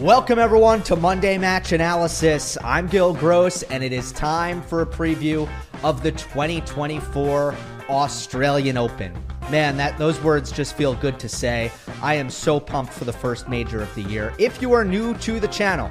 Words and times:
Welcome, 0.00 0.38
everyone, 0.38 0.82
to 0.84 0.96
Monday 0.96 1.36
Match 1.36 1.72
Analysis. 1.72 2.56
I'm 2.64 2.86
Gill 2.86 3.12
Gross, 3.12 3.62
and 3.64 3.84
it 3.84 3.92
is 3.92 4.12
time 4.12 4.62
for 4.62 4.80
a 4.80 4.86
preview 4.86 5.46
of 5.82 6.02
the 6.02 6.10
2024 6.12 7.54
Australian 7.90 8.78
Open. 8.78 9.12
Man, 9.50 9.76
that 9.76 9.98
those 9.98 10.18
words 10.22 10.52
just 10.52 10.74
feel 10.74 10.94
good 10.94 11.20
to 11.20 11.28
say. 11.28 11.70
I 12.00 12.14
am 12.14 12.30
so 12.30 12.58
pumped 12.58 12.94
for 12.94 13.04
the 13.04 13.12
first 13.12 13.46
major 13.46 13.82
of 13.82 13.94
the 13.94 14.00
year. 14.04 14.32
If 14.38 14.62
you 14.62 14.72
are 14.72 14.86
new 14.86 15.12
to 15.18 15.38
the 15.38 15.48
channel, 15.48 15.90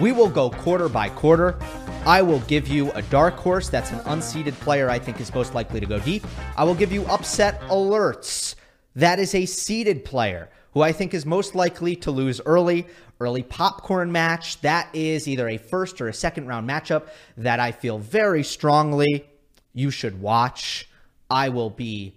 we 0.00 0.10
will 0.10 0.28
go 0.28 0.50
quarter 0.50 0.88
by 0.88 1.08
quarter. 1.10 1.56
I 2.04 2.22
will 2.22 2.40
give 2.40 2.66
you 2.66 2.90
a 2.94 3.02
dark 3.02 3.36
horse 3.36 3.68
that's 3.68 3.92
an 3.92 4.00
unseeded 4.00 4.54
player 4.54 4.90
I 4.90 4.98
think 4.98 5.20
is 5.20 5.32
most 5.32 5.54
likely 5.54 5.78
to 5.78 5.86
go 5.86 6.00
deep. 6.00 6.26
I 6.56 6.64
will 6.64 6.74
give 6.74 6.90
you 6.90 7.04
upset 7.04 7.60
alerts. 7.68 8.56
That 8.96 9.20
is 9.20 9.36
a 9.36 9.46
seeded 9.46 10.04
player 10.04 10.50
who 10.76 10.82
I 10.82 10.92
think 10.92 11.14
is 11.14 11.24
most 11.24 11.54
likely 11.54 11.96
to 11.96 12.10
lose 12.10 12.38
early 12.44 12.86
early 13.20 13.42
popcorn 13.42 14.12
match. 14.12 14.60
That 14.60 14.88
is 14.92 15.26
either 15.26 15.48
a 15.48 15.56
first 15.56 16.00
or 16.00 16.08
a 16.08 16.14
second 16.14 16.46
round 16.46 16.68
matchup 16.68 17.08
that 17.36 17.60
I 17.60 17.72
feel 17.72 17.98
very 17.98 18.42
strongly 18.42 19.26
you 19.72 19.90
should 19.90 20.20
watch. 20.20 20.88
I 21.30 21.48
will 21.48 21.70
be 21.70 22.14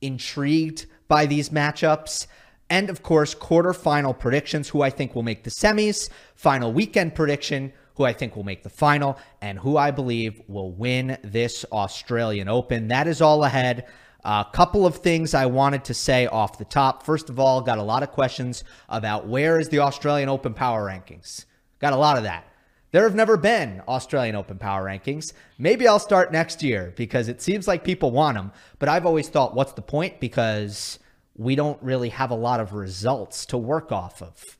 intrigued 0.00 0.86
by 1.08 1.26
these 1.26 1.50
matchups. 1.50 2.26
And 2.68 2.88
of 2.88 3.02
course, 3.02 3.34
quarterfinal 3.34 4.18
predictions 4.18 4.68
who 4.68 4.82
I 4.82 4.90
think 4.90 5.14
will 5.14 5.22
make 5.22 5.42
the 5.42 5.50
semis, 5.50 6.08
final 6.34 6.72
weekend 6.72 7.14
prediction 7.14 7.72
who 8.00 8.06
I 8.06 8.14
think 8.14 8.34
will 8.34 8.44
make 8.44 8.62
the 8.62 8.70
final, 8.70 9.18
and 9.42 9.58
who 9.58 9.76
I 9.76 9.90
believe 9.90 10.40
will 10.48 10.72
win 10.72 11.18
this 11.22 11.66
Australian 11.70 12.48
Open. 12.48 12.88
That 12.88 13.06
is 13.06 13.20
all 13.20 13.44
ahead. 13.44 13.86
A 14.24 14.46
couple 14.52 14.84
of 14.84 14.96
things 14.96 15.32
I 15.32 15.46
wanted 15.46 15.84
to 15.84 15.94
say 15.94 16.26
off 16.26 16.58
the 16.58 16.64
top. 16.64 17.04
First 17.04 17.30
of 17.30 17.38
all, 17.40 17.62
got 17.62 17.78
a 17.78 17.82
lot 17.82 18.02
of 18.02 18.10
questions 18.10 18.64
about 18.88 19.26
where 19.26 19.58
is 19.58 19.70
the 19.70 19.78
Australian 19.78 20.28
Open 20.28 20.52
power 20.52 20.86
rankings. 20.86 21.46
Got 21.78 21.94
a 21.94 21.96
lot 21.96 22.18
of 22.18 22.24
that. 22.24 22.44
There 22.92 23.04
have 23.04 23.14
never 23.14 23.36
been 23.36 23.82
Australian 23.86 24.34
Open 24.34 24.58
power 24.58 24.84
rankings. 24.84 25.32
Maybe 25.58 25.86
I'll 25.86 25.98
start 25.98 26.32
next 26.32 26.62
year 26.62 26.92
because 26.96 27.28
it 27.28 27.40
seems 27.40 27.68
like 27.68 27.84
people 27.84 28.10
want 28.10 28.36
them. 28.36 28.52
But 28.78 28.88
I've 28.88 29.06
always 29.06 29.28
thought, 29.28 29.54
what's 29.54 29.72
the 29.72 29.82
point? 29.82 30.20
Because 30.20 30.98
we 31.36 31.54
don't 31.54 31.80
really 31.82 32.10
have 32.10 32.30
a 32.30 32.36
lot 32.36 32.60
of 32.60 32.72
results 32.74 33.46
to 33.46 33.58
work 33.58 33.92
off 33.92 34.20
of. 34.20 34.58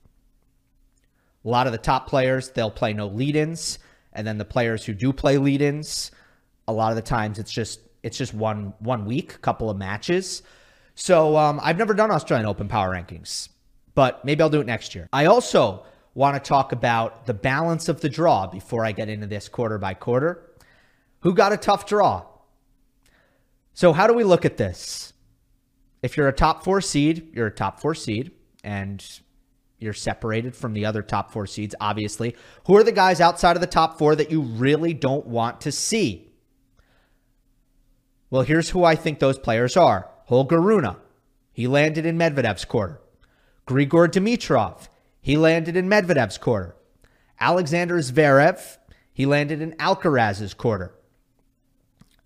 A 1.44 1.48
lot 1.48 1.66
of 1.66 1.72
the 1.72 1.78
top 1.78 2.06
players, 2.06 2.50
they'll 2.50 2.70
play 2.70 2.92
no 2.92 3.08
lead 3.08 3.36
ins. 3.36 3.78
And 4.12 4.26
then 4.26 4.38
the 4.38 4.44
players 4.44 4.84
who 4.84 4.94
do 4.94 5.12
play 5.12 5.36
lead 5.36 5.60
ins, 5.60 6.10
a 6.68 6.72
lot 6.72 6.92
of 6.92 6.96
the 6.96 7.02
times 7.02 7.38
it's 7.38 7.52
just 7.52 7.80
it's 8.02 8.18
just 8.18 8.34
one 8.34 8.74
one 8.78 9.04
week, 9.04 9.40
couple 9.42 9.70
of 9.70 9.76
matches. 9.76 10.42
So 10.94 11.36
um, 11.36 11.60
I've 11.62 11.78
never 11.78 11.94
done 11.94 12.10
Australian 12.10 12.46
Open 12.46 12.68
power 12.68 12.90
rankings, 12.90 13.48
but 13.94 14.24
maybe 14.24 14.42
I'll 14.42 14.50
do 14.50 14.60
it 14.60 14.66
next 14.66 14.94
year. 14.94 15.08
I 15.12 15.26
also 15.26 15.86
want 16.14 16.42
to 16.42 16.48
talk 16.48 16.72
about 16.72 17.26
the 17.26 17.34
balance 17.34 17.88
of 17.88 18.00
the 18.00 18.08
draw 18.08 18.46
before 18.46 18.84
I 18.84 18.92
get 18.92 19.08
into 19.08 19.26
this 19.26 19.48
quarter 19.48 19.78
by 19.78 19.94
quarter. 19.94 20.50
Who 21.20 21.34
got 21.34 21.52
a 21.52 21.56
tough 21.56 21.86
draw? 21.86 22.26
So 23.74 23.92
how 23.92 24.06
do 24.06 24.14
we 24.14 24.24
look 24.24 24.44
at 24.44 24.56
this? 24.56 25.12
If 26.02 26.16
you're 26.16 26.28
a 26.28 26.32
top 26.32 26.64
four 26.64 26.80
seed, 26.80 27.30
you're 27.34 27.46
a 27.46 27.54
top 27.54 27.80
four 27.80 27.94
seed, 27.94 28.32
and 28.64 29.04
you're 29.78 29.92
separated 29.92 30.56
from 30.56 30.74
the 30.74 30.84
other 30.86 31.02
top 31.02 31.32
four 31.32 31.46
seeds, 31.46 31.74
obviously. 31.80 32.36
Who 32.66 32.76
are 32.76 32.84
the 32.84 32.92
guys 32.92 33.20
outside 33.20 33.56
of 33.56 33.60
the 33.60 33.66
top 33.66 33.98
four 33.98 34.16
that 34.16 34.30
you 34.30 34.42
really 34.42 34.92
don't 34.94 35.26
want 35.26 35.62
to 35.62 35.72
see? 35.72 36.29
Well, 38.30 38.42
here's 38.42 38.70
who 38.70 38.84
I 38.84 38.94
think 38.94 39.18
those 39.18 39.38
players 39.38 39.76
are 39.76 40.08
Holger 40.26 40.60
Rune. 40.60 40.94
He 41.52 41.66
landed 41.66 42.06
in 42.06 42.16
Medvedev's 42.16 42.64
quarter. 42.64 43.00
Grigor 43.66 44.06
Dimitrov. 44.06 44.88
He 45.20 45.36
landed 45.36 45.76
in 45.76 45.88
Medvedev's 45.88 46.38
quarter. 46.38 46.76
Alexander 47.40 47.98
Zverev. 47.98 48.78
He 49.12 49.26
landed 49.26 49.60
in 49.60 49.72
Alcaraz's 49.72 50.54
quarter. 50.54 50.94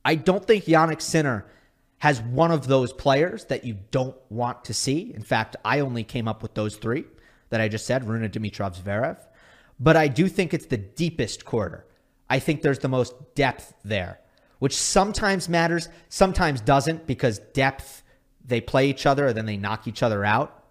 I 0.05 0.17
don't 0.17 0.45
think 0.45 0.67
Jannik 0.67 1.01
Sinner 1.01 1.47
has 1.99 2.21
one 2.21 2.51
of 2.51 2.67
those 2.67 2.93
players 2.93 3.47
that 3.47 3.65
you 3.65 3.79
don't 3.91 4.17
want 4.29 4.67
to 4.67 4.75
see. 4.75 5.13
In 5.15 5.23
fact, 5.23 5.57
I 5.65 5.81
only 5.81 6.05
came 6.05 6.29
up 6.29 6.43
with 6.43 6.53
those 6.53 6.77
three 6.77 7.05
that 7.49 7.63
I 7.63 7.69
just 7.69 7.87
said 7.87 8.07
Rune, 8.07 8.29
Dimitrov, 8.29 8.79
Zverev. 8.79 9.17
But 9.81 9.97
I 9.97 10.09
do 10.09 10.29
think 10.29 10.53
it's 10.53 10.67
the 10.67 10.77
deepest 10.77 11.47
quarter. 11.47 11.87
I 12.29 12.41
think 12.41 12.61
there's 12.61 12.81
the 12.81 12.89
most 12.89 13.15
depth 13.35 13.73
there 13.83 14.21
which 14.65 14.75
sometimes 14.75 15.47
matters, 15.47 15.91
sometimes 16.09 16.63
doesn't 16.63 17.07
because 17.07 17.39
depth, 17.53 18.03
they 18.43 18.63
play 18.63 18.89
each 18.89 19.05
other 19.05 19.27
and 19.27 19.37
then 19.37 19.45
they 19.45 19.59
knock 19.59 19.87
each 19.87 20.03
other 20.03 20.25
out. 20.25 20.65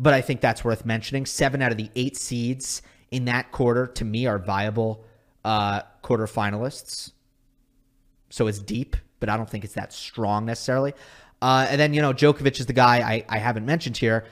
But 0.00 0.14
I 0.14 0.20
think 0.20 0.40
that's 0.40 0.64
worth 0.64 0.84
mentioning. 0.84 1.26
Seven 1.26 1.62
out 1.62 1.70
of 1.70 1.78
the 1.78 1.90
eight 1.94 2.16
seeds 2.16 2.82
in 3.12 3.26
that 3.26 3.52
quarter, 3.52 3.86
to 3.86 4.04
me, 4.04 4.26
are 4.26 4.36
viable 4.36 5.04
uh, 5.44 5.82
quarter 6.02 6.26
finalists. 6.26 7.12
So 8.30 8.48
it's 8.48 8.58
deep, 8.58 8.96
but 9.20 9.28
I 9.28 9.36
don't 9.36 9.48
think 9.48 9.62
it's 9.62 9.74
that 9.74 9.92
strong 9.92 10.44
necessarily. 10.44 10.94
Uh, 11.40 11.68
and 11.70 11.80
then, 11.80 11.94
you 11.94 12.02
know, 12.02 12.12
Djokovic 12.12 12.58
is 12.58 12.66
the 12.66 12.72
guy 12.72 12.96
I, 12.98 13.24
I 13.28 13.38
haven't 13.38 13.64
mentioned 13.64 13.96
here. 13.96 14.24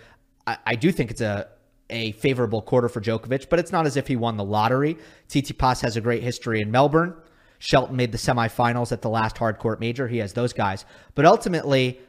I, 0.44 0.58
I 0.66 0.74
do 0.74 0.90
think 0.90 1.12
it's 1.12 1.20
a, 1.20 1.46
a 1.88 2.10
favorable 2.10 2.62
quarter 2.62 2.88
for 2.88 3.00
Djokovic, 3.00 3.48
but 3.48 3.60
it's 3.60 3.70
not 3.70 3.86
as 3.86 3.96
if 3.96 4.08
he 4.08 4.16
won 4.16 4.36
the 4.36 4.42
lottery. 4.42 4.98
Tsitsipas 5.28 5.82
has 5.82 5.96
a 5.96 6.00
great 6.00 6.24
history 6.24 6.60
in 6.60 6.72
Melbourne. 6.72 7.14
Shelton 7.58 7.96
made 7.96 8.12
the 8.12 8.18
semifinals 8.18 8.92
at 8.92 9.02
the 9.02 9.08
last 9.08 9.36
hardcourt 9.36 9.80
major. 9.80 10.08
He 10.08 10.18
has 10.18 10.32
those 10.32 10.52
guys. 10.52 10.84
But 11.14 11.24
ultimately, 11.24 12.00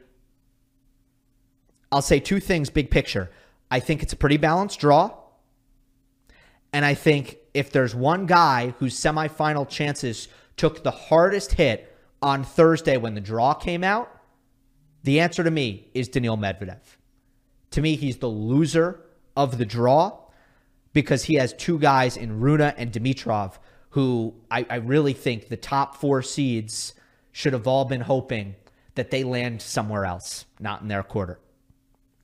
I'll 1.90 2.02
say 2.02 2.20
two 2.20 2.40
things 2.40 2.70
big 2.70 2.90
picture. 2.90 3.30
I 3.70 3.80
think 3.80 4.02
it's 4.02 4.12
a 4.12 4.16
pretty 4.16 4.36
balanced 4.36 4.80
draw. 4.80 5.16
And 6.72 6.84
I 6.84 6.94
think 6.94 7.38
if 7.52 7.72
there's 7.72 7.94
one 7.94 8.26
guy 8.26 8.74
whose 8.78 8.94
semifinal 8.94 9.68
chances 9.68 10.28
took 10.56 10.82
the 10.82 10.90
hardest 10.90 11.52
hit 11.52 11.96
on 12.22 12.44
Thursday 12.44 12.96
when 12.96 13.14
the 13.14 13.20
draw 13.20 13.54
came 13.54 13.82
out, 13.82 14.10
the 15.02 15.20
answer 15.20 15.42
to 15.42 15.50
me 15.50 15.88
is 15.94 16.08
Daniil 16.08 16.36
Medvedev. 16.36 16.80
To 17.72 17.80
me, 17.80 17.96
he's 17.96 18.18
the 18.18 18.28
loser 18.28 19.00
of 19.36 19.58
the 19.58 19.64
draw 19.64 20.18
because 20.92 21.24
he 21.24 21.34
has 21.34 21.52
two 21.54 21.78
guys 21.78 22.16
in 22.16 22.40
Rune 22.40 22.60
and 22.60 22.92
Dimitrov 22.92 23.58
who 23.90 24.34
I, 24.50 24.66
I 24.68 24.76
really 24.76 25.12
think 25.12 25.48
the 25.48 25.56
top 25.56 25.96
four 25.96 26.22
seeds 26.22 26.94
should 27.32 27.52
have 27.52 27.66
all 27.66 27.84
been 27.84 28.00
hoping 28.00 28.56
that 28.94 29.10
they 29.10 29.24
land 29.24 29.62
somewhere 29.62 30.04
else, 30.04 30.44
not 30.58 30.82
in 30.82 30.88
their 30.88 31.02
quarter. 31.02 31.38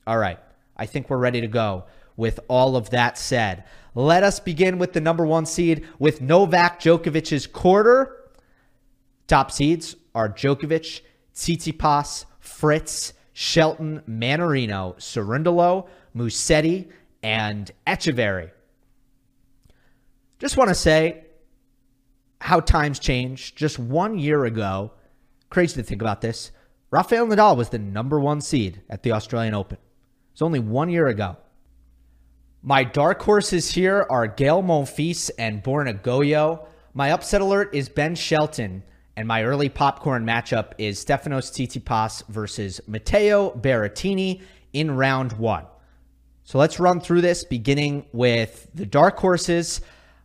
All 0.05 0.17
right. 0.17 0.39
I 0.75 0.85
think 0.85 1.09
we're 1.09 1.17
ready 1.17 1.41
to 1.41 1.47
go. 1.47 1.85
With 2.15 2.39
all 2.47 2.75
of 2.75 2.89
that 2.91 3.17
said, 3.17 3.63
let 3.93 4.23
us 4.23 4.39
begin 4.39 4.79
with 4.79 4.93
the 4.93 5.01
number 5.01 5.25
one 5.25 5.45
seed 5.45 5.85
with 5.99 6.21
Novak 6.21 6.79
Djokovic's 6.79 7.45
quarter. 7.47 8.15
Top 9.27 9.51
seeds 9.51 9.95
are 10.15 10.29
Djokovic, 10.29 11.01
Tsitsipas, 11.35 12.25
Fritz, 12.39 13.13
Shelton, 13.33 14.01
Mannarino, 14.09 14.95
Cerundolo, 14.95 15.87
Musetti, 16.15 16.89
and 17.21 17.69
Etcheverry. 17.85 18.49
Just 20.39 20.57
want 20.57 20.69
to 20.69 20.75
say, 20.75 21.25
how 22.39 22.59
times 22.59 22.99
change. 22.99 23.55
Just 23.55 23.79
one 23.79 24.17
year 24.19 24.45
ago, 24.45 24.91
crazy 25.49 25.75
to 25.75 25.83
think 25.83 26.01
about 26.01 26.21
this, 26.21 26.51
Rafael 26.91 27.27
Nadal 27.27 27.57
was 27.57 27.69
the 27.69 27.79
number 27.79 28.19
one 28.19 28.41
seed 28.41 28.81
at 28.89 29.03
the 29.03 29.11
Australian 29.11 29.53
Open. 29.53 29.77
It's 30.31 30.41
only 30.41 30.59
one 30.59 30.89
year 30.89 31.07
ago. 31.07 31.37
My 32.61 32.83
dark 32.83 33.21
horses 33.21 33.71
here 33.71 34.05
are 34.09 34.27
Gael 34.27 34.63
Monfils 34.63 35.29
and 35.37 35.63
Borna 35.63 36.01
Gojo. 36.01 36.65
My 36.93 37.11
upset 37.11 37.41
alert 37.41 37.73
is 37.73 37.89
Ben 37.89 38.15
Shelton, 38.15 38.83
and 39.15 39.27
my 39.27 39.43
early 39.43 39.69
popcorn 39.69 40.25
matchup 40.25 40.73
is 40.77 41.03
Stefanos 41.03 41.51
Tsitsipas 41.51 42.27
versus 42.27 42.81
Matteo 42.87 43.51
Berrettini 43.51 44.41
in 44.73 44.91
round 44.91 45.33
one. 45.33 45.65
So 46.43 46.57
let's 46.57 46.79
run 46.79 47.01
through 47.01 47.21
this, 47.21 47.43
beginning 47.43 48.05
with 48.13 48.67
the 48.73 48.85
dark 48.85 49.17
horses. 49.17 49.81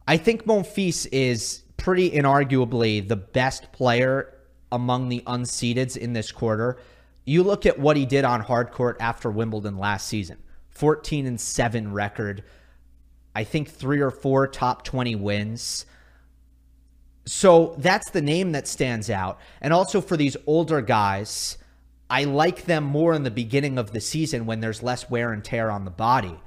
I 0.07 0.17
think 0.17 0.45
Monfils 0.45 1.07
is 1.11 1.62
pretty 1.83 2.11
inarguably 2.11 3.07
the 3.07 3.17
best 3.17 3.73
player 3.73 4.39
among 4.71 5.09
the 5.09 5.21
unseededs 5.27 5.97
in 5.97 6.13
this 6.13 6.31
quarter. 6.31 6.79
You 7.25 7.43
look 7.43 7.67
at 7.67 7.79
what 7.79 7.97
he 7.97 8.07
did 8.07 8.25
on 8.25 8.41
hard 8.41 8.71
court 8.71 8.97
after 9.01 9.31
Wimbledon 9.31 9.77
last 9.77 10.07
season 10.07 10.39
14 10.71 11.27
and 11.27 11.41
7 11.41 11.93
record. 11.93 12.45
I 13.35 13.45
think 13.45 13.69
three 13.69 14.01
or 14.01 14.11
four 14.11 14.47
top 14.47 14.85
20 14.85 15.17
wins. 15.17 15.85
So 17.27 17.75
that's 17.79 18.11
the 18.11 18.23
name 18.23 18.53
that 18.53 18.69
stands 18.69 19.11
out. 19.11 19.41
And 19.61 19.73
also 19.73 20.01
for 20.01 20.17
these 20.17 20.37
older 20.47 20.83
guys, 20.83 21.59
I 22.09 22.25
like 22.25 22.65
them 22.65 22.85
more 22.85 23.13
in 23.13 23.25
the 23.25 23.31
beginning 23.31 23.77
of 23.77 23.93
the 23.93 24.01
season 24.01 24.47
when 24.47 24.61
there's 24.61 24.83
less 24.83 25.11
wear 25.11 25.33
and 25.33 25.43
tear 25.43 25.71
on 25.71 25.85
the 25.85 25.91
body. 25.91 26.39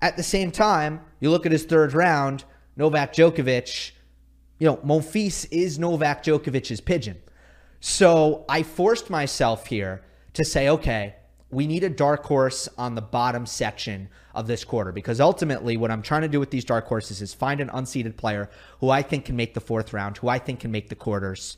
At 0.00 0.16
the 0.16 0.22
same 0.22 0.50
time, 0.50 1.00
you 1.20 1.30
look 1.30 1.44
at 1.44 1.52
his 1.52 1.64
third 1.64 1.92
round, 1.92 2.44
Novak 2.76 3.12
Djokovic, 3.12 3.92
you 4.60 4.66
know, 4.66 4.76
Monfils 4.76 5.48
is 5.50 5.78
Novak 5.78 6.22
Djokovic's 6.22 6.80
pigeon. 6.80 7.20
So 7.80 8.44
I 8.48 8.62
forced 8.62 9.10
myself 9.10 9.66
here 9.66 10.02
to 10.34 10.44
say, 10.44 10.68
okay, 10.68 11.16
we 11.50 11.66
need 11.66 11.82
a 11.82 11.88
dark 11.88 12.24
horse 12.24 12.68
on 12.78 12.94
the 12.94 13.00
bottom 13.00 13.46
section 13.46 14.08
of 14.34 14.46
this 14.46 14.62
quarter 14.62 14.92
because 14.92 15.18
ultimately 15.18 15.76
what 15.76 15.90
I'm 15.90 16.02
trying 16.02 16.22
to 16.22 16.28
do 16.28 16.38
with 16.38 16.50
these 16.50 16.64
dark 16.64 16.86
horses 16.86 17.22
is 17.22 17.34
find 17.34 17.60
an 17.60 17.68
unseeded 17.70 18.16
player 18.16 18.50
who 18.78 18.90
I 18.90 19.02
think 19.02 19.24
can 19.24 19.34
make 19.34 19.54
the 19.54 19.60
fourth 19.60 19.92
round, 19.92 20.18
who 20.18 20.28
I 20.28 20.38
think 20.38 20.60
can 20.60 20.70
make 20.70 20.90
the 20.90 20.94
quarters, 20.94 21.56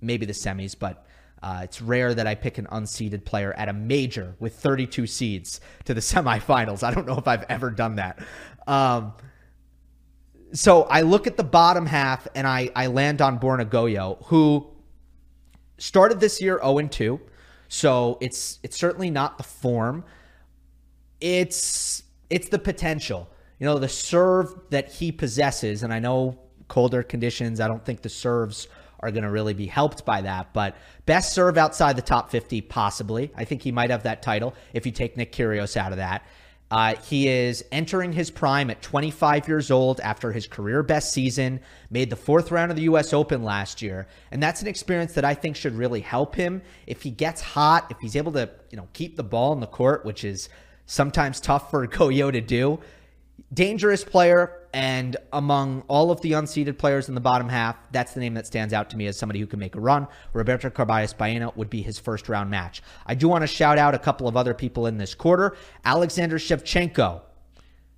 maybe 0.00 0.26
the 0.26 0.32
semis, 0.32 0.76
but 0.78 1.06
uh, 1.42 1.60
it's 1.62 1.80
rare 1.80 2.12
that 2.12 2.26
I 2.26 2.34
pick 2.34 2.58
an 2.58 2.66
unseeded 2.66 3.24
player 3.24 3.54
at 3.54 3.68
a 3.68 3.72
major 3.72 4.34
with 4.40 4.56
32 4.56 5.06
seeds 5.06 5.60
to 5.84 5.94
the 5.94 6.00
semifinals. 6.00 6.82
I 6.82 6.92
don't 6.92 7.06
know 7.06 7.16
if 7.16 7.28
I've 7.28 7.46
ever 7.48 7.70
done 7.70 7.96
that. 7.96 8.18
Um, 8.66 9.14
so 10.52 10.82
I 10.84 11.02
look 11.02 11.26
at 11.26 11.36
the 11.36 11.44
bottom 11.44 11.86
half 11.86 12.26
and 12.34 12.46
I, 12.46 12.70
I 12.74 12.88
land 12.88 13.22
on 13.22 13.38
Borna 13.38 13.64
Gojo, 13.64 14.24
who 14.26 14.66
started 15.78 16.20
this 16.20 16.40
year 16.42 16.58
0 16.62 16.78
and 16.78 16.92
2 16.92 17.20
so 17.70 18.18
it's 18.20 18.58
it's 18.64 18.76
certainly 18.76 19.10
not 19.10 19.38
the 19.38 19.44
form. 19.44 20.04
It's 21.20 22.02
it's 22.28 22.48
the 22.48 22.58
potential. 22.58 23.30
You 23.60 23.66
know, 23.66 23.78
the 23.78 23.88
serve 23.88 24.52
that 24.70 24.90
he 24.90 25.12
possesses, 25.12 25.84
and 25.84 25.92
I 25.92 26.00
know 26.00 26.36
colder 26.66 27.04
conditions, 27.04 27.60
I 27.60 27.68
don't 27.68 27.84
think 27.84 28.02
the 28.02 28.08
serves 28.08 28.66
are 28.98 29.12
going 29.12 29.22
to 29.22 29.30
really 29.30 29.54
be 29.54 29.66
helped 29.66 30.04
by 30.04 30.20
that. 30.22 30.52
But 30.52 30.74
best 31.06 31.32
serve 31.32 31.56
outside 31.56 31.94
the 31.94 32.02
top 32.02 32.30
50, 32.30 32.60
possibly. 32.62 33.30
I 33.36 33.44
think 33.44 33.62
he 33.62 33.70
might 33.70 33.90
have 33.90 34.02
that 34.02 34.20
title 34.20 34.54
if 34.72 34.84
you 34.84 34.90
take 34.90 35.16
Nick 35.16 35.32
Kyrgios 35.32 35.76
out 35.76 35.92
of 35.92 35.98
that. 35.98 36.26
Uh, 36.70 36.94
he 36.96 37.26
is 37.26 37.64
entering 37.72 38.12
his 38.12 38.30
prime 38.30 38.70
at 38.70 38.80
25 38.80 39.48
years 39.48 39.70
old 39.70 39.98
after 40.00 40.30
his 40.30 40.46
career 40.46 40.82
best 40.84 41.12
season, 41.12 41.60
made 41.90 42.10
the 42.10 42.16
fourth 42.16 42.52
round 42.52 42.70
of 42.70 42.76
the 42.76 42.84
U.S. 42.84 43.12
Open 43.12 43.42
last 43.42 43.82
year. 43.82 44.06
And 44.30 44.40
that's 44.40 44.62
an 44.62 44.68
experience 44.68 45.14
that 45.14 45.24
I 45.24 45.34
think 45.34 45.56
should 45.56 45.74
really 45.74 46.00
help 46.00 46.36
him. 46.36 46.62
If 46.86 47.02
he 47.02 47.10
gets 47.10 47.40
hot, 47.40 47.88
if 47.90 47.98
he's 47.98 48.14
able 48.14 48.32
to, 48.32 48.48
you 48.70 48.76
know, 48.76 48.86
keep 48.92 49.16
the 49.16 49.24
ball 49.24 49.52
in 49.52 49.58
the 49.58 49.66
court, 49.66 50.04
which 50.04 50.22
is 50.22 50.48
sometimes 50.86 51.40
tough 51.40 51.70
for 51.70 51.86
Gojo 51.88 52.30
to 52.32 52.40
do, 52.40 52.78
dangerous 53.52 54.04
player, 54.04 54.59
and 54.72 55.16
among 55.32 55.82
all 55.88 56.10
of 56.10 56.20
the 56.20 56.32
unseeded 56.32 56.78
players 56.78 57.08
in 57.08 57.14
the 57.14 57.20
bottom 57.20 57.48
half, 57.48 57.76
that's 57.90 58.14
the 58.14 58.20
name 58.20 58.34
that 58.34 58.46
stands 58.46 58.72
out 58.72 58.90
to 58.90 58.96
me 58.96 59.06
as 59.06 59.16
somebody 59.16 59.40
who 59.40 59.46
can 59.46 59.58
make 59.58 59.74
a 59.74 59.80
run. 59.80 60.06
Roberto 60.32 60.70
Carballes 60.70 61.16
Baena 61.16 61.52
would 61.56 61.68
be 61.68 61.82
his 61.82 61.98
first 61.98 62.28
round 62.28 62.50
match. 62.50 62.82
I 63.06 63.14
do 63.14 63.28
want 63.28 63.42
to 63.42 63.48
shout 63.48 63.78
out 63.78 63.94
a 63.94 63.98
couple 63.98 64.28
of 64.28 64.36
other 64.36 64.54
people 64.54 64.86
in 64.86 64.96
this 64.96 65.14
quarter. 65.14 65.56
Alexander 65.84 66.38
Shevchenko 66.38 67.22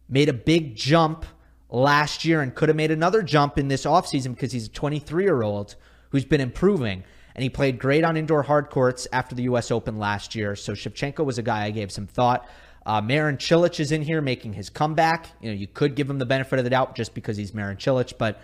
made 0.08 0.28
a 0.28 0.32
big 0.32 0.74
jump 0.74 1.26
last 1.68 2.24
year 2.24 2.40
and 2.40 2.54
could 2.54 2.68
have 2.68 2.76
made 2.76 2.90
another 2.90 3.22
jump 3.22 3.58
in 3.58 3.68
this 3.68 3.84
offseason 3.84 4.34
because 4.34 4.52
he's 4.52 4.66
a 4.66 4.70
23 4.70 5.24
year 5.24 5.42
old 5.42 5.74
who's 6.10 6.24
been 6.24 6.40
improving. 6.40 7.04
And 7.34 7.42
he 7.42 7.48
played 7.48 7.78
great 7.78 8.04
on 8.04 8.16
indoor 8.16 8.42
hard 8.42 8.68
courts 8.68 9.08
after 9.12 9.34
the 9.34 9.44
U.S. 9.44 9.70
Open 9.70 9.98
last 9.98 10.34
year. 10.34 10.54
So 10.54 10.74
Shevchenko 10.74 11.24
was 11.24 11.38
a 11.38 11.42
guy 11.42 11.64
I 11.64 11.70
gave 11.70 11.90
some 11.90 12.06
thought. 12.06 12.46
Uh, 12.84 13.00
Marin 13.00 13.36
Cilic 13.36 13.78
is 13.78 13.92
in 13.92 14.02
here 14.02 14.20
making 14.20 14.54
his 14.54 14.68
comeback. 14.68 15.28
You 15.40 15.50
know, 15.50 15.56
you 15.56 15.66
could 15.66 15.94
give 15.94 16.10
him 16.10 16.18
the 16.18 16.26
benefit 16.26 16.58
of 16.58 16.64
the 16.64 16.70
doubt 16.70 16.96
just 16.96 17.14
because 17.14 17.36
he's 17.36 17.54
Marin 17.54 17.76
Cilic, 17.76 18.18
but 18.18 18.40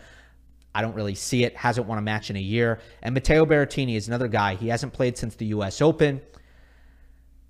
I 0.75 0.81
don't 0.81 0.94
really 0.94 1.17
see 1.17 1.44
it. 1.44 1.56
Hasn't 1.56 1.87
won 1.87 1.99
a 1.99 2.02
match 2.02 2.31
in 2.31 2.37
a 2.37 2.40
year. 2.40 2.81
And 3.02 3.14
Matteo 3.14 3.44
Berrettini 3.44 3.96
is 3.96 4.06
another 4.06 4.29
guy. 4.29 4.55
He 4.55 4.69
hasn't 4.69 4.93
played 4.93 5.19
since 5.19 5.35
the 5.35 5.46
U.S. 5.46 5.82
Open. 5.82 6.20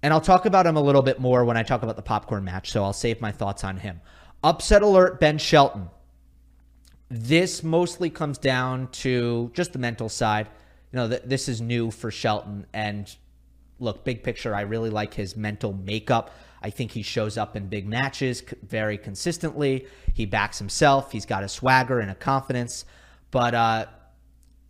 And 0.02 0.14
I'll 0.14 0.20
talk 0.20 0.46
about 0.46 0.66
him 0.66 0.76
a 0.76 0.80
little 0.80 1.02
bit 1.02 1.20
more 1.20 1.44
when 1.44 1.56
I 1.56 1.62
talk 1.62 1.82
about 1.82 1.96
the 1.96 2.02
popcorn 2.02 2.44
match, 2.44 2.70
so 2.70 2.84
I'll 2.84 2.92
save 2.92 3.20
my 3.20 3.32
thoughts 3.32 3.64
on 3.64 3.78
him. 3.78 4.00
Upset 4.42 4.82
alert 4.82 5.18
Ben 5.20 5.38
Shelton. 5.38 5.90
This 7.10 7.62
mostly 7.62 8.08
comes 8.08 8.38
down 8.38 8.88
to 8.92 9.50
just 9.54 9.72
the 9.72 9.78
mental 9.78 10.08
side. 10.08 10.46
You 10.92 10.98
know, 10.98 11.08
th- 11.08 11.22
this 11.24 11.48
is 11.48 11.60
new 11.60 11.90
for 11.90 12.10
Shelton. 12.10 12.66
And 12.72 13.12
look, 13.80 14.04
big 14.04 14.22
picture, 14.22 14.54
I 14.54 14.60
really 14.62 14.90
like 14.90 15.14
his 15.14 15.36
mental 15.36 15.72
makeup. 15.72 16.30
I 16.62 16.70
think 16.70 16.92
he 16.92 17.02
shows 17.02 17.38
up 17.38 17.56
in 17.56 17.68
big 17.68 17.86
matches 17.86 18.42
very 18.62 18.98
consistently. 18.98 19.86
He 20.14 20.26
backs 20.26 20.58
himself. 20.58 21.12
He's 21.12 21.26
got 21.26 21.44
a 21.44 21.48
swagger 21.48 22.00
and 22.00 22.10
a 22.10 22.14
confidence, 22.14 22.84
but 23.30 23.54
uh, 23.54 23.86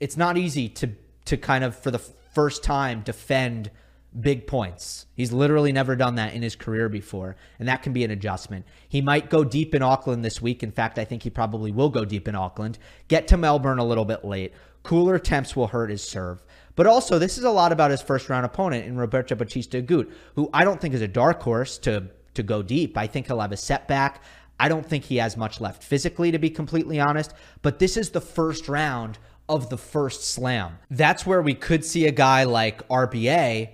it's 0.00 0.16
not 0.16 0.36
easy 0.36 0.68
to 0.70 0.90
to 1.26 1.36
kind 1.36 1.62
of 1.62 1.76
for 1.76 1.90
the 1.90 1.98
first 1.98 2.62
time 2.62 3.02
defend 3.02 3.70
big 4.18 4.46
points. 4.46 5.06
He's 5.14 5.32
literally 5.32 5.72
never 5.72 5.94
done 5.94 6.14
that 6.14 6.32
in 6.32 6.42
his 6.42 6.56
career 6.56 6.88
before, 6.88 7.36
and 7.58 7.68
that 7.68 7.82
can 7.82 7.92
be 7.92 8.04
an 8.04 8.10
adjustment. 8.10 8.64
He 8.88 9.00
might 9.00 9.28
go 9.28 9.44
deep 9.44 9.74
in 9.74 9.82
Auckland 9.82 10.24
this 10.24 10.40
week. 10.40 10.62
In 10.62 10.72
fact, 10.72 10.98
I 10.98 11.04
think 11.04 11.22
he 11.22 11.30
probably 11.30 11.70
will 11.70 11.90
go 11.90 12.04
deep 12.04 12.26
in 12.26 12.34
Auckland. 12.34 12.78
Get 13.08 13.28
to 13.28 13.36
Melbourne 13.36 13.78
a 13.78 13.84
little 13.84 14.04
bit 14.04 14.24
late. 14.24 14.52
Cooler 14.82 15.18
temps 15.18 15.54
will 15.54 15.66
hurt 15.66 15.90
his 15.90 16.02
serve. 16.02 16.42
But 16.78 16.86
also, 16.86 17.18
this 17.18 17.38
is 17.38 17.42
a 17.42 17.50
lot 17.50 17.72
about 17.72 17.90
his 17.90 18.00
first 18.00 18.28
round 18.28 18.46
opponent 18.46 18.86
in 18.86 18.96
Roberto 18.96 19.34
Bautista 19.34 19.82
Agut, 19.82 20.12
who 20.36 20.48
I 20.54 20.62
don't 20.62 20.80
think 20.80 20.94
is 20.94 21.02
a 21.02 21.08
dark 21.08 21.42
horse 21.42 21.76
to 21.78 22.04
to 22.34 22.42
go 22.44 22.62
deep. 22.62 22.96
I 22.96 23.08
think 23.08 23.26
he'll 23.26 23.40
have 23.40 23.50
a 23.50 23.56
setback. 23.56 24.22
I 24.60 24.68
don't 24.68 24.86
think 24.86 25.02
he 25.02 25.16
has 25.16 25.36
much 25.36 25.60
left 25.60 25.82
physically, 25.82 26.30
to 26.30 26.38
be 26.38 26.50
completely 26.50 27.00
honest. 27.00 27.34
But 27.62 27.80
this 27.80 27.96
is 27.96 28.10
the 28.10 28.20
first 28.20 28.68
round 28.68 29.18
of 29.48 29.70
the 29.70 29.76
first 29.76 30.30
slam. 30.30 30.78
That's 30.88 31.26
where 31.26 31.42
we 31.42 31.54
could 31.54 31.84
see 31.84 32.06
a 32.06 32.12
guy 32.12 32.44
like 32.44 32.86
RBA 32.86 33.70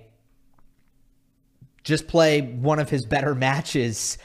just 1.83 2.07
play 2.07 2.41
one 2.41 2.79
of 2.79 2.89
his 2.89 3.05
better 3.05 3.35
matches 3.35 4.17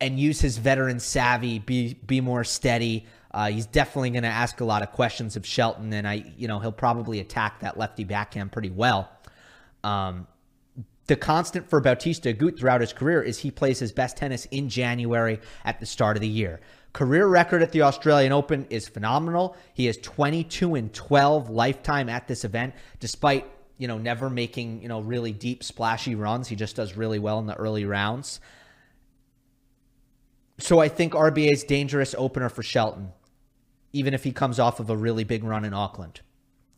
and 0.00 0.18
use 0.18 0.40
his 0.40 0.56
veteran 0.56 1.00
savvy, 1.00 1.58
be 1.58 1.92
be 2.06 2.22
more 2.22 2.44
steady, 2.44 3.04
uh, 3.32 3.50
he's 3.50 3.66
definitely 3.66 4.10
going 4.10 4.22
to 4.22 4.28
ask 4.28 4.60
a 4.60 4.64
lot 4.64 4.82
of 4.82 4.92
questions 4.92 5.36
of 5.36 5.44
Shelton, 5.44 5.92
and 5.92 6.06
I, 6.06 6.32
you 6.36 6.48
know, 6.48 6.58
he'll 6.58 6.72
probably 6.72 7.20
attack 7.20 7.60
that 7.60 7.78
lefty 7.78 8.04
backhand 8.04 8.52
pretty 8.52 8.70
well. 8.70 9.10
Um, 9.84 10.26
the 11.06 11.16
constant 11.16 11.68
for 11.68 11.80
Bautista 11.80 12.34
Agut 12.34 12.58
throughout 12.58 12.80
his 12.80 12.92
career 12.92 13.22
is 13.22 13.38
he 13.38 13.50
plays 13.50 13.78
his 13.78 13.92
best 13.92 14.16
tennis 14.16 14.46
in 14.46 14.68
January 14.68 15.40
at 15.64 15.78
the 15.78 15.86
start 15.86 16.16
of 16.16 16.20
the 16.20 16.28
year. 16.28 16.60
Career 16.92 17.26
record 17.26 17.62
at 17.62 17.72
the 17.72 17.82
Australian 17.82 18.32
Open 18.32 18.66
is 18.70 18.88
phenomenal. 18.88 19.54
He 19.74 19.86
is 19.86 19.98
22 19.98 20.74
and 20.74 20.92
12 20.92 21.50
lifetime 21.50 22.08
at 22.08 22.26
this 22.26 22.44
event, 22.44 22.74
despite 23.00 23.46
you 23.78 23.86
know 23.86 23.98
never 23.98 24.30
making 24.30 24.80
you 24.82 24.88
know 24.88 25.00
really 25.00 25.32
deep 25.32 25.62
splashy 25.62 26.14
runs. 26.14 26.48
He 26.48 26.56
just 26.56 26.74
does 26.74 26.96
really 26.96 27.18
well 27.18 27.38
in 27.38 27.46
the 27.46 27.54
early 27.54 27.84
rounds. 27.84 28.40
So 30.58 30.78
I 30.78 30.88
think 30.88 31.12
RBA 31.12 31.52
is 31.52 31.64
dangerous 31.64 32.14
opener 32.16 32.48
for 32.48 32.62
Shelton 32.62 33.12
even 33.96 34.12
if 34.12 34.24
he 34.24 34.32
comes 34.32 34.58
off 34.58 34.78
of 34.78 34.90
a 34.90 34.96
really 34.96 35.24
big 35.24 35.42
run 35.42 35.64
in 35.64 35.72
Auckland. 35.72 36.20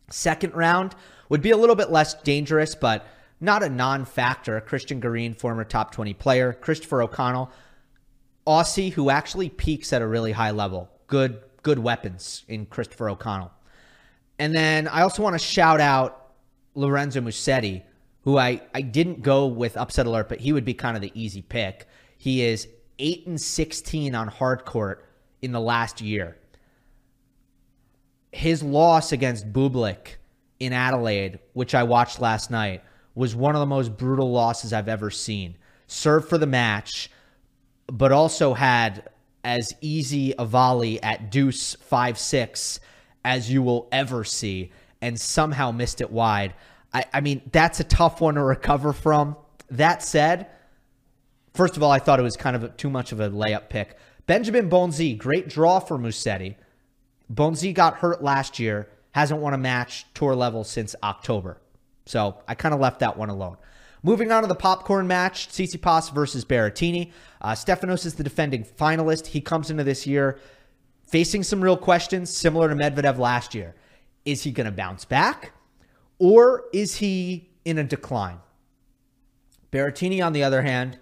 Second 0.09 0.53
round 0.55 0.95
would 1.27 1.41
be 1.41 1.51
a 1.51 1.57
little 1.57 1.75
bit 1.75 1.91
less 1.91 2.13
dangerous, 2.21 2.75
but 2.75 3.05
not 3.41 3.61
a 3.61 3.69
non 3.69 4.05
factor. 4.05 4.59
Christian 4.61 5.01
Garin, 5.01 5.33
former 5.33 5.65
top 5.65 5.91
20 5.91 6.13
player. 6.13 6.53
Christopher 6.53 7.01
O'Connell, 7.01 7.51
Aussie, 8.47 8.93
who 8.93 9.09
actually 9.09 9.49
peaks 9.49 9.91
at 9.91 10.01
a 10.01 10.07
really 10.07 10.31
high 10.31 10.51
level. 10.51 10.89
Good, 11.07 11.41
good 11.61 11.79
weapons 11.79 12.45
in 12.47 12.65
Christopher 12.65 13.09
O'Connell. 13.09 13.51
And 14.39 14.55
then 14.55 14.87
I 14.87 15.01
also 15.01 15.21
want 15.21 15.33
to 15.33 15.45
shout 15.45 15.81
out 15.81 16.31
Lorenzo 16.73 17.19
Musetti, 17.19 17.83
who 18.21 18.37
I, 18.37 18.61
I 18.73 18.81
didn't 18.81 19.21
go 19.21 19.45
with 19.47 19.75
upset 19.75 20.05
alert, 20.05 20.29
but 20.29 20.39
he 20.39 20.53
would 20.53 20.65
be 20.65 20.73
kind 20.73 20.95
of 20.95 21.01
the 21.01 21.11
easy 21.13 21.41
pick. 21.41 21.85
He 22.17 22.43
is 22.43 22.67
8 22.99 23.27
and 23.27 23.41
16 23.41 24.13
on 24.13 24.27
hard 24.27 24.65
court 24.65 25.05
in 25.41 25.51
the 25.51 25.59
last 25.59 26.01
year 26.01 26.37
his 28.31 28.61
loss 28.61 29.11
against 29.11 29.51
Bublik 29.51 30.15
in 30.59 30.73
Adelaide, 30.73 31.39
which 31.53 31.73
I 31.73 31.83
watched 31.83 32.19
last 32.19 32.51
night, 32.51 32.83
was 33.15 33.35
one 33.35 33.55
of 33.55 33.59
the 33.59 33.65
most 33.65 33.97
brutal 33.97 34.31
losses 34.31 34.73
I've 34.73 34.87
ever 34.87 35.09
seen. 35.09 35.57
Served 35.87 36.29
for 36.29 36.37
the 36.37 36.45
match, 36.45 37.09
but 37.87 38.11
also 38.11 38.53
had 38.53 39.09
as 39.43 39.73
easy 39.81 40.33
a 40.37 40.45
volley 40.45 41.01
at 41.01 41.31
deuce 41.31 41.75
5 41.75 42.17
6 42.17 42.79
as 43.25 43.51
you 43.51 43.61
will 43.61 43.87
ever 43.91 44.23
see 44.23 44.71
and 45.01 45.19
somehow 45.19 45.71
missed 45.71 46.01
it 46.01 46.11
wide. 46.11 46.53
I, 46.93 47.05
I 47.13 47.21
mean, 47.21 47.41
that's 47.51 47.79
a 47.79 47.83
tough 47.83 48.21
one 48.21 48.35
to 48.35 48.43
recover 48.43 48.93
from. 48.93 49.35
That 49.71 50.03
said, 50.03 50.47
first 51.53 51.77
of 51.77 51.83
all, 51.83 51.91
I 51.91 51.99
thought 51.99 52.19
it 52.19 52.23
was 52.23 52.37
kind 52.37 52.55
of 52.55 52.75
too 52.77 52.89
much 52.89 53.11
of 53.11 53.19
a 53.19 53.29
layup 53.29 53.69
pick. 53.69 53.97
Benjamin 54.25 54.69
Bonzi, 54.69 55.17
great 55.17 55.49
draw 55.49 55.79
for 55.79 55.97
Musetti. 55.97 56.55
Bonzi 57.33 57.73
got 57.73 57.95
hurt 57.95 58.23
last 58.23 58.59
year, 58.59 58.89
hasn't 59.11 59.41
won 59.41 59.53
a 59.53 59.57
match 59.57 60.05
tour 60.13 60.35
level 60.35 60.63
since 60.63 60.95
October. 61.03 61.61
So 62.05 62.41
I 62.47 62.55
kind 62.55 62.73
of 62.73 62.79
left 62.79 62.99
that 62.99 63.17
one 63.17 63.29
alone. 63.29 63.57
Moving 64.01 64.31
on 64.31 64.43
to 64.43 64.47
the 64.47 64.55
popcorn 64.55 65.07
match, 65.07 65.49
Tsitsipas 65.49 66.13
versus 66.13 66.45
Berrettini. 66.45 67.11
Uh, 67.41 67.51
Stefanos 67.51 68.05
is 68.05 68.15
the 68.15 68.23
defending 68.23 68.63
finalist. 68.63 69.27
He 69.27 69.41
comes 69.41 69.69
into 69.69 69.83
this 69.83 70.07
year 70.07 70.39
facing 71.03 71.43
some 71.43 71.61
real 71.61 71.75
questions, 71.75 72.29
similar 72.29 72.69
to 72.69 72.75
Medvedev 72.75 73.17
last 73.17 73.53
year. 73.53 73.75
Is 74.25 74.43
he 74.43 74.51
going 74.51 74.65
to 74.65 74.71
bounce 74.71 75.05
back, 75.05 75.53
or 76.19 76.65
is 76.71 76.95
he 76.95 77.49
in 77.65 77.77
a 77.77 77.83
decline? 77.83 78.37
Berrettini, 79.71 80.23
on 80.23 80.33
the 80.33 80.43
other 80.43 80.61
hand, 80.61 80.97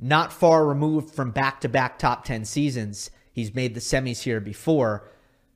not 0.00 0.32
far 0.32 0.66
removed 0.66 1.14
from 1.14 1.30
back-to-back 1.30 1.98
top 1.98 2.24
10 2.24 2.44
seasons. 2.44 3.10
He's 3.32 3.54
made 3.54 3.74
the 3.74 3.80
semis 3.80 4.22
here 4.22 4.40
before. 4.40 5.08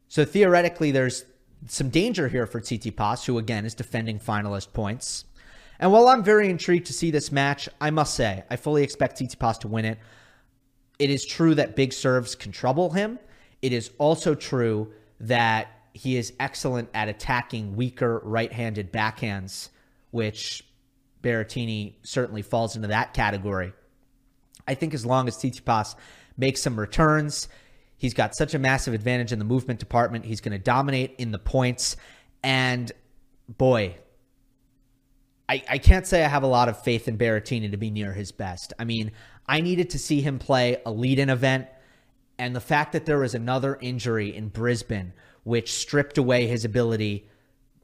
So 0.08 0.24
theoretically, 0.24 0.90
there's 0.90 1.24
some 1.68 1.90
danger 1.90 2.28
here 2.28 2.46
for 2.46 2.60
Tsitsipas, 2.60 3.24
who 3.24 3.38
again 3.38 3.64
is 3.64 3.74
defending 3.74 4.18
finalist 4.18 4.72
points. 4.72 5.24
And 5.78 5.92
while 5.92 6.08
I'm 6.08 6.22
very 6.22 6.48
intrigued 6.48 6.86
to 6.86 6.92
see 6.92 7.10
this 7.10 7.32
match, 7.32 7.68
I 7.80 7.90
must 7.90 8.14
say, 8.14 8.44
I 8.50 8.56
fully 8.56 8.82
expect 8.82 9.18
Tsitsipas 9.18 9.60
to 9.60 9.68
win 9.68 9.84
it. 9.84 9.98
It 10.98 11.10
is 11.10 11.24
true 11.24 11.54
that 11.56 11.76
big 11.76 11.92
serves 11.92 12.34
can 12.34 12.52
trouble 12.52 12.90
him. 12.90 13.18
It 13.62 13.72
is 13.72 13.90
also 13.98 14.34
true 14.34 14.92
that 15.20 15.68
he 15.94 16.16
is 16.16 16.32
excellent 16.40 16.88
at 16.94 17.08
attacking 17.08 17.76
weaker 17.76 18.20
right-handed 18.24 18.92
backhands, 18.92 19.68
which 20.10 20.64
Berrettini 21.22 21.94
certainly 22.02 22.42
falls 22.42 22.76
into 22.76 22.88
that 22.88 23.14
category. 23.14 23.72
I 24.66 24.74
think 24.74 24.94
as 24.94 25.04
long 25.04 25.28
as 25.28 25.36
Tsitsipas 25.36 25.94
makes 26.36 26.62
some 26.62 26.78
returns, 26.78 27.48
he's 27.96 28.14
got 28.14 28.34
such 28.34 28.54
a 28.54 28.58
massive 28.58 28.94
advantage 28.94 29.32
in 29.32 29.38
the 29.38 29.44
movement 29.44 29.80
department. 29.80 30.24
He's 30.24 30.40
going 30.40 30.52
to 30.52 30.58
dominate 30.58 31.14
in 31.18 31.30
the 31.30 31.38
points. 31.38 31.96
And 32.42 32.90
boy, 33.48 33.96
I, 35.48 35.62
I 35.68 35.78
can't 35.78 36.06
say 36.06 36.24
I 36.24 36.28
have 36.28 36.42
a 36.42 36.48
lot 36.48 36.68
of 36.68 36.82
faith 36.82 37.08
in 37.08 37.18
Berrettini 37.18 37.70
to 37.70 37.76
be 37.76 37.90
near 37.90 38.12
his 38.12 38.32
best. 38.32 38.72
I 38.78 38.84
mean, 38.84 39.12
I 39.46 39.60
needed 39.60 39.90
to 39.90 39.98
see 39.98 40.20
him 40.20 40.38
play 40.38 40.80
a 40.86 40.90
lead 40.90 41.18
in 41.18 41.30
event. 41.30 41.66
And 42.38 42.56
the 42.56 42.60
fact 42.60 42.92
that 42.92 43.06
there 43.06 43.18
was 43.18 43.34
another 43.34 43.78
injury 43.80 44.34
in 44.34 44.48
Brisbane, 44.48 45.12
which 45.44 45.72
stripped 45.74 46.18
away 46.18 46.46
his 46.46 46.64
ability 46.64 47.28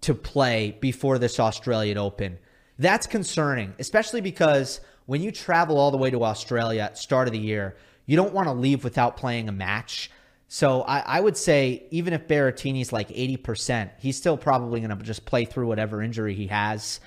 to 0.00 0.14
play 0.14 0.76
before 0.80 1.18
this 1.18 1.38
Australian 1.38 1.98
Open, 1.98 2.38
that's 2.78 3.06
concerning, 3.06 3.74
especially 3.78 4.20
because 4.20 4.80
when 5.08 5.22
you 5.22 5.32
travel 5.32 5.78
all 5.78 5.90
the 5.90 5.96
way 5.96 6.10
to 6.10 6.22
Australia 6.22 6.82
at 6.82 6.98
start 6.98 7.28
of 7.28 7.32
the 7.32 7.38
year, 7.38 7.74
you 8.04 8.14
don't 8.14 8.34
want 8.34 8.46
to 8.46 8.52
leave 8.52 8.84
without 8.84 9.16
playing 9.16 9.48
a 9.48 9.52
match. 9.52 10.10
So 10.48 10.82
I, 10.82 10.98
I 10.98 11.20
would 11.20 11.38
say 11.38 11.86
even 11.90 12.12
if 12.12 12.28
Berrettini's 12.28 12.92
like 12.92 13.08
80%, 13.08 13.88
he's 13.98 14.18
still 14.18 14.36
probably 14.36 14.80
going 14.80 14.90
to 14.90 15.02
just 15.02 15.24
play 15.24 15.46
through 15.46 15.66
whatever 15.66 16.02
injury 16.02 16.34
he 16.34 16.48
has. 16.48 17.00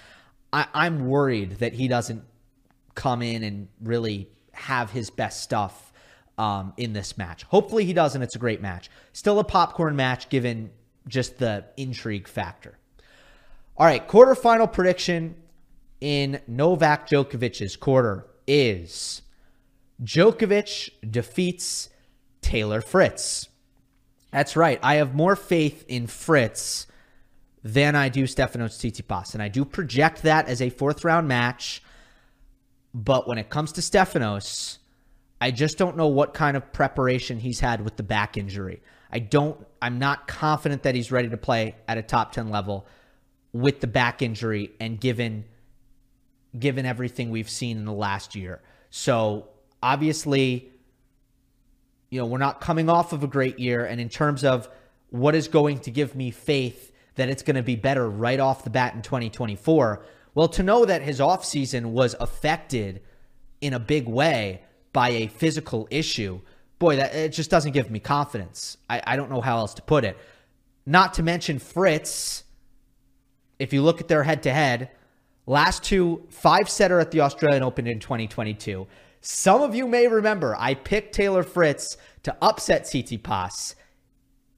I, 0.52 0.66
I'm 0.74 1.10
worried 1.10 1.60
that 1.60 1.74
he 1.74 1.88
doesn't 1.88 2.24
come 2.96 3.22
in 3.22 3.44
and 3.44 3.68
really 3.84 4.32
have 4.54 4.90
his 4.90 5.12
best 5.12 5.44
stuff 5.44 5.94
um, 6.40 6.74
in 6.78 6.94
this 6.94 7.20
match. 7.20 7.44
Hopefully 7.44 7.86
he 7.86 7.94
does, 7.94 8.16
and 8.16 8.24
it's 8.24 8.36
a 8.36 8.40
great 8.40 8.64
match. 8.64 8.90
Still 9.14 9.38
a 9.38 9.44
popcorn 9.44 9.96
match 9.96 10.28
given 10.30 10.72
just 11.08 11.38
the 11.38 11.66
intrigue 11.78 12.28
factor. 12.28 12.80
All 13.78 13.86
right, 13.86 14.08
quarterfinal 14.08 14.74
prediction 14.74 15.36
in 16.02 16.42
Novak 16.48 17.08
Djokovic's 17.08 17.76
quarter 17.78 18.26
is 18.48 19.22
Djokovic 20.04 20.90
defeats 21.10 21.90
Taylor 22.42 22.82
Fritz. 22.82 23.48
That's 24.32 24.56
right. 24.56 24.80
I 24.82 24.96
have 24.96 25.14
more 25.14 25.36
faith 25.36 25.86
in 25.88 26.08
Fritz 26.08 26.88
than 27.64 27.96
I 27.96 28.10
do 28.10 28.24
Stefanos 28.24 28.78
Tsitsipas, 28.78 29.36
and 29.36 29.44
I 29.44 29.48
do 29.48 29.64
project 29.64 30.24
that 30.24 30.48
as 30.48 30.62
a 30.62 30.70
fourth 30.70 31.06
round 31.06 31.28
match. 31.28 31.84
But 32.94 33.28
when 33.28 33.38
it 33.38 33.50
comes 33.50 33.72
to 33.74 33.82
Stefanos, 33.82 34.80
I 35.40 35.52
just 35.52 35.78
don't 35.78 35.96
know 35.96 36.08
what 36.08 36.34
kind 36.34 36.58
of 36.58 36.74
preparation 36.74 37.40
he's 37.40 37.60
had 37.60 37.82
with 37.82 37.98
the 37.98 38.04
back 38.04 38.38
injury. 38.38 38.82
I 39.12 39.20
don't. 39.20 39.66
I'm 39.82 40.00
not 40.00 40.28
confident 40.28 40.84
that 40.84 40.96
he's 40.96 41.12
ready 41.12 41.30
to 41.30 41.38
play 41.38 41.76
at 41.88 41.98
a 41.98 42.02
top 42.02 42.32
ten 42.32 42.50
level 42.50 42.88
with 43.54 43.82
the 43.82 43.88
back 43.88 44.22
injury, 44.22 44.72
and 44.80 45.00
given 45.00 45.46
given 46.58 46.86
everything 46.86 47.30
we've 47.30 47.50
seen 47.50 47.78
in 47.78 47.86
the 47.86 47.94
last 47.94 48.36
year. 48.36 48.62
So 48.90 49.48
obviously, 49.82 50.72
you 52.10 52.20
know, 52.20 52.26
we're 52.26 52.38
not 52.38 52.60
coming 52.62 52.90
off 52.90 53.14
of 53.14 53.24
a 53.24 53.28
great 53.28 53.60
year. 53.60 53.86
And 53.86 54.02
in 54.02 54.10
terms 54.10 54.44
of 54.44 54.70
what 55.10 55.36
is 55.36 55.48
going 55.48 55.80
to 55.80 55.92
give 55.92 56.16
me 56.16 56.32
faith 56.32 56.92
that 57.16 57.30
it's 57.30 57.44
going 57.44 57.56
to 57.56 57.64
be 57.64 57.76
better 57.76 58.10
right 58.10 58.40
off 58.40 58.64
the 58.64 58.70
bat 58.70 58.94
in 58.94 59.02
2024. 59.02 60.04
Well, 60.34 60.48
to 60.50 60.64
know 60.64 60.86
that 60.86 61.02
his 61.02 61.20
offseason 61.20 61.88
was 61.88 62.16
affected 62.20 63.02
in 63.60 63.74
a 63.74 63.80
big 63.80 64.08
way 64.08 64.62
by 64.94 65.10
a 65.10 65.28
physical 65.28 65.88
issue, 65.92 66.42
boy, 66.80 66.96
that 66.96 67.14
it 67.14 67.30
just 67.30 67.50
doesn't 67.50 67.74
give 67.74 67.92
me 67.92 68.00
confidence. 68.00 68.78
I, 68.90 69.02
I 69.06 69.16
don't 69.16 69.30
know 69.30 69.42
how 69.42 69.58
else 69.58 69.74
to 69.76 69.82
put 69.82 70.04
it. 70.04 70.18
Not 70.86 71.14
to 71.16 71.24
mention 71.24 71.60
Fritz, 71.60 72.44
if 73.60 73.74
you 73.74 73.82
look 73.82 74.02
at 74.02 74.08
their 74.08 74.24
head 74.24 74.44
to 74.44 74.54
head, 74.54 74.90
last 75.46 75.84
two 75.84 76.26
five 76.30 76.70
setter 76.70 77.00
at 77.00 77.12
the 77.12 77.22
Australian 77.22 77.64
Open 77.64 77.88
in 77.88 78.00
2022. 78.00 78.88
Some 79.22 79.62
of 79.62 79.76
you 79.76 79.88
may 79.88 80.08
remember 80.08 80.56
I 80.58 80.74
picked 80.74 81.14
Taylor 81.14 81.44
Fritz 81.44 81.98
to 82.24 82.36
upset 82.42 82.84
Tsitsipas 82.84 83.76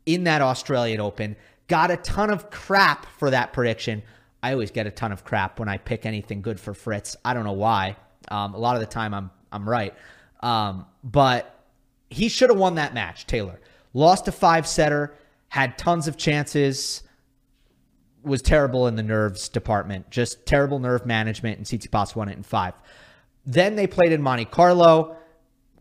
in 0.05 0.23
that 0.25 0.41
Australian 0.41 1.01
Open. 1.01 1.35
Got 1.67 1.91
a 1.91 1.97
ton 1.97 2.29
of 2.29 2.49
crap 2.49 3.05
for 3.17 3.29
that 3.29 3.53
prediction. 3.53 4.03
I 4.41 4.51
always 4.51 4.71
get 4.71 4.87
a 4.87 4.91
ton 4.91 5.11
of 5.11 5.23
crap 5.23 5.59
when 5.59 5.69
I 5.69 5.77
pick 5.77 6.05
anything 6.05 6.41
good 6.41 6.59
for 6.59 6.73
Fritz. 6.73 7.15
I 7.23 7.33
don't 7.33 7.45
know 7.45 7.53
why. 7.53 7.95
Um, 8.29 8.53
a 8.53 8.57
lot 8.57 8.75
of 8.75 8.81
the 8.81 8.87
time 8.87 9.13
I'm 9.13 9.31
I'm 9.51 9.67
right. 9.67 9.93
Um, 10.41 10.85
but 11.03 11.63
he 12.09 12.27
should 12.27 12.49
have 12.49 12.59
won 12.59 12.75
that 12.75 12.93
match, 12.93 13.27
Taylor. 13.27 13.59
Lost 13.93 14.27
a 14.27 14.31
five 14.31 14.67
setter, 14.67 15.15
had 15.49 15.77
tons 15.77 16.07
of 16.07 16.17
chances, 16.17 17.03
was 18.23 18.41
terrible 18.41 18.87
in 18.87 18.95
the 18.95 19.03
nerves 19.03 19.49
department, 19.49 20.09
just 20.09 20.45
terrible 20.45 20.79
nerve 20.79 21.05
management, 21.05 21.57
and 21.57 21.67
Tsitsipas 21.67 22.15
won 22.15 22.29
it 22.29 22.37
in 22.37 22.43
five. 22.43 22.73
Then 23.45 23.75
they 23.75 23.87
played 23.87 24.11
in 24.11 24.21
Monte 24.21 24.45
Carlo. 24.45 25.17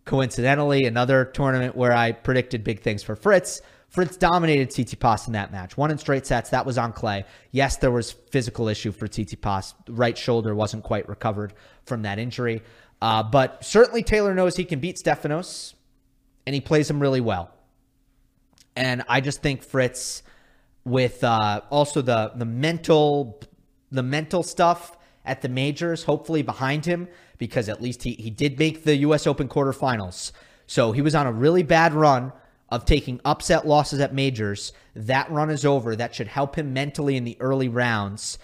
Coincidentally, 0.04 0.84
another 0.84 1.24
tournament 1.24 1.76
where 1.76 1.92
I 1.92 2.12
predicted 2.12 2.64
big 2.64 2.80
things 2.80 3.02
for 3.02 3.14
Fritz. 3.14 3.62
Fritz 3.88 4.16
dominated 4.16 4.70
Tsitsipas 4.70 5.26
in 5.26 5.34
that 5.34 5.52
match. 5.52 5.76
Won 5.76 5.90
in 5.90 5.98
straight 5.98 6.26
sets. 6.26 6.50
That 6.50 6.64
was 6.64 6.78
on 6.78 6.92
clay. 6.92 7.24
Yes, 7.50 7.76
there 7.76 7.90
was 7.90 8.10
physical 8.10 8.68
issue 8.68 8.90
for 8.90 9.06
Tsitsipas. 9.06 9.74
Right 9.88 10.16
shoulder 10.16 10.54
wasn't 10.54 10.82
quite 10.82 11.08
recovered 11.08 11.52
from 11.84 12.02
that 12.02 12.18
injury. 12.18 12.62
Uh, 13.02 13.22
but 13.22 13.62
certainly 13.64 14.02
Taylor 14.02 14.34
knows 14.34 14.56
he 14.56 14.64
can 14.64 14.80
beat 14.80 14.96
Stefanos, 14.96 15.74
and 16.46 16.54
he 16.54 16.60
plays 16.60 16.88
him 16.88 17.00
really 17.00 17.20
well. 17.20 17.50
And 18.74 19.02
I 19.08 19.20
just 19.20 19.42
think 19.42 19.62
Fritz, 19.62 20.22
with 20.84 21.22
uh, 21.22 21.62
also 21.70 22.02
the 22.02 22.32
the 22.34 22.44
mental 22.44 23.40
the 23.90 24.02
mental 24.02 24.42
stuff 24.42 24.96
at 25.24 25.42
the 25.42 25.48
majors, 25.48 26.04
hopefully 26.04 26.42
behind 26.42 26.84
him, 26.84 27.08
because 27.38 27.68
at 27.68 27.80
least 27.80 28.02
he 28.02 28.12
he 28.12 28.30
did 28.30 28.58
make 28.58 28.84
the 28.84 28.96
U.S. 28.96 29.26
Open 29.26 29.48
quarterfinals. 29.48 30.32
So 30.66 30.92
he 30.92 31.02
was 31.02 31.14
on 31.14 31.26
a 31.26 31.32
really 31.32 31.62
bad 31.62 31.92
run 31.92 32.32
of 32.68 32.86
taking 32.86 33.20
upset 33.24 33.66
losses 33.66 34.00
at 34.00 34.14
majors. 34.14 34.72
That 34.96 35.30
run 35.30 35.50
is 35.50 35.66
over. 35.66 35.94
That 35.94 36.14
should 36.14 36.28
help 36.28 36.56
him 36.56 36.72
mentally 36.72 37.16
in 37.16 37.24
the 37.24 37.36
early 37.38 37.68
rounds. 37.68 38.38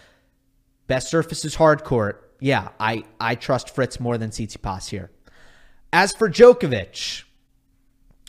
Best 0.87 1.09
surface 1.09 1.45
is 1.45 1.54
hard 1.54 1.83
court. 1.83 2.35
Yeah, 2.40 2.68
I, 2.78 3.04
I 3.18 3.35
trust 3.35 3.75
Fritz 3.75 3.99
more 3.99 4.18
than 4.18 4.30
Tsitsipas 4.30 4.90
here. 4.90 5.11
As 5.92 6.12
for 6.12 6.28
Djokovic, 6.28 7.25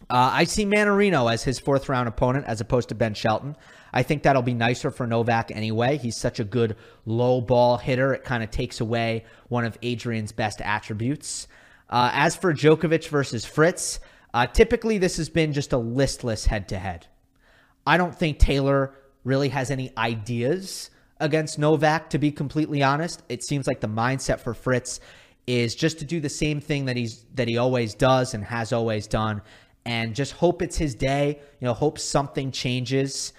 uh, 0.09 0.31
I 0.33 0.43
see 0.45 0.65
Mannarino 0.65 1.31
as 1.31 1.43
his 1.43 1.59
fourth 1.59 1.87
round 1.87 2.07
opponent 2.07 2.45
as 2.47 2.61
opposed 2.61 2.89
to 2.89 2.95
Ben 2.95 3.13
Shelton. 3.13 3.55
I 3.93 4.03
think 4.03 4.23
that'll 4.23 4.41
be 4.41 4.53
nicer 4.53 4.91
for 4.91 5.05
Novak 5.05 5.51
anyway. 5.51 5.97
He's 5.97 6.17
such 6.17 6.39
a 6.39 6.43
good 6.43 6.75
low 7.05 7.41
ball 7.41 7.77
hitter. 7.77 8.13
It 8.13 8.23
kind 8.23 8.43
of 8.43 8.51
takes 8.51 8.81
away 8.81 9.25
one 9.47 9.65
of 9.65 9.77
Adrian's 9.81 10.31
best 10.31 10.61
attributes. 10.61 11.47
Uh, 11.89 12.09
as 12.13 12.35
for 12.35 12.53
Djokovic 12.53 13.07
versus 13.09 13.45
Fritz, 13.45 13.99
uh, 14.33 14.45
typically, 14.47 14.97
this 14.97 15.17
has 15.17 15.29
been 15.29 15.53
just 15.53 15.73
a 15.73 15.77
listless 15.77 16.45
head 16.45 16.69
to 16.69 16.77
head. 16.77 17.07
I 17.85 17.97
don't 17.97 18.15
think 18.15 18.37
Taylor 18.37 18.93
really 19.23 19.49
has 19.49 19.71
any 19.71 19.91
ideas 19.97 20.91
against 21.19 21.57
Novak, 21.57 22.11
to 22.11 22.19
be 22.19 22.31
completely 22.31 22.83
honest. 22.83 23.23
It 23.27 23.43
seems 23.43 23.67
like 23.67 23.79
the 23.79 23.87
mindset 23.87 24.39
for 24.39 24.53
Fritz 24.53 24.99
is 25.47 25.73
just 25.73 25.97
to 25.99 26.05
do 26.05 26.19
the 26.19 26.29
same 26.29 26.61
thing 26.61 26.85
that 26.85 26.95
he's 26.95 27.25
that 27.33 27.47
he 27.47 27.57
always 27.57 27.95
does 27.95 28.35
and 28.35 28.43
has 28.43 28.71
always 28.71 29.07
done 29.07 29.41
and 29.85 30.15
just 30.15 30.33
hope 30.33 30.61
it's 30.61 30.77
his 30.77 30.95
day, 30.95 31.39
you 31.59 31.65
know, 31.65 31.73
hope 31.73 31.99
something 31.99 32.51
changes. 32.51 33.33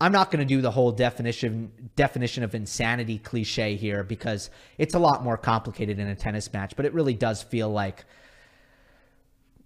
I'm 0.00 0.12
not 0.12 0.30
going 0.30 0.40
to 0.40 0.54
do 0.54 0.60
the 0.60 0.70
whole 0.70 0.92
definition 0.92 1.70
definition 1.96 2.42
of 2.42 2.54
insanity 2.54 3.18
cliche 3.18 3.76
here 3.76 4.02
because 4.02 4.50
it's 4.76 4.94
a 4.94 4.98
lot 4.98 5.22
more 5.22 5.36
complicated 5.36 5.98
in 5.98 6.08
a 6.08 6.16
tennis 6.16 6.52
match, 6.52 6.74
but 6.76 6.84
it 6.84 6.92
really 6.92 7.14
does 7.14 7.42
feel 7.42 7.70
like 7.70 8.04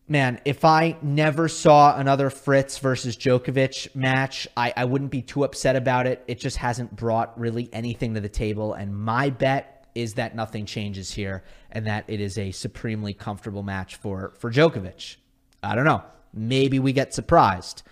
man, 0.09 0.41
if 0.45 0.65
I 0.65 0.97
never 1.03 1.49
saw 1.49 1.97
another 1.97 2.31
Fritz 2.31 2.79
versus 2.79 3.17
Djokovic 3.17 3.95
match, 3.95 4.49
I, 4.57 4.73
I 4.77 4.85
wouldn't 4.87 5.11
be 5.11 5.23
too 5.23 5.45
upset 5.45 5.77
about 5.77 6.07
it. 6.07 6.25
It 6.27 6.41
just 6.41 6.57
hasn't 6.57 6.97
brought 6.97 7.39
really 7.39 7.69
anything 7.73 8.15
to 8.15 8.21
the 8.21 8.29
table. 8.29 8.73
And 8.73 8.97
my 8.97 9.31
bet 9.31 9.87
is 9.95 10.15
that 10.15 10.35
nothing 10.35 10.65
changes 10.65 11.13
here 11.13 11.45
and 11.71 11.87
that 11.87 12.05
it 12.09 12.21
is 12.21 12.39
a 12.39 12.51
supremely 12.53 13.13
comfortable 13.13 13.63
match 13.63 13.97
for, 13.97 14.33
for 14.39 14.51
Djokovic. 14.51 15.17
I 15.63 15.75
don't 15.75 15.85
know. 15.85 16.03
Maybe 16.33 16.79
we 16.79 16.93
get 16.93 17.15
surprised, 17.15 17.83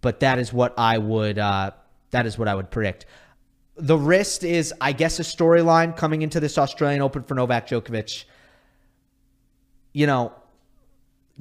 but 0.00 0.20
that 0.20 0.38
is 0.38 0.52
what 0.52 0.74
I 0.78 0.98
would 0.98 1.38
uh, 1.38 1.72
that 2.10 2.26
is 2.26 2.38
what 2.38 2.48
I 2.48 2.54
would 2.54 2.70
predict. 2.70 3.06
The 3.76 3.96
wrist 3.96 4.44
is, 4.44 4.72
I 4.80 4.92
guess, 4.92 5.18
a 5.18 5.22
storyline 5.22 5.96
coming 5.96 6.22
into 6.22 6.40
this 6.40 6.58
Australian 6.58 7.00
Open 7.00 7.22
for 7.22 7.34
Novak 7.34 7.68
Djokovic. 7.68 8.24
You 9.94 10.06
know, 10.06 10.32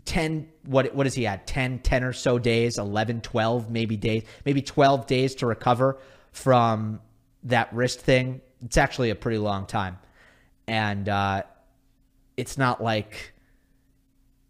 10 0.05 0.47
what 0.65 0.95
what 0.95 1.03
does 1.03 1.13
he 1.13 1.23
had 1.23 1.45
10 1.45 1.79
10 1.79 2.03
or 2.03 2.13
so 2.13 2.39
days 2.39 2.77
11 2.77 3.21
12 3.21 3.69
maybe 3.69 3.97
days 3.97 4.23
maybe 4.45 4.61
12 4.61 5.05
days 5.05 5.35
to 5.35 5.45
recover 5.45 5.99
from 6.31 6.99
that 7.43 7.71
wrist 7.73 7.99
thing 7.99 8.41
it's 8.63 8.77
actually 8.77 9.09
a 9.09 9.15
pretty 9.15 9.37
long 9.37 9.65
time 9.65 9.97
and 10.67 11.09
uh, 11.09 11.43
it's 12.37 12.57
not 12.57 12.81
like 12.81 13.33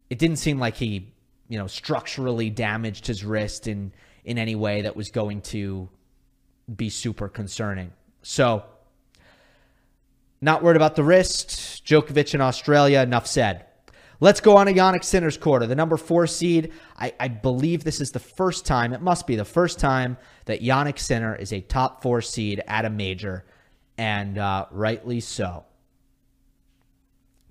it 0.09 0.19
didn't 0.19 0.37
seem 0.37 0.59
like 0.59 0.75
he 0.75 1.13
you 1.51 1.57
know 1.57 1.67
structurally 1.67 2.49
damaged 2.49 3.05
his 3.05 3.25
wrist 3.25 3.67
in 3.67 3.91
in 4.23 4.37
any 4.37 4.55
way 4.55 4.83
that 4.83 4.95
was 4.95 5.09
going 5.09 5.41
to 5.41 5.89
be 6.73 6.89
super 6.89 7.27
concerning 7.27 7.91
so 8.21 8.63
not 10.39 10.63
worried 10.63 10.77
about 10.77 10.95
the 10.95 11.03
wrist 11.03 11.83
Djokovic 11.85 12.33
in 12.33 12.39
Australia 12.41 13.01
enough 13.01 13.27
said 13.27 13.65
Let's 14.23 14.39
go 14.39 14.55
on 14.55 14.67
to 14.67 14.73
Jannik 14.73 15.03
Sinner's 15.03 15.35
quarter, 15.35 15.65
the 15.65 15.73
number 15.73 15.97
four 15.97 16.27
seed. 16.27 16.73
I, 16.95 17.11
I, 17.19 17.27
believe 17.27 17.83
this 17.83 17.99
is 17.99 18.11
the 18.11 18.19
first 18.19 18.67
time, 18.67 18.93
it 18.93 19.01
must 19.01 19.25
be 19.25 19.35
the 19.35 19.43
first 19.43 19.79
time 19.79 20.15
that 20.45 20.61
Jannik 20.61 20.99
Sinner 20.99 21.35
is 21.35 21.51
a 21.51 21.59
top 21.59 22.03
four 22.03 22.21
seed 22.21 22.61
at 22.67 22.85
a 22.85 22.89
major, 22.91 23.45
and 23.97 24.37
uh, 24.37 24.67
rightly 24.69 25.21
so. 25.21 25.65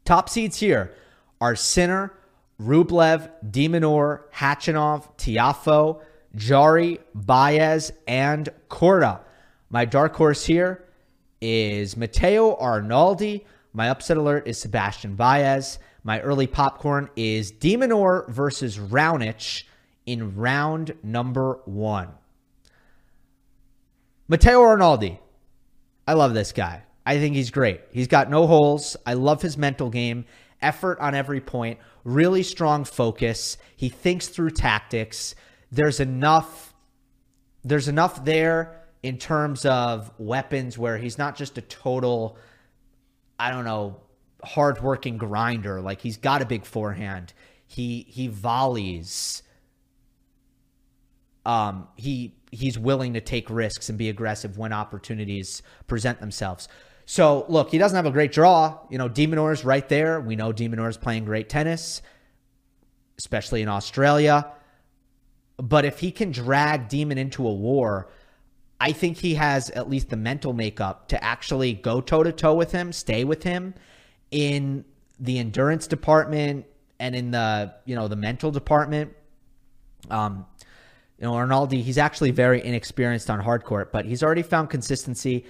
Top 0.05 0.29
seeds 0.29 0.59
here 0.59 0.95
are 1.41 1.57
Sinner, 1.57 2.13
Rublev, 2.61 3.31
de 3.51 3.69
Minaur, 3.69 4.31
Khachanov, 4.35 5.17
Tiafoe, 5.17 6.03
Jarry, 6.37 6.99
Baez, 7.15 7.93
and 8.07 8.49
Korda. 8.69 9.21
My 9.71 9.85
dark 9.85 10.15
horse 10.15 10.45
here 10.45 10.85
is 11.41 11.97
Matteo 11.97 12.57
Arnaldi. 12.57 13.45
My 13.73 13.89
upset 13.89 14.17
alert 14.17 14.47
is 14.47 14.59
Sebastian 14.59 15.15
Baez. 15.15 15.79
My 16.03 16.21
early 16.21 16.47
popcorn 16.47 17.09
is 17.17 17.51
de 17.51 17.77
Minaur 17.77 18.29
versus 18.29 18.79
Raonic 18.79 19.65
in 20.07 20.37
round 20.37 20.95
number 21.03 21.61
one. 21.65 22.09
Matteo 24.29 24.61
Arnaldi. 24.61 25.19
I 26.07 26.15
love 26.15 26.35
this 26.35 26.53
guy. 26.53 26.83
I 27.07 27.19
think 27.19 27.35
he's 27.35 27.51
great. 27.51 27.81
He's 27.91 28.07
got 28.07 28.31
no 28.31 28.47
holes. 28.47 28.97
I 29.07 29.15
love 29.15 29.43
his 29.43 29.57
mental 29.57 29.91
game, 29.91 30.25
effort 30.63 30.99
on 31.01 31.15
every 31.15 31.41
point, 31.41 31.79
really 32.05 32.43
strong 32.43 32.85
focus. 32.85 33.57
He 33.77 33.89
thinks 33.89 34.29
through 34.29 34.51
tactics. 34.51 35.35
There's 35.71 36.01
enough 36.01 36.75
there's 37.63 37.89
enough 37.89 38.25
there 38.25 38.87
in 39.03 39.19
terms 39.19 39.67
of 39.67 40.11
weapons 40.17 40.79
where 40.79 40.97
he's 40.97 41.19
not 41.19 41.37
just 41.37 41.59
a 41.59 41.63
total 41.63 42.39
I 43.39 43.51
don't 43.51 43.65
know, 43.65 43.97
hardworking 44.45 45.17
grinder. 45.17 45.81
Like 45.81 46.01
he's 46.01 46.19
got 46.19 46.43
a 46.43 46.47
big 46.47 46.65
forehand. 46.65 47.33
He 47.67 48.07
he 48.09 48.29
volleys. 48.29 49.43
Um, 51.47 51.89
he 51.97 52.35
he's 52.51 52.79
willing 52.79 53.15
to 53.15 53.21
take 53.21 53.49
risks 53.49 53.89
and 53.89 53.97
be 53.97 54.09
aggressive 54.09 54.59
when 54.59 54.73
opportunities 54.73 55.63
present 55.87 56.21
themselves. 56.21 56.69
So 57.11 57.45
look, 57.49 57.73
he 57.73 57.79
doesn't 57.79 57.97
have 57.97 58.07
a 58.07 58.13
great 58.13 58.31
draw. 58.31 58.79
You 58.89 58.97
know, 58.97 59.09
de 59.09 59.27
Minaur's 59.27 59.65
right 59.65 59.89
there. 59.89 60.21
We 60.21 60.37
know 60.37 60.53
de 60.53 60.69
Minaur's 60.69 60.97
playing 60.97 61.25
great 61.25 61.49
tennis, 61.49 62.03
especially 63.19 63.63
in 63.63 63.69
Australia. 63.69 64.47
But 65.57 65.85
if 65.85 65.99
he 65.99 66.13
can 66.13 66.31
drag 66.31 66.89
Demon 66.89 67.19
into 67.19 67.49
a 67.49 67.53
war, 67.53 68.13
I 68.81 68.93
think 68.93 69.17
he 69.17 69.35
has 69.35 69.71
at 69.71 69.91
least 69.91 70.11
the 70.11 70.17
mental 70.17 70.53
makeup 70.53 71.09
to 71.09 71.23
actually 71.23 71.73
go 71.73 72.01
toe 72.01 72.23
to 72.23 72.31
toe 72.31 72.55
with 72.55 72.71
him, 72.71 72.93
stay 72.93 73.25
with 73.25 73.43
him, 73.43 73.75
in 74.31 74.85
the 75.19 75.41
endurance 75.41 75.89
department 75.89 76.65
and 77.01 77.17
in 77.17 77.33
the 77.33 77.75
you 77.87 77.97
know 77.97 78.07
the 78.07 78.15
mental 78.15 78.53
department. 78.53 79.13
Um, 80.13 80.47
you 81.19 81.25
know, 81.25 81.33
Arnaldi, 81.33 81.83
he's 81.83 81.99
actually 81.99 82.31
very 82.31 82.65
inexperienced 82.65 83.29
on 83.31 83.41
hard 83.41 83.65
court, 83.65 83.91
but 83.91 84.05
he's 84.05 84.23
already 84.23 84.43
found 84.43 84.71
consistency. 84.71 85.45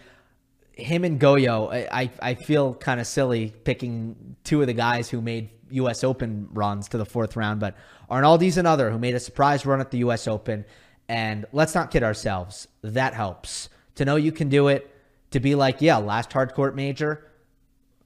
Him 0.80 1.04
and 1.04 1.20
Gojo, 1.20 1.88
I, 1.90 2.10
I 2.20 2.34
feel 2.34 2.74
kind 2.74 3.00
of 3.00 3.06
silly 3.06 3.52
picking 3.64 4.36
two 4.44 4.60
of 4.60 4.66
the 4.66 4.72
guys 4.72 5.08
who 5.08 5.20
made 5.20 5.50
U.S. 5.70 6.02
Open 6.02 6.48
runs 6.52 6.88
to 6.88 6.98
the 6.98 7.06
fourth 7.06 7.36
round, 7.36 7.60
but 7.60 7.76
Arnaldi's 8.10 8.56
another 8.56 8.90
who 8.90 8.98
made 8.98 9.14
a 9.14 9.20
surprise 9.20 9.64
run 9.64 9.80
at 9.80 9.90
the 9.90 9.98
U.S. 9.98 10.26
Open. 10.26 10.64
And 11.08 11.46
let's 11.52 11.74
not 11.74 11.90
kid 11.90 12.02
ourselves, 12.02 12.68
that 12.82 13.14
helps. 13.14 13.68
To 13.96 14.04
know 14.04 14.16
you 14.16 14.32
can 14.32 14.48
do 14.48 14.68
it, 14.68 14.94
to 15.32 15.40
be 15.40 15.54
like, 15.54 15.80
yeah, 15.80 15.96
last 15.96 16.32
hard 16.32 16.54
court 16.54 16.74
major, 16.74 17.26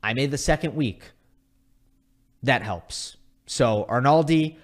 I 0.02 0.14
made 0.14 0.30
the 0.30 0.38
second 0.38 0.74
week. 0.74 1.04
That 2.42 2.62
helps. 2.62 3.16
So 3.46 3.87
Arnaldi, 3.88 4.56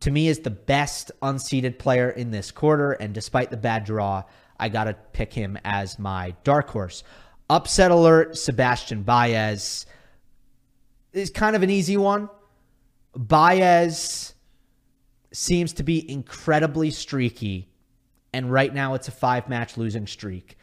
to 0.00 0.10
me, 0.10 0.28
is 0.28 0.40
the 0.40 0.50
best 0.50 1.10
unseeded 1.22 1.78
player 1.78 2.10
in 2.10 2.30
this 2.30 2.50
quarter. 2.50 2.92
And 2.92 3.14
despite 3.14 3.50
the 3.50 3.56
bad 3.56 3.84
draw, 3.84 4.24
I 4.58 4.68
got 4.68 4.84
to 4.84 4.94
pick 5.12 5.32
him 5.32 5.58
as 5.64 5.98
my 5.98 6.34
dark 6.44 6.70
horse. 6.70 7.04
Upset 7.52 7.90
alert 7.90 8.38
Sebastian 8.38 9.02
Baez 9.02 9.84
is 11.12 11.28
kind 11.28 11.54
of 11.54 11.62
an 11.62 11.68
easy 11.68 11.98
one. 11.98 12.30
Baez 13.14 14.32
seems 15.32 15.74
to 15.74 15.82
be 15.82 16.10
incredibly 16.10 16.90
streaky. 16.90 17.68
And 18.32 18.50
right 18.50 18.72
now 18.72 18.94
it's 18.94 19.08
a 19.08 19.10
five 19.10 19.50
match 19.50 19.76
losing 19.76 20.06
streak. 20.06 20.56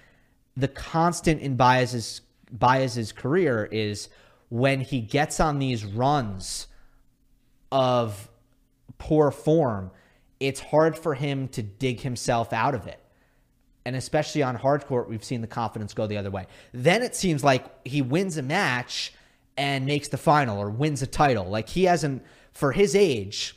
The 0.58 0.68
constant 0.68 1.42
in 1.42 1.58
Baez's 1.58 2.22
Baez's 2.52 3.12
career 3.12 3.70
is 3.72 4.10
when 4.50 4.82
he 4.82 5.00
gets 5.00 5.40
on 5.40 5.60
these 5.60 5.86
runs 5.86 6.66
of 7.72 8.32
poor 8.98 9.30
form, 9.30 9.92
it's 10.40 10.60
hard 10.60 10.98
for 10.98 11.14
him 11.14 11.50
to 11.50 11.62
dig 11.62 12.00
himself 12.00 12.52
out 12.52 12.74
of 12.74 12.88
it. 12.88 13.00
And 13.86 13.96
especially 13.96 14.44
on 14.44 14.56
hard 14.56 14.86
court, 14.86 15.10
we've 15.10 15.24
seen 15.24 15.42
the 15.42 15.48
confidence 15.48 15.94
go 15.94 16.06
the 16.06 16.18
other 16.18 16.32
way. 16.32 16.48
Then 16.74 17.02
it 17.02 17.16
seems 17.16 17.44
like 17.44 17.66
he 17.88 18.02
wins 18.02 18.38
a 18.38 18.42
match 18.42 19.14
and 19.58 19.86
makes 19.86 20.08
the 20.08 20.18
final 20.18 20.60
or 20.60 20.70
wins 20.70 21.02
a 21.02 21.08
title. 21.08 21.46
Like 21.46 21.70
he 21.70 21.86
hasn't, 21.86 22.24
for 22.52 22.72
his 22.72 22.96
age, 22.96 23.56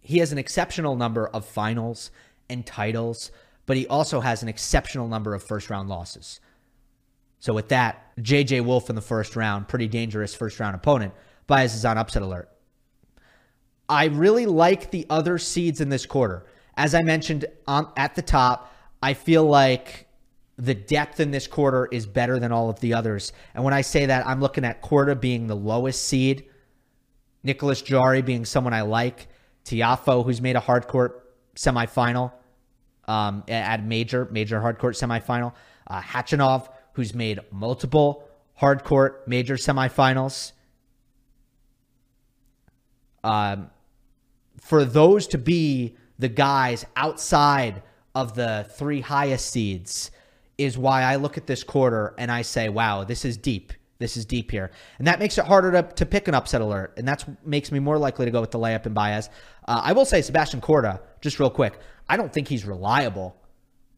he 0.00 0.18
has 0.18 0.32
an 0.32 0.38
exceptional 0.38 0.96
number 0.96 1.26
of 1.28 1.44
finals 1.44 2.10
and 2.48 2.64
titles, 2.64 3.30
but 3.66 3.76
he 3.76 3.86
also 3.86 4.20
has 4.20 4.42
an 4.42 4.48
exceptional 4.48 5.08
number 5.08 5.34
of 5.34 5.42
first 5.42 5.68
round 5.68 5.88
losses. 5.88 6.40
So 7.40 7.52
with 7.52 7.68
that, 7.68 8.16
JJ 8.16 8.64
Wolf 8.64 8.88
in 8.88 8.96
the 8.96 9.02
first 9.02 9.36
round, 9.36 9.68
pretty 9.68 9.88
dangerous 9.88 10.34
first 10.34 10.58
round 10.58 10.74
opponent. 10.74 11.12
Baez 11.46 11.74
is 11.74 11.84
on 11.84 11.98
upset 11.98 12.22
alert. 12.22 12.48
I 13.88 14.06
really 14.06 14.46
like 14.46 14.90
the 14.90 15.06
other 15.08 15.38
seeds 15.38 15.80
in 15.80 15.88
this 15.88 16.04
quarter. 16.04 16.46
As 16.76 16.94
I 16.94 17.02
mentioned 17.02 17.46
on, 17.66 17.90
at 17.96 18.14
the 18.14 18.22
top, 18.22 18.72
I 19.02 19.14
feel 19.14 19.44
like 19.44 20.08
the 20.56 20.74
depth 20.74 21.20
in 21.20 21.30
this 21.30 21.46
quarter 21.46 21.88
is 21.92 22.04
better 22.06 22.38
than 22.38 22.50
all 22.50 22.68
of 22.68 22.80
the 22.80 22.94
others. 22.94 23.32
And 23.54 23.62
when 23.64 23.72
I 23.72 23.82
say 23.82 24.06
that, 24.06 24.26
I'm 24.26 24.40
looking 24.40 24.64
at 24.64 24.82
Korda 24.82 25.18
being 25.18 25.46
the 25.46 25.54
lowest 25.56 26.04
seed, 26.04 26.46
Nicholas 27.44 27.80
Jarry 27.80 28.22
being 28.22 28.44
someone 28.44 28.74
I 28.74 28.82
like, 28.82 29.28
Tiafoe, 29.64 30.24
who's 30.24 30.40
made 30.40 30.56
a 30.56 30.60
hardcourt 30.60 31.12
semifinal 31.54 32.32
um, 33.06 33.44
at 33.48 33.84
major, 33.84 34.28
major 34.30 34.60
hardcourt 34.60 34.96
semifinal, 34.98 35.54
uh, 35.86 36.00
Khachanov, 36.00 36.68
who's 36.94 37.14
made 37.14 37.38
multiple 37.52 38.28
hardcourt 38.60 39.26
major 39.28 39.54
semifinals. 39.54 40.52
Um, 43.22 43.70
for 44.60 44.84
those 44.84 45.28
to 45.28 45.38
be 45.38 45.96
the 46.18 46.28
guys 46.28 46.84
outside 46.96 47.82
of 48.14 48.34
the 48.34 48.66
three 48.76 49.00
highest 49.00 49.50
seeds 49.50 50.10
is 50.56 50.76
why 50.76 51.02
I 51.02 51.16
look 51.16 51.36
at 51.36 51.46
this 51.46 51.62
quarter 51.62 52.14
and 52.18 52.30
I 52.30 52.42
say, 52.42 52.68
wow, 52.68 53.04
this 53.04 53.24
is 53.24 53.36
deep. 53.36 53.72
This 53.98 54.16
is 54.16 54.24
deep 54.24 54.50
here. 54.50 54.70
And 54.98 55.06
that 55.06 55.18
makes 55.18 55.38
it 55.38 55.44
harder 55.44 55.72
to, 55.72 55.82
to 55.82 56.06
pick 56.06 56.28
an 56.28 56.34
upset 56.34 56.60
alert. 56.60 56.94
And 56.96 57.06
that 57.08 57.24
makes 57.46 57.72
me 57.72 57.78
more 57.78 57.98
likely 57.98 58.26
to 58.26 58.30
go 58.30 58.40
with 58.40 58.50
the 58.50 58.58
layup 58.58 58.86
and 58.86 58.94
Baez. 58.94 59.28
Uh, 59.66 59.80
I 59.84 59.92
will 59.92 60.04
say 60.04 60.22
Sebastian 60.22 60.60
Korda, 60.60 61.00
just 61.20 61.40
real 61.40 61.50
quick, 61.50 61.78
I 62.08 62.16
don't 62.16 62.32
think 62.32 62.48
he's 62.48 62.64
reliable, 62.64 63.36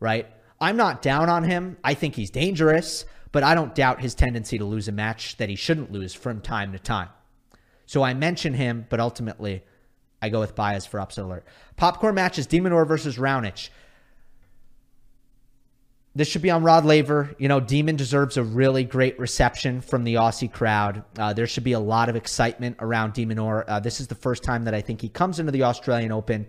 right? 0.00 0.26
I'm 0.60 0.76
not 0.76 1.02
down 1.02 1.28
on 1.28 1.44
him. 1.44 1.76
I 1.84 1.94
think 1.94 2.14
he's 2.14 2.30
dangerous, 2.30 3.04
but 3.32 3.42
I 3.42 3.54
don't 3.54 3.74
doubt 3.74 4.00
his 4.00 4.14
tendency 4.14 4.58
to 4.58 4.64
lose 4.64 4.88
a 4.88 4.92
match 4.92 5.36
that 5.36 5.48
he 5.48 5.56
shouldn't 5.56 5.92
lose 5.92 6.14
from 6.14 6.40
time 6.40 6.72
to 6.72 6.78
time. 6.78 7.08
So 7.86 8.02
I 8.02 8.14
mention 8.14 8.54
him, 8.54 8.86
but 8.88 9.00
ultimately 9.00 9.62
I 10.22 10.28
go 10.28 10.40
with 10.40 10.54
Baez 10.54 10.86
for 10.86 11.00
upset 11.00 11.24
alert. 11.24 11.44
Popcorn 11.76 12.14
matches 12.14 12.46
de 12.46 12.60
Minaur 12.60 12.86
versus 12.86 13.16
Raonic. 13.16 13.70
This 16.14 16.26
should 16.26 16.42
be 16.42 16.50
on 16.50 16.64
Rod 16.64 16.84
Laver. 16.84 17.34
You 17.38 17.46
know, 17.46 17.60
Demon 17.60 17.94
deserves 17.94 18.36
a 18.36 18.42
really 18.42 18.82
great 18.82 19.18
reception 19.20 19.80
from 19.80 20.02
the 20.02 20.14
Aussie 20.14 20.50
crowd. 20.50 21.04
Uh, 21.16 21.32
there 21.32 21.46
should 21.46 21.62
be 21.62 21.72
a 21.72 21.80
lot 21.80 22.08
of 22.08 22.16
excitement 22.16 22.76
around 22.80 23.12
de 23.12 23.24
Minaur. 23.24 23.64
Uh, 23.68 23.78
this 23.78 24.00
is 24.00 24.08
the 24.08 24.16
first 24.16 24.42
time 24.42 24.64
that 24.64 24.74
I 24.74 24.80
think 24.80 25.00
he 25.00 25.08
comes 25.08 25.38
into 25.38 25.52
the 25.52 25.62
Australian 25.62 26.10
Open. 26.10 26.48